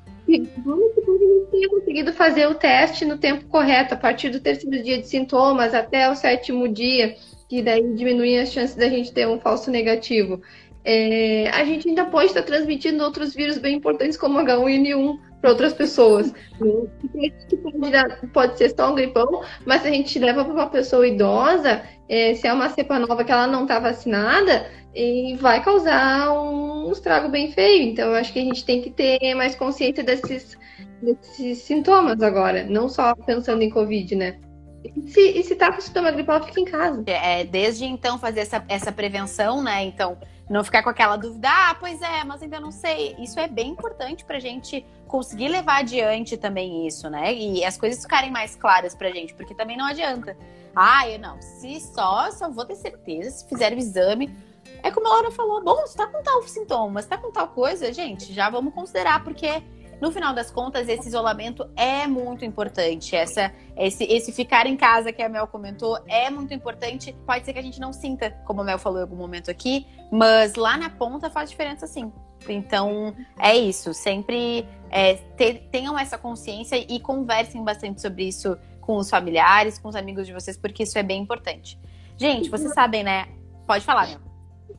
vamos 0.64 0.94
que 0.94 1.00
a 1.00 1.12
gente 1.12 1.50
tenha 1.50 1.68
conseguido 1.68 2.12
fazer 2.12 2.46
o 2.46 2.54
teste 2.54 3.04
no 3.04 3.18
tempo 3.18 3.46
correto, 3.46 3.94
a 3.94 3.96
partir 3.96 4.28
do 4.30 4.40
terceiro 4.40 4.82
dia 4.82 4.98
de 4.98 5.06
sintomas 5.06 5.74
até 5.74 6.10
o 6.10 6.14
sétimo 6.14 6.68
dia, 6.68 7.16
que 7.48 7.62
daí 7.62 7.94
diminui 7.94 8.38
as 8.38 8.52
chances 8.52 8.76
da 8.76 8.88
gente 8.88 9.12
ter 9.12 9.26
um 9.26 9.40
falso 9.40 9.70
negativo. 9.70 10.40
É, 10.84 11.48
a 11.50 11.64
gente 11.64 11.88
ainda 11.88 12.04
pode 12.04 12.26
estar 12.26 12.42
transmitindo 12.42 13.02
outros 13.02 13.34
vírus 13.34 13.58
bem 13.58 13.76
importantes, 13.76 14.16
como 14.16 14.38
H1N1, 14.38 15.18
para 15.46 15.52
outras 15.52 15.72
pessoas. 15.72 16.34
Pode, 16.58 18.26
pode 18.32 18.58
ser 18.58 18.74
só 18.74 18.90
um 18.90 18.96
gripão, 18.96 19.42
mas 19.64 19.82
se 19.82 19.88
a 19.88 19.90
gente 19.92 20.18
leva 20.18 20.44
para 20.44 20.52
uma 20.52 20.68
pessoa 20.68 21.06
idosa, 21.06 21.82
é, 22.08 22.34
se 22.34 22.48
é 22.48 22.52
uma 22.52 22.68
cepa 22.70 22.98
nova 22.98 23.22
que 23.22 23.30
ela 23.30 23.46
não 23.46 23.62
está 23.62 23.78
vacinada, 23.78 24.68
e 24.92 25.36
vai 25.36 25.62
causar 25.62 26.32
um 26.32 26.90
estrago 26.90 27.28
bem 27.28 27.52
feio. 27.52 27.84
Então, 27.84 28.08
eu 28.08 28.16
acho 28.16 28.32
que 28.32 28.40
a 28.40 28.42
gente 28.42 28.64
tem 28.64 28.82
que 28.82 28.90
ter 28.90 29.34
mais 29.34 29.54
consciência 29.54 30.02
desses, 30.02 30.58
desses 31.00 31.58
sintomas 31.58 32.20
agora, 32.20 32.64
não 32.64 32.88
só 32.88 33.14
pensando 33.14 33.62
em 33.62 33.70
Covid, 33.70 34.16
né? 34.16 34.38
E 34.84 35.08
se, 35.10 35.20
e 35.20 35.42
se 35.42 35.54
tá 35.54 35.72
com 35.72 35.80
sintoma 35.80 36.10
gripal, 36.10 36.42
fica 36.42 36.60
em 36.60 36.64
casa. 36.64 37.04
É, 37.06 37.44
desde 37.44 37.84
então 37.84 38.18
fazer 38.18 38.40
essa, 38.40 38.64
essa 38.68 38.90
prevenção, 38.90 39.62
né? 39.62 39.84
Então, 39.84 40.16
não 40.48 40.62
ficar 40.62 40.82
com 40.82 40.90
aquela 40.90 41.16
dúvida, 41.16 41.48
ah, 41.50 41.74
pois 41.78 42.00
é, 42.00 42.22
mas 42.24 42.42
ainda 42.42 42.60
não 42.60 42.70
sei. 42.70 43.16
Isso 43.18 43.38
é 43.38 43.48
bem 43.48 43.70
importante 43.70 44.24
pra 44.24 44.38
gente 44.38 44.86
conseguir 45.06 45.48
levar 45.48 45.78
adiante 45.78 46.36
também 46.36 46.86
isso, 46.86 47.10
né? 47.10 47.34
E 47.34 47.64
as 47.64 47.76
coisas 47.76 48.02
ficarem 48.02 48.30
mais 48.30 48.54
claras 48.54 48.94
pra 48.94 49.10
gente, 49.10 49.34
porque 49.34 49.54
também 49.54 49.76
não 49.76 49.86
adianta. 49.86 50.36
Ah, 50.74 51.08
eu 51.08 51.18
não, 51.18 51.40
se 51.40 51.80
só, 51.80 52.30
só 52.30 52.50
vou 52.50 52.64
ter 52.64 52.76
certeza 52.76 53.30
se 53.30 53.48
fizer 53.48 53.72
o 53.72 53.78
exame. 53.78 54.36
É 54.82 54.90
como 54.90 55.06
a 55.08 55.10
Laura 55.10 55.30
falou, 55.30 55.62
bom, 55.62 55.76
você 55.76 55.96
tá 55.96 56.06
com 56.06 56.22
tal 56.22 56.42
sintoma, 56.42 57.02
você 57.02 57.08
tá 57.08 57.18
com 57.18 57.32
tal 57.32 57.48
coisa, 57.48 57.92
gente, 57.92 58.32
já 58.32 58.50
vamos 58.50 58.74
considerar, 58.74 59.24
porque 59.24 59.62
no 60.00 60.12
final 60.12 60.34
das 60.34 60.50
contas, 60.50 60.88
esse 60.88 61.08
isolamento 61.08 61.68
é 61.74 62.06
muito 62.06 62.44
importante. 62.44 63.16
Essa, 63.16 63.52
esse, 63.76 64.04
esse 64.04 64.32
ficar 64.32 64.66
em 64.66 64.76
casa 64.76 65.12
que 65.12 65.22
a 65.22 65.28
Mel 65.28 65.46
comentou 65.46 65.98
é 66.06 66.28
muito 66.30 66.52
importante. 66.52 67.16
Pode 67.26 67.44
ser 67.44 67.52
que 67.52 67.58
a 67.58 67.62
gente 67.62 67.80
não 67.80 67.92
sinta, 67.92 68.30
como 68.44 68.60
a 68.60 68.64
Mel 68.64 68.78
falou 68.78 68.98
em 68.98 69.02
algum 69.02 69.16
momento 69.16 69.50
aqui, 69.50 69.86
mas 70.12 70.54
lá 70.54 70.76
na 70.76 70.90
ponta 70.90 71.30
faz 71.30 71.50
diferença 71.50 71.86
sim. 71.86 72.12
Então, 72.48 73.14
é 73.38 73.56
isso. 73.56 73.94
Sempre 73.94 74.68
é, 74.90 75.14
ter, 75.36 75.68
tenham 75.70 75.98
essa 75.98 76.18
consciência 76.18 76.76
e 76.76 77.00
conversem 77.00 77.64
bastante 77.64 78.00
sobre 78.00 78.28
isso 78.28 78.56
com 78.80 78.96
os 78.96 79.10
familiares, 79.10 79.78
com 79.78 79.88
os 79.88 79.96
amigos 79.96 80.26
de 80.26 80.32
vocês, 80.32 80.56
porque 80.56 80.82
isso 80.82 80.98
é 80.98 81.02
bem 81.02 81.22
importante. 81.22 81.78
Gente, 82.16 82.48
vocês 82.48 82.72
sabem, 82.72 83.02
né? 83.02 83.26
Pode 83.66 83.84
falar, 83.84 84.06
Mel. 84.06 84.20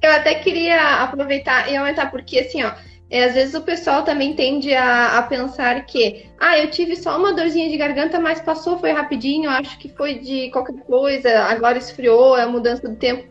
Eu 0.01 0.11
até 0.11 0.36
queria 0.36 1.03
aproveitar 1.03 1.72
e 1.72 1.76
aumentar, 1.76 2.11
porque 2.11 2.39
assim, 2.39 2.63
ó, 2.63 2.72
é, 3.10 3.24
às 3.24 3.34
vezes 3.34 3.55
o 3.55 3.62
pessoal 3.62 4.03
também 4.03 4.34
tende 4.34 4.74
a, 4.74 5.18
a, 5.18 5.24
pensar 5.24 5.86
que, 5.86 6.26
ah, 6.39 6.58
eu 6.58 6.70
tive 6.70 6.95
só 6.95 7.18
uma 7.18 7.34
dorzinha 7.34 7.70
de 7.70 7.78
garganta, 7.78 8.20
mas 8.20 8.41
passou, 8.41 8.78
foi 8.80 8.91
rapidinho, 8.91 9.49
acho 9.49 9.78
que 9.80 9.88
foi 9.89 10.16
de 10.16 10.49
qualquer 10.51 10.76
coisa, 10.82 11.39
agora 11.43 11.78
esfriou, 11.78 12.38
é 12.38 12.43
a 12.43 12.47
mudança 12.47 12.88
do 12.88 12.97
tempo, 12.97 13.26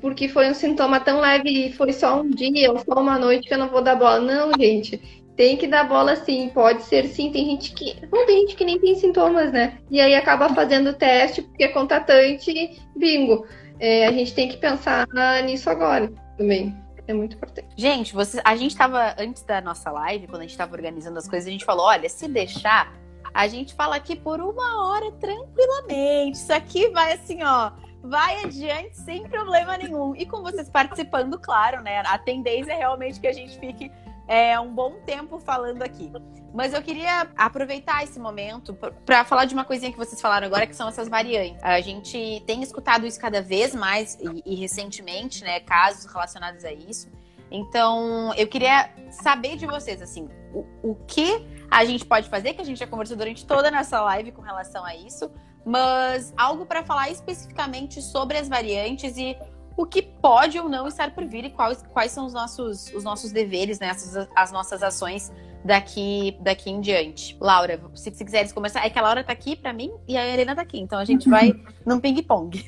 porque 0.00 0.28
foi 0.28 0.48
um 0.48 0.54
sintoma 0.54 0.98
tão 1.00 1.20
leve 1.20 1.50
e 1.50 1.72
foi 1.72 1.92
só 1.92 2.20
um 2.20 2.30
dia 2.30 2.72
ou 2.72 2.78
só 2.78 3.00
uma 3.00 3.18
noite 3.18 3.48
que 3.48 3.54
eu 3.54 3.58
não 3.58 3.68
vou 3.68 3.82
dar 3.82 3.96
bola. 3.96 4.20
Não, 4.20 4.52
gente, 4.58 4.98
tem 5.36 5.56
que 5.56 5.66
dar 5.66 5.84
bola 5.84 6.16
sim, 6.16 6.50
pode 6.54 6.82
ser 6.82 7.06
sim. 7.06 7.30
Tem 7.30 7.44
gente 7.46 7.72
que. 7.72 7.96
Tem 8.26 8.40
gente 8.40 8.56
que 8.56 8.64
nem 8.64 8.78
tem 8.78 8.94
sintomas, 8.94 9.52
né? 9.52 9.78
E 9.90 10.00
aí 10.00 10.14
acaba 10.14 10.48
fazendo 10.50 10.90
o 10.90 10.94
teste 10.94 11.42
porque 11.42 11.64
é 11.64 11.68
contatante, 11.68 12.80
bingo. 12.96 13.44
É, 13.80 14.06
a 14.06 14.12
gente 14.12 14.34
tem 14.34 14.48
que 14.48 14.56
pensar 14.56 15.06
nisso 15.44 15.68
agora 15.68 16.10
também. 16.36 16.74
É 17.08 17.14
muito 17.14 17.36
importante. 17.36 17.68
Gente, 17.74 18.12
você, 18.12 18.38
a 18.44 18.54
gente 18.54 18.72
estava, 18.72 19.14
antes 19.18 19.42
da 19.42 19.62
nossa 19.62 19.90
live, 19.90 20.26
quando 20.26 20.40
a 20.40 20.42
gente 20.42 20.50
estava 20.50 20.74
organizando 20.74 21.18
as 21.18 21.26
coisas, 21.26 21.48
a 21.48 21.50
gente 21.50 21.64
falou: 21.64 21.86
olha, 21.86 22.06
se 22.06 22.28
deixar, 22.28 22.92
a 23.32 23.48
gente 23.48 23.74
fala 23.74 23.96
aqui 23.96 24.14
por 24.14 24.42
uma 24.42 24.86
hora 24.86 25.10
tranquilamente. 25.12 26.36
Isso 26.36 26.52
aqui 26.52 26.90
vai 26.90 27.14
assim, 27.14 27.42
ó. 27.42 27.72
Vai 28.02 28.44
adiante 28.44 28.96
sem 28.98 29.26
problema 29.26 29.78
nenhum. 29.78 30.14
E 30.14 30.26
com 30.26 30.42
vocês 30.42 30.68
participando, 30.68 31.38
claro, 31.38 31.82
né? 31.82 32.00
A 32.06 32.18
tendência 32.18 32.72
é 32.72 32.76
realmente 32.76 33.18
que 33.18 33.26
a 33.26 33.32
gente 33.32 33.58
fique 33.58 33.90
é, 34.28 34.60
um 34.60 34.72
bom 34.72 35.00
tempo 35.06 35.40
falando 35.40 35.82
aqui. 35.82 36.12
Mas 36.52 36.74
eu 36.74 36.82
queria 36.82 37.28
aproveitar 37.36 38.04
esse 38.04 38.20
momento 38.20 38.74
para 39.04 39.24
falar 39.24 39.46
de 39.46 39.54
uma 39.54 39.64
coisinha 39.64 39.90
que 39.90 39.98
vocês 39.98 40.20
falaram 40.20 40.46
agora, 40.46 40.66
que 40.66 40.76
são 40.76 40.88
essas 40.88 41.08
variantes. 41.08 41.62
A 41.62 41.80
gente 41.80 42.42
tem 42.46 42.62
escutado 42.62 43.06
isso 43.06 43.18
cada 43.18 43.40
vez 43.40 43.74
mais 43.74 44.18
e, 44.20 44.42
e 44.44 44.54
recentemente, 44.54 45.42
né, 45.42 45.60
casos 45.60 46.04
relacionados 46.04 46.64
a 46.64 46.72
isso. 46.72 47.10
Então, 47.50 48.32
eu 48.34 48.46
queria 48.46 48.90
saber 49.10 49.56
de 49.56 49.66
vocês, 49.66 50.02
assim, 50.02 50.28
o, 50.52 50.90
o 50.90 50.94
que 51.06 51.46
a 51.70 51.84
gente 51.84 52.04
pode 52.04 52.28
fazer, 52.28 52.52
que 52.52 52.60
a 52.60 52.64
gente 52.64 52.78
já 52.78 52.86
conversou 52.86 53.16
durante 53.16 53.46
toda 53.46 53.68
a 53.68 53.70
nossa 53.70 54.00
live 54.02 54.32
com 54.32 54.42
relação 54.42 54.84
a 54.84 54.94
isso, 54.94 55.30
mas 55.64 56.32
algo 56.36 56.66
para 56.66 56.82
falar 56.82 57.10
especificamente 57.10 58.00
sobre 58.02 58.36
as 58.36 58.48
variantes 58.48 59.16
e 59.16 59.36
o 59.78 59.86
que 59.86 60.02
pode 60.02 60.58
ou 60.58 60.68
não 60.68 60.88
estar 60.88 61.14
por 61.14 61.24
vir 61.24 61.44
e 61.44 61.50
quais, 61.50 61.84
quais 61.92 62.10
são 62.10 62.26
os 62.26 62.32
nossos, 62.32 62.92
os 62.92 63.04
nossos 63.04 63.30
deveres, 63.30 63.78
né, 63.78 63.90
as, 63.90 64.16
as 64.34 64.50
nossas 64.50 64.82
ações 64.82 65.32
daqui, 65.64 66.36
daqui 66.40 66.68
em 66.68 66.80
diante. 66.80 67.36
Laura, 67.40 67.80
se, 67.94 68.10
se 68.10 68.24
quiseres 68.24 68.52
começar, 68.52 68.84
é 68.84 68.90
que 68.90 68.98
a 68.98 69.02
Laura 69.02 69.22
tá 69.22 69.32
aqui 69.32 69.54
para 69.54 69.72
mim 69.72 69.94
e 70.08 70.16
a 70.16 70.26
Helena 70.26 70.56
tá 70.56 70.62
aqui, 70.62 70.80
então 70.80 70.98
a 70.98 71.04
gente 71.04 71.30
vai 71.30 71.52
num 71.86 72.00
ping-pong. 72.00 72.60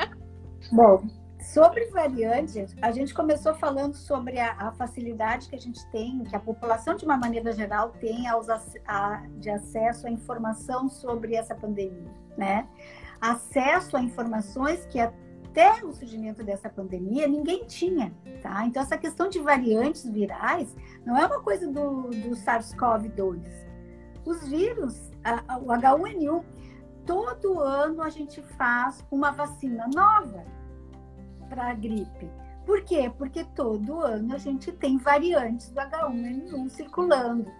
Bom, 0.72 1.02
sobre 1.38 1.84
variantes, 1.90 2.74
a 2.80 2.92
gente 2.92 3.12
começou 3.12 3.54
falando 3.54 3.94
sobre 3.94 4.40
a, 4.40 4.52
a, 4.52 4.72
facilidade 4.72 5.50
que 5.50 5.54
a 5.54 5.60
gente 5.60 5.84
tem, 5.90 6.24
que 6.24 6.34
a 6.34 6.40
população, 6.40 6.96
de 6.96 7.04
uma 7.04 7.18
maneira 7.18 7.52
geral, 7.52 7.90
tem 8.00 8.26
aos, 8.26 8.48
a, 8.48 9.22
de 9.36 9.50
acesso 9.50 10.06
à 10.06 10.10
informação 10.10 10.88
sobre 10.88 11.34
essa 11.34 11.54
pandemia, 11.54 12.10
né? 12.38 12.66
Acesso 13.20 13.98
a 13.98 14.00
informações 14.00 14.86
que 14.86 14.98
a 14.98 15.12
até 15.58 15.84
o 15.84 15.92
surgimento 15.92 16.44
dessa 16.44 16.70
pandemia, 16.70 17.26
ninguém 17.26 17.64
tinha, 17.64 18.14
tá? 18.40 18.64
Então, 18.64 18.80
essa 18.80 18.96
questão 18.96 19.28
de 19.28 19.40
variantes 19.40 20.08
virais 20.08 20.76
não 21.04 21.16
é 21.16 21.26
uma 21.26 21.40
coisa 21.40 21.66
do, 21.66 22.10
do 22.10 22.30
SARS-CoV-2. 22.36 23.42
Os 24.24 24.46
vírus, 24.46 25.10
a, 25.24 25.54
a, 25.54 25.58
o 25.58 25.66
H1N1, 25.66 26.44
todo 27.04 27.58
ano 27.58 28.02
a 28.02 28.08
gente 28.08 28.40
faz 28.56 29.04
uma 29.10 29.32
vacina 29.32 29.88
nova 29.92 30.44
para 31.48 31.70
a 31.70 31.74
gripe. 31.74 32.30
Por 32.64 32.84
quê? 32.84 33.10
Porque 33.18 33.42
todo 33.42 33.98
ano 33.98 34.34
a 34.34 34.38
gente 34.38 34.70
tem 34.70 34.96
variantes 34.96 35.70
do 35.70 35.80
H1N1 35.80 36.68
circulando. 36.68 37.50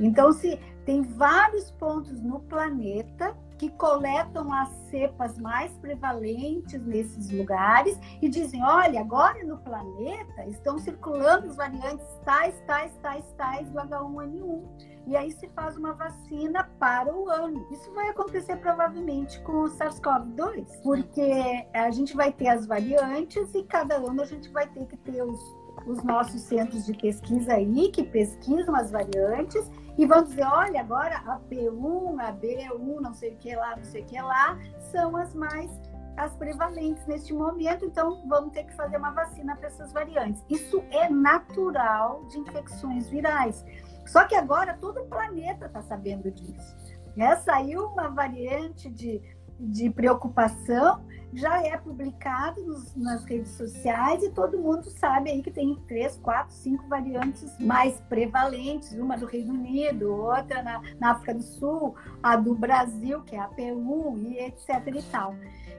Então, 0.00 0.32
se 0.32 0.58
tem 0.86 1.02
vários 1.02 1.70
pontos 1.72 2.22
no 2.22 2.40
planeta 2.40 3.36
que 3.62 3.70
coletam 3.70 4.52
as 4.52 4.70
cepas 4.90 5.38
mais 5.38 5.70
prevalentes 5.78 6.84
nesses 6.84 7.30
lugares 7.30 7.96
e 8.20 8.28
dizem: 8.28 8.60
olha, 8.64 9.00
agora 9.00 9.44
no 9.44 9.56
planeta 9.58 10.44
estão 10.48 10.80
circulando 10.80 11.46
as 11.46 11.54
variantes 11.54 12.04
tais, 12.24 12.60
tais, 12.66 12.92
tais, 13.00 13.24
tais 13.34 13.70
do 13.70 13.78
H1N1. 13.78 14.92
E 15.06 15.16
aí 15.16 15.30
se 15.30 15.48
faz 15.50 15.76
uma 15.76 15.92
vacina 15.92 16.64
para 16.80 17.14
o 17.14 17.28
ano. 17.28 17.64
Isso 17.70 17.92
vai 17.94 18.08
acontecer 18.08 18.56
provavelmente 18.56 19.40
com 19.42 19.62
o 19.62 19.70
SARS-CoV-2, 19.70 20.82
porque 20.82 21.68
a 21.72 21.90
gente 21.90 22.16
vai 22.16 22.32
ter 22.32 22.48
as 22.48 22.66
variantes 22.66 23.54
e 23.54 23.62
cada 23.62 23.94
ano 23.94 24.22
a 24.22 24.26
gente 24.26 24.48
vai 24.50 24.66
ter 24.66 24.86
que 24.86 24.96
ter 24.96 25.22
os, 25.22 25.40
os 25.86 26.02
nossos 26.02 26.40
centros 26.42 26.84
de 26.86 26.94
pesquisa 26.94 27.54
aí 27.54 27.90
que 27.90 28.02
pesquisam 28.02 28.74
as 28.74 28.90
variantes 28.90 29.70
e 29.96 30.06
vão 30.06 30.22
dizer, 30.22 30.44
olha, 30.44 30.80
agora 30.80 31.16
a 31.26 31.38
P1, 31.50 32.20
a 32.20 32.32
B1, 32.32 33.00
não 33.00 33.12
sei 33.12 33.32
o 33.32 33.36
que 33.36 33.54
lá, 33.54 33.76
não 33.76 33.84
sei 33.84 34.02
o 34.02 34.06
que 34.06 34.20
lá, 34.20 34.58
são 34.90 35.16
as 35.16 35.34
mais 35.34 35.70
as 36.16 36.36
prevalentes 36.36 37.06
neste 37.06 37.32
momento, 37.32 37.84
então 37.86 38.22
vamos 38.28 38.52
ter 38.52 38.64
que 38.64 38.74
fazer 38.74 38.98
uma 38.98 39.10
vacina 39.12 39.56
para 39.56 39.68
essas 39.68 39.92
variantes. 39.92 40.44
Isso 40.48 40.84
é 40.90 41.08
natural 41.08 42.24
de 42.26 42.38
infecções 42.38 43.08
virais. 43.08 43.64
Só 44.06 44.24
que 44.24 44.34
agora 44.34 44.74
todo 44.74 45.00
o 45.00 45.06
planeta 45.06 45.66
está 45.66 45.80
sabendo 45.80 46.30
disso. 46.30 46.76
Né? 47.16 47.36
Saiu 47.36 47.86
uma 47.86 48.08
variante 48.08 48.90
de 48.90 49.22
de 49.62 49.88
preocupação 49.90 51.00
já 51.32 51.62
é 51.62 51.76
publicado 51.78 52.62
nos, 52.62 52.94
nas 52.94 53.24
redes 53.24 53.52
sociais 53.52 54.22
e 54.22 54.30
todo 54.30 54.58
mundo 54.58 54.84
sabe 54.90 55.30
aí 55.30 55.42
que 55.42 55.50
tem 55.50 55.74
três, 55.88 56.18
quatro, 56.18 56.54
cinco 56.54 56.86
variantes 56.88 57.58
mais 57.58 57.98
prevalentes, 58.02 58.92
uma 58.92 59.16
do 59.16 59.24
Reino 59.24 59.54
Unido, 59.54 60.12
outra 60.12 60.62
na, 60.62 60.82
na 61.00 61.12
África 61.12 61.34
do 61.34 61.42
Sul, 61.42 61.94
a 62.22 62.36
do 62.36 62.54
Brasil, 62.54 63.22
que 63.22 63.34
é 63.34 63.40
a 63.40 63.48
P1 63.48 64.22
e 64.30 64.38
etc 64.40 64.68
e 64.94 65.02
tal. 65.10 65.34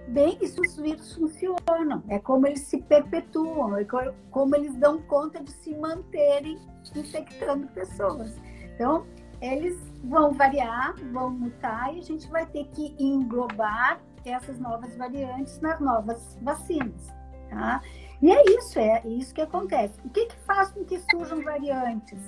Bem, 0.07 0.37
isso 0.41 0.59
os 0.59 0.75
vírus 0.75 1.13
funcionam, 1.13 2.03
é 2.09 2.19
como 2.19 2.47
eles 2.47 2.61
se 2.61 2.81
perpetuam, 2.81 3.77
é 3.77 3.85
como 4.31 4.55
eles 4.55 4.75
dão 4.75 5.01
conta 5.03 5.41
de 5.41 5.51
se 5.51 5.73
manterem 5.75 6.57
infectando 6.95 7.67
pessoas. 7.67 8.35
Então, 8.75 9.05
eles 9.39 9.92
vão 10.03 10.33
variar, 10.33 10.95
vão 11.11 11.29
mutar 11.29 11.93
e 11.93 11.99
a 11.99 12.03
gente 12.03 12.29
vai 12.29 12.45
ter 12.45 12.65
que 12.65 12.95
englobar 12.99 14.01
essas 14.25 14.59
novas 14.59 14.95
variantes 14.95 15.59
nas 15.61 15.79
novas 15.79 16.37
vacinas, 16.41 17.07
tá? 17.49 17.81
E 18.21 18.31
é 18.31 18.43
isso, 18.57 18.79
é 18.79 19.01
isso 19.05 19.33
que 19.33 19.41
acontece. 19.41 19.99
O 20.05 20.09
que, 20.09 20.27
que 20.27 20.35
faz 20.45 20.71
com 20.71 20.85
que 20.85 20.99
surjam 21.11 21.41
variantes? 21.41 22.19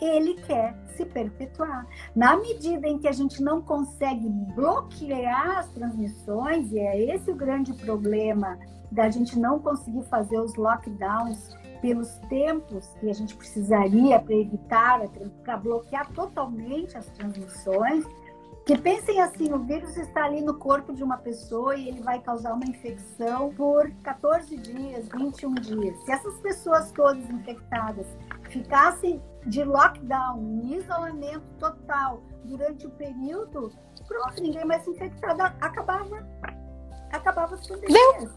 Ele 0.00 0.34
quer 0.34 0.78
se 0.88 1.04
perpetuar. 1.04 1.86
Na 2.14 2.36
medida 2.36 2.86
em 2.86 2.98
que 2.98 3.08
a 3.08 3.12
gente 3.12 3.42
não 3.42 3.60
consegue 3.60 4.28
bloquear 4.54 5.58
as 5.58 5.68
transmissões, 5.70 6.70
e 6.70 6.78
é 6.78 7.14
esse 7.14 7.30
o 7.30 7.34
grande 7.34 7.72
problema 7.72 8.58
da 8.92 9.10
gente 9.10 9.38
não 9.38 9.58
conseguir 9.58 10.04
fazer 10.04 10.38
os 10.38 10.54
lockdowns 10.54 11.54
pelos 11.80 12.08
tempos 12.28 12.88
que 13.00 13.08
a 13.08 13.14
gente 13.14 13.36
precisaria 13.36 14.18
para 14.18 14.34
evitar, 14.34 15.00
para 15.44 15.56
bloquear 15.56 16.10
totalmente 16.12 16.96
as 16.96 17.06
transmissões, 17.10 18.04
que 18.68 18.76
pensem 18.76 19.18
assim, 19.22 19.50
o 19.50 19.60
vírus 19.60 19.96
está 19.96 20.26
ali 20.26 20.42
no 20.42 20.52
corpo 20.52 20.92
de 20.92 21.02
uma 21.02 21.16
pessoa 21.16 21.74
e 21.74 21.88
ele 21.88 22.02
vai 22.02 22.20
causar 22.20 22.52
uma 22.52 22.66
infecção 22.66 23.50
por 23.54 23.90
14 24.02 24.54
dias, 24.58 25.08
21 25.08 25.54
dias. 25.54 25.96
Se 26.04 26.12
essas 26.12 26.38
pessoas 26.40 26.92
todas 26.92 27.30
infectadas 27.30 28.06
ficassem 28.50 29.22
de 29.46 29.64
lockdown, 29.64 30.38
em 30.62 30.74
isolamento 30.74 31.46
total 31.58 32.22
durante 32.44 32.86
o 32.86 32.90
período, 32.90 33.72
pronto, 34.06 34.42
ninguém 34.42 34.66
mais 34.66 34.86
infectado, 34.86 35.40
acabava, 35.40 36.28
acabava 37.10 37.54
as 37.54 37.66
pandemias. 37.66 38.30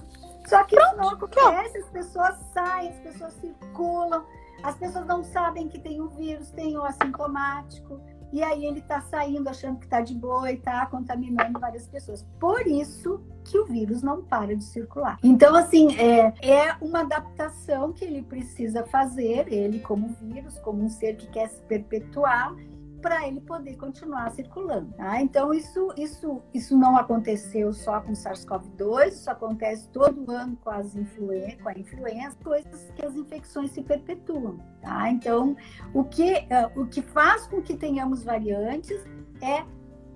Só 0.45 0.63
que 0.63 0.75
isso 0.75 0.95
não 0.95 1.09
acontece, 1.09 1.77
as 1.77 1.89
pessoas 1.89 2.35
saem, 2.53 2.89
as 2.89 2.99
pessoas 2.99 3.33
circulam, 3.33 4.25
as 4.63 4.75
pessoas 4.75 5.05
não 5.05 5.23
sabem 5.23 5.67
que 5.67 5.79
tem 5.79 6.01
o 6.01 6.09
vírus, 6.09 6.51
tem 6.51 6.77
o 6.77 6.83
assintomático 6.83 7.99
e 8.31 8.41
aí 8.41 8.65
ele 8.65 8.79
está 8.79 9.01
saindo 9.01 9.49
achando 9.49 9.77
que 9.77 9.85
está 9.85 9.99
de 9.99 10.15
boa 10.15 10.49
e 10.49 10.55
está 10.55 10.85
contaminando 10.85 11.59
várias 11.59 11.85
pessoas. 11.87 12.25
Por 12.39 12.65
isso 12.65 13.21
que 13.43 13.59
o 13.59 13.65
vírus 13.65 14.01
não 14.01 14.23
para 14.23 14.55
de 14.55 14.63
circular. 14.63 15.19
Então, 15.21 15.53
assim, 15.55 15.95
é, 15.97 16.33
é 16.41 16.75
uma 16.79 17.01
adaptação 17.01 17.91
que 17.91 18.05
ele 18.05 18.21
precisa 18.21 18.85
fazer, 18.85 19.51
ele 19.51 19.79
como 19.79 20.15
vírus, 20.21 20.57
como 20.59 20.81
um 20.81 20.89
ser 20.89 21.17
que 21.17 21.27
quer 21.27 21.49
se 21.49 21.61
perpetuar, 21.63 22.55
para 23.01 23.27
ele 23.27 23.41
poder 23.41 23.75
continuar 23.77 24.29
circulando. 24.31 24.93
Tá? 24.93 25.21
Então, 25.21 25.53
isso, 25.53 25.91
isso, 25.97 26.41
isso 26.53 26.77
não 26.77 26.95
aconteceu 26.95 27.73
só 27.73 27.99
com 27.99 28.13
SARS-CoV-2, 28.13 29.07
isso 29.07 29.29
acontece 29.29 29.89
todo 29.89 30.29
ano 30.31 30.57
com, 30.63 30.69
as 30.69 30.95
influen 30.95 31.57
com 31.57 31.69
a 31.69 31.73
influenza, 31.73 32.37
coisas 32.43 32.91
que 32.95 33.05
as 33.05 33.15
infecções 33.15 33.71
se 33.71 33.81
perpetuam. 33.81 34.59
Tá? 34.81 35.09
Então, 35.09 35.55
o 35.93 36.03
que, 36.03 36.33
uh, 36.33 36.81
o 36.81 36.87
que 36.87 37.01
faz 37.01 37.47
com 37.47 37.61
que 37.61 37.75
tenhamos 37.75 38.23
variantes 38.23 39.03
é, 39.41 39.65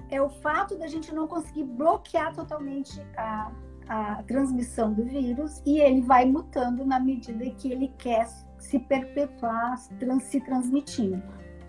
é 0.10 0.22
o 0.22 0.30
fato 0.30 0.78
da 0.78 0.88
gente 0.88 1.14
não 1.14 1.28
conseguir 1.28 1.64
bloquear 1.64 2.34
totalmente 2.34 3.02
a, 3.18 3.52
a 3.88 4.24
transmissão 4.24 4.94
do 4.94 5.04
vírus 5.04 5.62
e 5.66 5.80
ele 5.80 6.02
vai 6.02 6.26
mutando 6.26 6.86
na 6.86 7.00
medida 7.00 7.50
que 7.52 7.72
ele 7.72 7.92
quer 7.98 8.28
se 8.58 8.80
perpetuar, 8.80 9.78
trans, 10.00 10.24
se 10.24 10.40
transmitindo. 10.42 11.22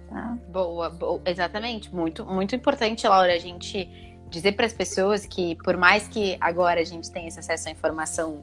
Tá? 0.09 0.39
Boa, 0.49 0.89
boa, 0.89 1.21
exatamente. 1.27 1.95
Muito, 1.95 2.25
muito 2.25 2.55
importante, 2.55 3.07
Laura, 3.07 3.33
a 3.33 3.39
gente 3.39 3.89
dizer 4.29 4.53
para 4.53 4.67
as 4.67 4.73
pessoas 4.73 5.27
que, 5.27 5.57
por 5.57 5.77
mais 5.77 6.09
que 6.09 6.37
agora 6.41 6.81
a 6.81 6.85
gente 6.85 7.11
tenha 7.11 7.29
esse 7.29 7.39
acesso 7.39 7.69
à 7.69 7.73
informação 7.73 8.41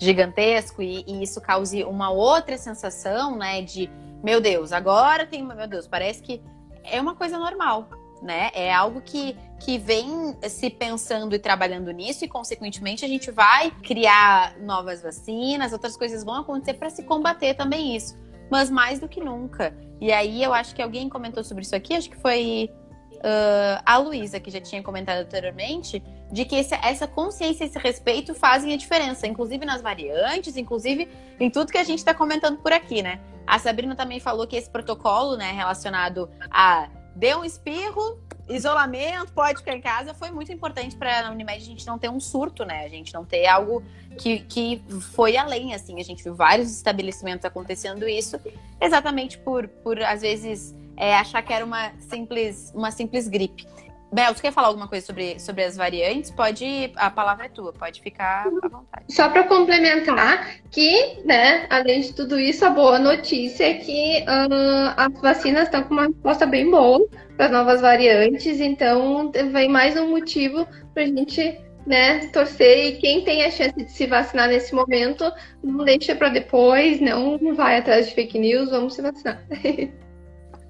gigantesco 0.00 0.82
e, 0.82 1.04
e, 1.06 1.22
isso 1.22 1.40
cause 1.40 1.84
uma 1.84 2.10
outra 2.10 2.56
sensação, 2.58 3.36
né, 3.36 3.62
de 3.62 3.90
meu 4.22 4.40
Deus, 4.40 4.72
agora 4.72 5.26
tem, 5.26 5.44
meu 5.44 5.66
Deus, 5.66 5.86
parece 5.86 6.22
que 6.22 6.42
é 6.84 7.00
uma 7.00 7.14
coisa 7.14 7.38
normal, 7.38 7.88
né? 8.20 8.50
É 8.54 8.72
algo 8.72 9.00
que, 9.00 9.36
que 9.60 9.78
vem 9.78 10.36
se 10.48 10.70
pensando 10.70 11.34
e 11.34 11.38
trabalhando 11.38 11.90
nisso 11.90 12.24
e, 12.24 12.28
consequentemente, 12.28 13.04
a 13.04 13.08
gente 13.08 13.30
vai 13.30 13.70
criar 13.82 14.56
novas 14.58 15.02
vacinas, 15.02 15.72
outras 15.72 15.96
coisas 15.96 16.24
vão 16.24 16.36
acontecer 16.36 16.74
para 16.74 16.88
se 16.90 17.02
combater 17.02 17.54
também 17.54 17.96
isso 17.96 18.16
mas 18.52 18.68
mais 18.68 19.00
do 19.00 19.08
que 19.08 19.18
nunca. 19.18 19.74
E 19.98 20.12
aí 20.12 20.42
eu 20.42 20.52
acho 20.52 20.74
que 20.74 20.82
alguém 20.82 21.08
comentou 21.08 21.42
sobre 21.42 21.62
isso 21.62 21.74
aqui, 21.74 21.94
acho 21.94 22.10
que 22.10 22.18
foi 22.18 22.68
uh, 23.14 23.80
a 23.86 23.96
Luísa, 23.96 24.38
que 24.38 24.50
já 24.50 24.60
tinha 24.60 24.82
comentado 24.82 25.20
anteriormente, 25.20 26.02
de 26.30 26.44
que 26.44 26.56
esse, 26.56 26.74
essa 26.74 27.06
consciência, 27.06 27.64
esse 27.64 27.78
respeito 27.78 28.34
fazem 28.34 28.74
a 28.74 28.76
diferença, 28.76 29.26
inclusive 29.26 29.64
nas 29.64 29.80
variantes, 29.80 30.58
inclusive 30.58 31.08
em 31.40 31.48
tudo 31.48 31.72
que 31.72 31.78
a 31.78 31.82
gente 31.82 32.00
está 32.00 32.12
comentando 32.12 32.58
por 32.58 32.74
aqui, 32.74 33.00
né? 33.02 33.20
A 33.46 33.58
Sabrina 33.58 33.96
também 33.96 34.20
falou 34.20 34.46
que 34.46 34.54
esse 34.54 34.68
protocolo, 34.68 35.34
né, 35.34 35.50
relacionado 35.52 36.28
a 36.50 36.90
deu 37.14 37.40
um 37.40 37.44
espirro, 37.44 38.18
isolamento, 38.48 39.32
pode 39.32 39.58
ficar 39.58 39.74
em 39.74 39.80
casa, 39.80 40.14
foi 40.14 40.30
muito 40.30 40.52
importante 40.52 40.96
para 40.96 41.22
na 41.22 41.30
Unimed 41.30 41.62
a 41.62 41.66
gente 41.66 41.86
não 41.86 41.98
ter 41.98 42.08
um 42.08 42.20
surto, 42.20 42.64
né? 42.64 42.84
A 42.84 42.88
gente 42.88 43.12
não 43.14 43.24
ter 43.24 43.46
algo 43.46 43.82
que, 44.18 44.40
que 44.40 44.82
foi 45.14 45.36
além, 45.36 45.74
assim. 45.74 46.00
A 46.00 46.04
gente 46.04 46.22
viu 46.22 46.34
vários 46.34 46.70
estabelecimentos 46.70 47.44
acontecendo 47.44 48.08
isso, 48.08 48.38
exatamente 48.80 49.38
por, 49.38 49.68
por 49.68 50.00
às 50.02 50.22
vezes, 50.22 50.74
é, 50.96 51.14
achar 51.16 51.42
que 51.42 51.52
era 51.52 51.64
uma 51.64 51.92
simples, 51.98 52.72
uma 52.74 52.90
simples 52.90 53.28
gripe. 53.28 53.66
Bel, 54.12 54.34
você 54.34 54.42
quer 54.42 54.52
falar 54.52 54.68
alguma 54.68 54.86
coisa 54.86 55.06
sobre, 55.06 55.40
sobre 55.40 55.64
as 55.64 55.74
variantes? 55.74 56.30
Pode, 56.30 56.92
a 56.96 57.10
palavra 57.10 57.46
é 57.46 57.48
tua, 57.48 57.72
pode 57.72 58.02
ficar 58.02 58.46
à 58.46 58.68
vontade. 58.68 59.06
Só 59.08 59.30
para 59.30 59.44
complementar 59.44 60.56
que, 60.70 61.22
né, 61.24 61.66
além 61.70 62.02
de 62.02 62.12
tudo 62.12 62.38
isso, 62.38 62.62
a 62.62 62.68
boa 62.68 62.98
notícia 62.98 63.64
é 63.64 63.74
que 63.74 64.22
uh, 64.28 64.92
as 64.98 65.20
vacinas 65.22 65.62
estão 65.62 65.82
com 65.84 65.94
uma 65.94 66.08
resposta 66.08 66.44
bem 66.44 66.70
boa 66.70 67.08
para 67.38 67.46
as 67.46 67.52
novas 67.52 67.80
variantes, 67.80 68.60
então 68.60 69.32
vem 69.50 69.70
mais 69.70 69.96
um 69.96 70.10
motivo 70.10 70.68
para 70.92 71.04
a 71.04 71.06
gente 71.06 71.58
né, 71.86 72.26
torcer 72.28 72.88
e 72.88 72.98
quem 72.98 73.24
tem 73.24 73.44
a 73.44 73.50
chance 73.50 73.74
de 73.74 73.90
se 73.90 74.06
vacinar 74.06 74.46
nesse 74.46 74.74
momento, 74.74 75.24
não 75.64 75.86
deixa 75.86 76.14
para 76.14 76.28
depois, 76.28 77.00
não 77.00 77.38
vai 77.54 77.78
atrás 77.78 78.10
de 78.10 78.14
fake 78.14 78.38
news, 78.38 78.68
vamos 78.68 78.92
se 78.94 79.00
vacinar. 79.00 79.42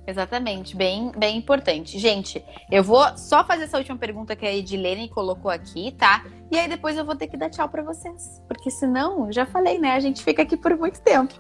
Exatamente, 0.07 0.77
bem, 0.77 1.13
bem 1.17 1.37
importante. 1.37 1.99
Gente, 1.99 2.45
eu 2.71 2.83
vou 2.83 3.17
só 3.17 3.45
fazer 3.45 3.65
essa 3.65 3.79
última 3.79 3.97
pergunta 3.97 4.35
que 4.35 4.45
a 4.45 4.53
Edilene 4.53 5.09
colocou 5.09 5.51
aqui, 5.51 5.93
tá? 5.93 6.25
E 6.51 6.59
aí 6.59 6.69
depois 6.69 6.97
eu 6.97 7.05
vou 7.05 7.15
ter 7.15 7.29
que 7.29 7.37
dar 7.37 7.49
tchau 7.49 7.69
para 7.69 7.83
vocês, 7.83 8.43
porque 8.49 8.71
senão, 8.71 9.31
já 9.31 9.47
falei, 9.47 9.79
né? 9.79 9.93
A 9.93 10.01
gente 10.01 10.23
fica 10.23 10.43
aqui 10.43 10.57
por 10.57 10.77
muito 10.77 11.01
tempo. 11.01 11.35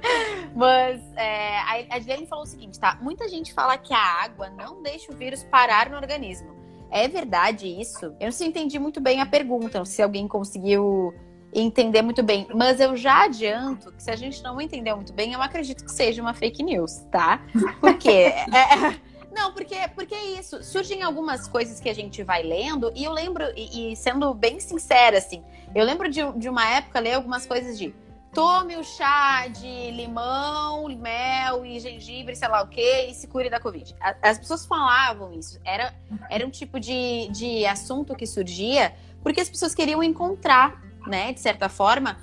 Mas 0.56 1.00
é, 1.14 1.58
a 1.58 1.98
Edilene 1.98 2.26
falou 2.26 2.44
o 2.44 2.48
seguinte, 2.48 2.80
tá? 2.80 2.98
Muita 3.02 3.28
gente 3.28 3.52
fala 3.52 3.76
que 3.76 3.92
a 3.92 4.22
água 4.24 4.48
não 4.48 4.82
deixa 4.82 5.12
o 5.12 5.14
vírus 5.14 5.44
parar 5.44 5.90
no 5.90 5.96
organismo. 5.96 6.56
É 6.90 7.06
verdade 7.08 7.68
isso? 7.68 8.06
Eu 8.18 8.26
não 8.26 8.32
sei, 8.32 8.48
entendi 8.48 8.78
muito 8.78 9.00
bem 9.00 9.20
a 9.20 9.26
pergunta, 9.26 9.84
se 9.84 10.00
alguém 10.00 10.26
conseguiu 10.26 11.12
entender 11.60 12.02
muito 12.02 12.22
bem. 12.22 12.46
Mas 12.54 12.80
eu 12.80 12.96
já 12.96 13.24
adianto 13.24 13.90
que 13.92 14.02
se 14.02 14.10
a 14.10 14.16
gente 14.16 14.42
não 14.42 14.60
entender 14.60 14.94
muito 14.94 15.12
bem, 15.12 15.32
eu 15.32 15.42
acredito 15.42 15.84
que 15.84 15.90
seja 15.90 16.20
uma 16.20 16.34
fake 16.34 16.62
news, 16.62 17.04
tá? 17.10 17.40
Porque. 17.80 18.10
é, 18.10 19.00
não, 19.34 19.52
porque, 19.52 19.76
porque 19.94 20.14
é 20.14 20.38
isso. 20.38 20.62
Surgem 20.62 21.02
algumas 21.02 21.48
coisas 21.48 21.80
que 21.80 21.88
a 21.88 21.94
gente 21.94 22.22
vai 22.22 22.42
lendo, 22.42 22.92
e 22.94 23.04
eu 23.04 23.12
lembro, 23.12 23.44
e, 23.56 23.92
e 23.92 23.96
sendo 23.96 24.32
bem 24.34 24.60
sincera, 24.60 25.18
assim, 25.18 25.42
eu 25.74 25.84
lembro 25.84 26.08
de, 26.08 26.20
de 26.32 26.48
uma 26.48 26.66
época 26.68 27.00
ler 27.00 27.14
algumas 27.14 27.46
coisas 27.46 27.78
de 27.78 27.94
tome 28.32 28.76
o 28.76 28.84
chá 28.84 29.46
de 29.48 29.90
limão, 29.92 30.86
mel 30.88 31.64
e 31.64 31.80
gengibre, 31.80 32.36
sei 32.36 32.48
lá 32.48 32.62
o 32.62 32.68
que, 32.68 33.06
e 33.06 33.14
se 33.14 33.26
cure 33.26 33.48
da 33.48 33.58
Covid. 33.58 33.94
As 34.20 34.38
pessoas 34.38 34.66
falavam 34.66 35.32
isso. 35.32 35.58
Era, 35.64 35.94
era 36.28 36.46
um 36.46 36.50
tipo 36.50 36.78
de, 36.78 37.28
de 37.28 37.64
assunto 37.64 38.14
que 38.14 38.26
surgia 38.26 38.94
porque 39.22 39.40
as 39.40 39.48
pessoas 39.48 39.74
queriam 39.74 40.04
encontrar 40.04 40.80
né, 41.06 41.32
de 41.32 41.40
certa 41.40 41.68
forma, 41.68 42.16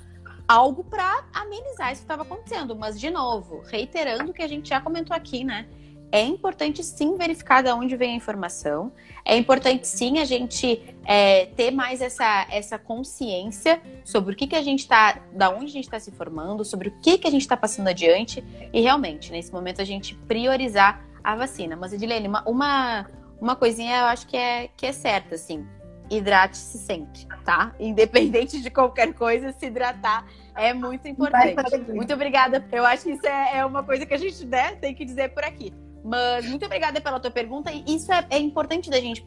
algo 0.46 0.84
para 0.84 1.24
amenizar 1.32 1.92
isso 1.92 2.02
que 2.02 2.04
estava 2.04 2.22
acontecendo. 2.22 2.76
Mas, 2.76 2.98
de 2.98 3.10
novo, 3.10 3.62
reiterando 3.66 4.30
o 4.30 4.34
que 4.34 4.42
a 4.42 4.48
gente 4.48 4.68
já 4.68 4.80
comentou 4.80 5.16
aqui, 5.16 5.44
né? 5.44 5.66
É 6.12 6.22
importante 6.22 6.80
sim 6.84 7.16
verificar 7.16 7.62
de 7.62 7.72
onde 7.72 7.96
vem 7.96 8.12
a 8.12 8.14
informação. 8.14 8.92
É 9.24 9.36
importante 9.36 9.88
sim 9.88 10.20
a 10.20 10.24
gente 10.24 10.80
é, 11.04 11.46
ter 11.46 11.72
mais 11.72 12.00
essa, 12.00 12.46
essa 12.50 12.78
consciência 12.78 13.82
sobre 14.04 14.34
o 14.34 14.36
que, 14.36 14.46
que 14.46 14.54
a 14.54 14.62
gente 14.62 14.80
está, 14.80 15.18
da 15.32 15.50
onde 15.50 15.64
a 15.64 15.68
gente 15.68 15.84
está 15.84 15.98
se 15.98 16.12
formando, 16.12 16.64
sobre 16.64 16.88
o 16.88 16.92
que, 17.00 17.18
que 17.18 17.26
a 17.26 17.30
gente 17.30 17.40
está 17.40 17.56
passando 17.56 17.88
adiante 17.88 18.44
e 18.72 18.80
realmente, 18.80 19.32
nesse 19.32 19.52
momento, 19.52 19.82
a 19.82 19.84
gente 19.84 20.14
priorizar 20.14 21.04
a 21.22 21.34
vacina. 21.34 21.74
Mas, 21.74 21.92
Edilene, 21.92 22.28
uma, 22.28 22.44
uma, 22.46 23.06
uma 23.40 23.56
coisinha 23.56 23.98
eu 23.98 24.04
acho 24.04 24.28
que 24.28 24.36
é, 24.36 24.68
que 24.76 24.86
é 24.86 24.92
certa, 24.92 25.34
assim 25.34 25.66
hidrate-se 26.10 26.78
sempre, 26.78 27.26
tá? 27.44 27.74
Independente 27.78 28.60
de 28.60 28.70
qualquer 28.70 29.12
coisa, 29.14 29.52
se 29.52 29.66
hidratar 29.66 30.26
é 30.56 30.72
muito 30.72 31.08
importante. 31.08 31.56
Muito 31.92 32.12
obrigada. 32.12 32.64
Eu 32.70 32.84
acho 32.86 33.04
que 33.04 33.10
isso 33.12 33.26
é, 33.26 33.58
é 33.58 33.66
uma 33.66 33.82
coisa 33.82 34.06
que 34.06 34.14
a 34.14 34.18
gente 34.18 34.44
né, 34.46 34.76
tem 34.76 34.94
que 34.94 35.04
dizer 35.04 35.30
por 35.30 35.44
aqui. 35.44 35.72
Mas 36.04 36.46
muito 36.46 36.66
obrigada 36.66 37.00
pela 37.00 37.18
tua 37.18 37.30
pergunta. 37.30 37.72
E 37.72 37.82
isso 37.86 38.12
é, 38.12 38.26
é 38.28 38.38
importante 38.38 38.90
da 38.90 39.00
gente, 39.00 39.24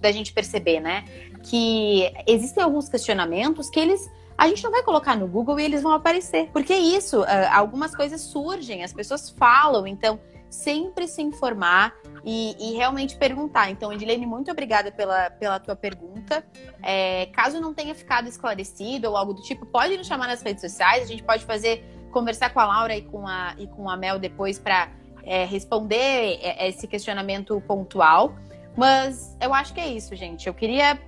da 0.00 0.10
gente 0.10 0.32
perceber, 0.32 0.80
né? 0.80 1.04
Que 1.42 2.10
existem 2.26 2.62
alguns 2.62 2.88
questionamentos 2.88 3.68
que 3.68 3.78
eles 3.78 4.10
a 4.38 4.48
gente 4.48 4.62
não 4.62 4.70
vai 4.70 4.82
colocar 4.82 5.16
no 5.16 5.26
Google 5.26 5.58
e 5.58 5.64
eles 5.64 5.82
vão 5.82 5.92
aparecer. 5.92 6.50
Porque 6.52 6.72
é 6.72 6.78
isso, 6.78 7.22
ah, 7.22 7.56
algumas 7.56 7.94
coisas 7.94 8.20
surgem, 8.20 8.84
as 8.84 8.92
pessoas 8.92 9.30
falam, 9.30 9.86
então 9.86 10.20
sempre 10.50 11.06
se 11.06 11.22
informar 11.22 11.94
e, 12.24 12.56
e 12.58 12.76
realmente 12.76 13.16
perguntar. 13.16 13.70
Então, 13.70 13.92
Edilene, 13.92 14.26
muito 14.26 14.50
obrigada 14.50 14.90
pela, 14.90 15.30
pela 15.30 15.58
tua 15.60 15.76
pergunta. 15.76 16.44
É, 16.82 17.26
caso 17.26 17.60
não 17.60 17.74
tenha 17.74 17.94
ficado 17.94 18.28
esclarecido 18.28 19.10
ou 19.10 19.16
algo 19.16 19.34
do 19.34 19.42
tipo, 19.42 19.66
pode 19.66 19.96
nos 19.96 20.06
chamar 20.06 20.26
nas 20.26 20.42
redes 20.42 20.60
sociais, 20.60 21.04
a 21.04 21.06
gente 21.06 21.22
pode 21.22 21.44
fazer, 21.44 21.84
conversar 22.10 22.50
com 22.50 22.60
a 22.60 22.66
Laura 22.66 22.96
e 22.96 23.02
com 23.02 23.26
a, 23.26 23.54
e 23.58 23.66
com 23.66 23.88
a 23.88 23.96
Mel 23.96 24.18
depois 24.18 24.58
para 24.58 24.88
é, 25.22 25.44
responder 25.44 26.38
esse 26.60 26.86
questionamento 26.86 27.60
pontual. 27.66 28.34
Mas 28.76 29.36
eu 29.40 29.54
acho 29.54 29.72
que 29.72 29.80
é 29.80 29.88
isso, 29.88 30.14
gente. 30.14 30.46
Eu 30.46 30.54
queria 30.54 30.98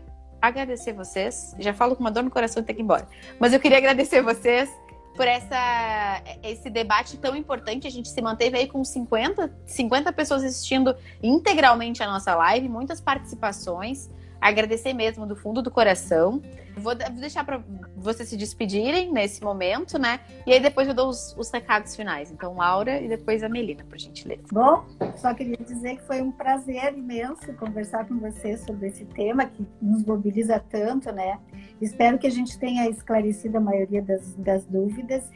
agradecer 0.41 0.93
vocês. 0.93 1.55
Já 1.59 1.75
falo 1.75 1.95
com 1.95 2.01
uma 2.01 2.11
dor 2.11 2.23
no 2.23 2.31
coração 2.31 2.63
de 2.63 2.67
ter 2.67 2.75
que 2.75 2.81
ir 2.81 2.85
embora. 2.85 3.07
Mas 3.39 3.53
eu 3.53 3.61
queria 3.61 3.79
agradecer 3.79 4.23
vocês 4.23 4.71
por 5.19 5.27
essa, 5.27 6.23
esse 6.45 6.71
debate 6.71 7.17
tão 7.19 7.35
importante. 7.35 7.89
A 7.89 7.91
gente 7.91 8.09
se 8.09 8.23
manteve 8.23 8.57
aí 8.57 8.69
com 8.69 8.85
50, 8.85 9.53
50 9.67 10.13
pessoas 10.13 10.45
assistindo 10.45 10.95
integralmente 11.21 12.01
a 12.05 12.07
nossa 12.07 12.37
live, 12.37 12.69
muitas 12.69 13.01
participações 13.01 14.09
agradecer 14.41 14.93
mesmo 14.93 15.27
do 15.27 15.37
fundo 15.37 15.63
do 15.63 15.71
coração. 15.71 16.43
Vou 16.77 16.95
deixar 16.95 17.45
para 17.45 17.61
vocês 17.97 18.29
se 18.29 18.37
despedirem 18.37 19.13
nesse 19.13 19.43
momento, 19.43 19.99
né? 19.99 20.21
E 20.47 20.53
aí 20.53 20.61
depois 20.61 20.87
eu 20.87 20.95
dou 20.95 21.09
os, 21.09 21.35
os, 21.37 21.51
recados 21.51 21.97
finais. 21.97 22.31
Então, 22.31 22.57
Laura 22.57 23.01
e 23.01 23.09
depois 23.09 23.43
a 23.43 23.49
Melina, 23.49 23.85
por 23.85 23.99
gentileza. 23.99 24.43
Bom, 24.53 24.85
só 25.17 25.35
queria 25.35 25.57
dizer 25.57 25.97
que 25.97 26.03
foi 26.03 26.23
um 26.23 26.31
prazer 26.31 26.97
imenso 26.97 27.53
conversar 27.55 28.07
com 28.07 28.19
vocês 28.19 28.61
sobre 28.61 28.89
esse 28.89 29.05
tema 29.07 29.47
que 29.47 29.67
nos 29.83 30.05
mobiliza 30.05 30.63
tanto, 30.71 31.11
né? 31.11 31.39
Espero 31.81 32.19
que 32.19 32.27
a 32.27 32.31
gente 32.31 32.57
tenha 32.59 32.89
esclarecido 32.89 33.59
a 33.59 33.61
maioria 33.61 34.03
das, 34.03 34.35
das 34.37 34.65
dúvidas 34.65 35.29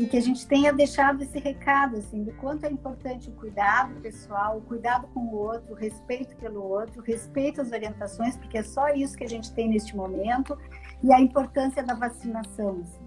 e 0.00 0.06
que 0.06 0.16
a 0.16 0.22
gente 0.22 0.46
tenha 0.46 0.72
deixado 0.72 1.22
esse 1.22 1.38
recado 1.38 1.98
assim 1.98 2.24
do 2.24 2.32
quanto 2.32 2.64
é 2.64 2.70
importante 2.70 3.28
o 3.28 3.32
cuidado 3.32 4.00
pessoal, 4.00 4.56
o 4.56 4.62
cuidado 4.62 5.06
com 5.08 5.20
o 5.20 5.34
outro, 5.34 5.74
o 5.74 5.76
respeito 5.76 6.34
pelo 6.36 6.62
outro, 6.62 7.02
o 7.02 7.04
respeito 7.04 7.60
às 7.60 7.70
orientações, 7.70 8.34
porque 8.34 8.56
é 8.56 8.62
só 8.62 8.88
isso 8.88 9.14
que 9.14 9.24
a 9.24 9.28
gente 9.28 9.52
tem 9.52 9.68
neste 9.68 9.94
momento 9.94 10.56
e 11.04 11.12
a 11.12 11.20
importância 11.20 11.82
da 11.82 11.92
vacinação, 11.92 12.80
assim, 12.80 13.06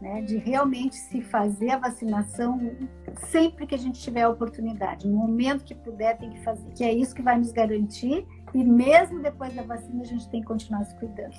né? 0.00 0.20
De 0.22 0.36
realmente 0.36 0.96
se 0.96 1.22
fazer 1.22 1.70
a 1.70 1.78
vacinação 1.78 2.76
sempre 3.28 3.64
que 3.64 3.76
a 3.76 3.78
gente 3.78 4.00
tiver 4.00 4.22
a 4.22 4.28
oportunidade, 4.28 5.06
no 5.06 5.16
momento 5.16 5.62
que 5.62 5.76
puder 5.76 6.18
tem 6.18 6.30
que 6.30 6.42
fazer, 6.42 6.68
que 6.72 6.82
é 6.82 6.92
isso 6.92 7.14
que 7.14 7.22
vai 7.22 7.38
nos 7.38 7.52
garantir 7.52 8.26
e 8.54 8.64
mesmo 8.64 9.20
depois 9.20 9.52
da 9.54 9.62
vacina, 9.62 10.02
a 10.02 10.06
gente 10.06 10.28
tem 10.28 10.40
que 10.40 10.46
continuar 10.46 10.84
se 10.84 10.94
cuidando. 10.96 11.34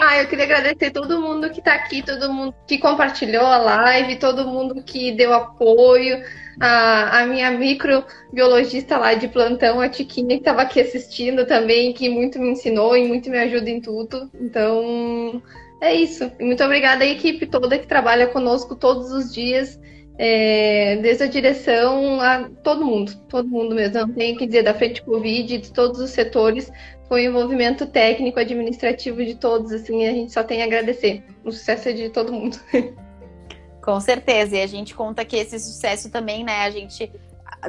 Ah, 0.00 0.18
eu 0.18 0.28
queria 0.28 0.44
agradecer 0.44 0.90
todo 0.90 1.20
mundo 1.20 1.50
que 1.50 1.58
está 1.58 1.74
aqui, 1.74 2.02
todo 2.02 2.32
mundo 2.32 2.54
que 2.66 2.78
compartilhou 2.78 3.44
a 3.44 3.58
live, 3.58 4.16
todo 4.16 4.46
mundo 4.46 4.82
que 4.82 5.12
deu 5.12 5.32
apoio, 5.32 6.22
a, 6.60 7.20
a 7.20 7.26
minha 7.26 7.50
microbiologista 7.50 8.98
lá 8.98 9.14
de 9.14 9.28
plantão, 9.28 9.80
a 9.80 9.88
Tiquinha, 9.88 10.28
que 10.28 10.34
estava 10.34 10.62
aqui 10.62 10.80
assistindo 10.80 11.46
também, 11.46 11.92
que 11.92 12.08
muito 12.08 12.38
me 12.38 12.50
ensinou 12.50 12.96
e 12.96 13.08
muito 13.08 13.30
me 13.30 13.38
ajuda 13.38 13.70
em 13.70 13.80
tudo. 13.80 14.30
Então, 14.40 15.42
é 15.80 15.94
isso. 15.94 16.30
Muito 16.40 16.62
obrigada 16.62 17.02
à 17.02 17.06
equipe 17.06 17.46
toda 17.46 17.78
que 17.78 17.86
trabalha 17.86 18.28
conosco 18.28 18.76
todos 18.76 19.10
os 19.10 19.32
dias 19.32 19.80
é, 20.24 20.98
desde 21.02 21.24
a 21.24 21.26
direção 21.26 22.20
a 22.20 22.48
todo 22.62 22.86
mundo, 22.86 23.12
todo 23.28 23.48
mundo 23.48 23.74
mesmo, 23.74 23.98
não 23.98 24.14
tenho 24.14 24.38
que 24.38 24.46
dizer, 24.46 24.62
da 24.62 24.72
frente 24.72 25.02
Covid, 25.02 25.58
de 25.58 25.72
todos 25.72 25.98
os 25.98 26.10
setores, 26.10 26.70
foi 27.08 27.26
o 27.26 27.30
envolvimento 27.30 27.88
técnico, 27.88 28.38
administrativo 28.38 29.24
de 29.24 29.34
todos, 29.34 29.72
assim, 29.72 30.06
a 30.06 30.12
gente 30.12 30.32
só 30.32 30.44
tem 30.44 30.62
a 30.62 30.66
agradecer. 30.66 31.24
O 31.44 31.50
sucesso 31.50 31.88
é 31.88 31.92
de 31.92 32.08
todo 32.08 32.32
mundo. 32.32 32.56
Com 33.82 33.98
certeza, 33.98 34.58
e 34.58 34.62
a 34.62 34.66
gente 34.68 34.94
conta 34.94 35.24
que 35.24 35.34
esse 35.34 35.58
sucesso 35.58 36.08
também, 36.08 36.44
né, 36.44 36.60
a 36.60 36.70
gente 36.70 37.10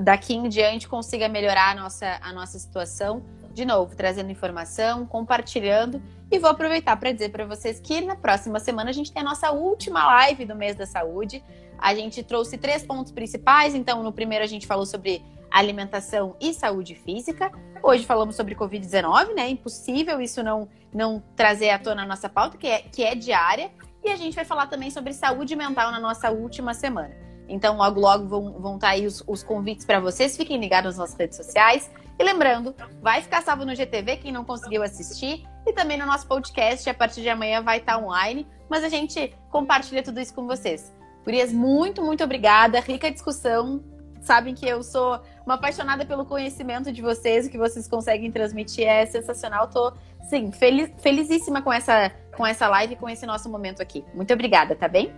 daqui 0.03 0.35
em 0.35 0.47
diante 0.47 0.87
consiga 0.87 1.27
melhorar 1.27 1.71
a 1.71 1.75
nossa, 1.75 2.19
a 2.21 2.31
nossa 2.31 2.59
situação, 2.59 3.23
de 3.51 3.65
novo, 3.65 3.95
trazendo 3.95 4.29
informação, 4.29 5.07
compartilhando, 5.07 5.99
e 6.29 6.37
vou 6.37 6.51
aproveitar 6.51 6.97
para 6.97 7.11
dizer 7.11 7.29
para 7.29 7.47
vocês 7.47 7.79
que 7.79 7.99
na 8.01 8.15
próxima 8.15 8.59
semana 8.59 8.91
a 8.91 8.93
gente 8.93 9.11
tem 9.11 9.23
a 9.23 9.25
nossa 9.25 9.49
última 9.49 10.05
live 10.05 10.45
do 10.45 10.55
mês 10.55 10.75
da 10.75 10.85
saúde, 10.85 11.43
a 11.83 11.93
gente 11.93 12.23
trouxe 12.23 12.57
três 12.57 12.81
pontos 12.81 13.11
principais. 13.11 13.75
Então, 13.75 14.01
no 14.01 14.13
primeiro, 14.13 14.41
a 14.41 14.47
gente 14.47 14.65
falou 14.65 14.85
sobre 14.85 15.21
alimentação 15.51 16.33
e 16.39 16.53
saúde 16.53 16.95
física. 16.95 17.51
Hoje 17.83 18.05
falamos 18.05 18.37
sobre 18.37 18.55
Covid-19, 18.55 19.33
né? 19.35 19.49
Impossível 19.49 20.21
isso 20.21 20.41
não, 20.41 20.69
não 20.93 21.21
trazer 21.35 21.71
à 21.71 21.77
tona 21.77 22.03
a 22.03 22.05
nossa 22.05 22.29
pauta, 22.29 22.57
que 22.57 22.67
é, 22.67 22.79
que 22.83 23.03
é 23.03 23.13
diária. 23.13 23.69
E 24.01 24.09
a 24.09 24.15
gente 24.15 24.33
vai 24.33 24.45
falar 24.45 24.67
também 24.67 24.89
sobre 24.89 25.11
saúde 25.11 25.57
mental 25.57 25.91
na 25.91 25.99
nossa 25.99 26.31
última 26.31 26.73
semana. 26.73 27.13
Então, 27.49 27.75
logo, 27.75 27.99
logo 27.99 28.27
vão, 28.29 28.53
vão 28.53 28.75
estar 28.75 28.87
tá 28.87 28.93
aí 28.93 29.05
os, 29.05 29.21
os 29.27 29.43
convites 29.43 29.85
para 29.85 29.99
vocês. 29.99 30.37
Fiquem 30.37 30.57
ligados 30.61 30.91
nas 30.91 30.97
nossas 30.97 31.19
redes 31.19 31.35
sociais. 31.35 31.91
E 32.17 32.23
lembrando, 32.23 32.73
vai 33.01 33.21
ficar 33.21 33.41
salvo 33.41 33.65
no 33.65 33.75
GTV 33.75 34.17
quem 34.17 34.31
não 34.31 34.45
conseguiu 34.45 34.83
assistir. 34.83 35.45
E 35.67 35.73
também 35.73 35.97
no 35.97 36.05
nosso 36.05 36.25
podcast, 36.27 36.89
a 36.89 36.93
partir 36.93 37.21
de 37.21 37.27
amanhã 37.27 37.61
vai 37.61 37.79
estar 37.79 37.97
tá 37.97 37.99
online. 37.99 38.47
Mas 38.69 38.85
a 38.85 38.89
gente 38.89 39.35
compartilha 39.51 40.01
tudo 40.01 40.21
isso 40.21 40.33
com 40.33 40.47
vocês. 40.47 40.93
Gurias, 41.23 41.51
muito, 41.51 42.03
muito 42.03 42.23
obrigada. 42.23 42.79
Rica 42.79 43.11
discussão. 43.11 43.83
Sabem 44.21 44.55
que 44.55 44.65
eu 44.65 44.81
sou 44.83 45.19
uma 45.45 45.55
apaixonada 45.55 46.05
pelo 46.05 46.25
conhecimento 46.25 46.91
de 46.91 47.01
vocês, 47.01 47.45
o 47.45 47.49
que 47.49 47.57
vocês 47.57 47.87
conseguem 47.87 48.31
transmitir 48.31 48.87
é 48.87 49.05
sensacional. 49.05 49.67
Tô, 49.67 49.93
sim, 50.29 50.51
feliz, 50.51 50.89
felizíssima 50.99 51.61
com 51.61 51.71
essa, 51.73 52.09
com 52.35 52.47
essa 52.47 52.67
live, 52.69 52.95
com 52.95 53.09
esse 53.09 53.25
nosso 53.25 53.49
momento 53.49 53.81
aqui. 53.81 54.03
Muito 54.13 54.33
obrigada, 54.33 54.75
tá 54.75 54.87
bem? 54.87 55.13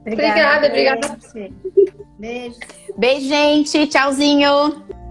Obrigada, 0.00 0.66
obrigada. 0.66 1.06
obrigada. 1.06 1.54
Beijo. 2.18 2.58
Beijo, 2.96 3.28
gente. 3.28 3.86
Tchauzinho. 3.86 5.01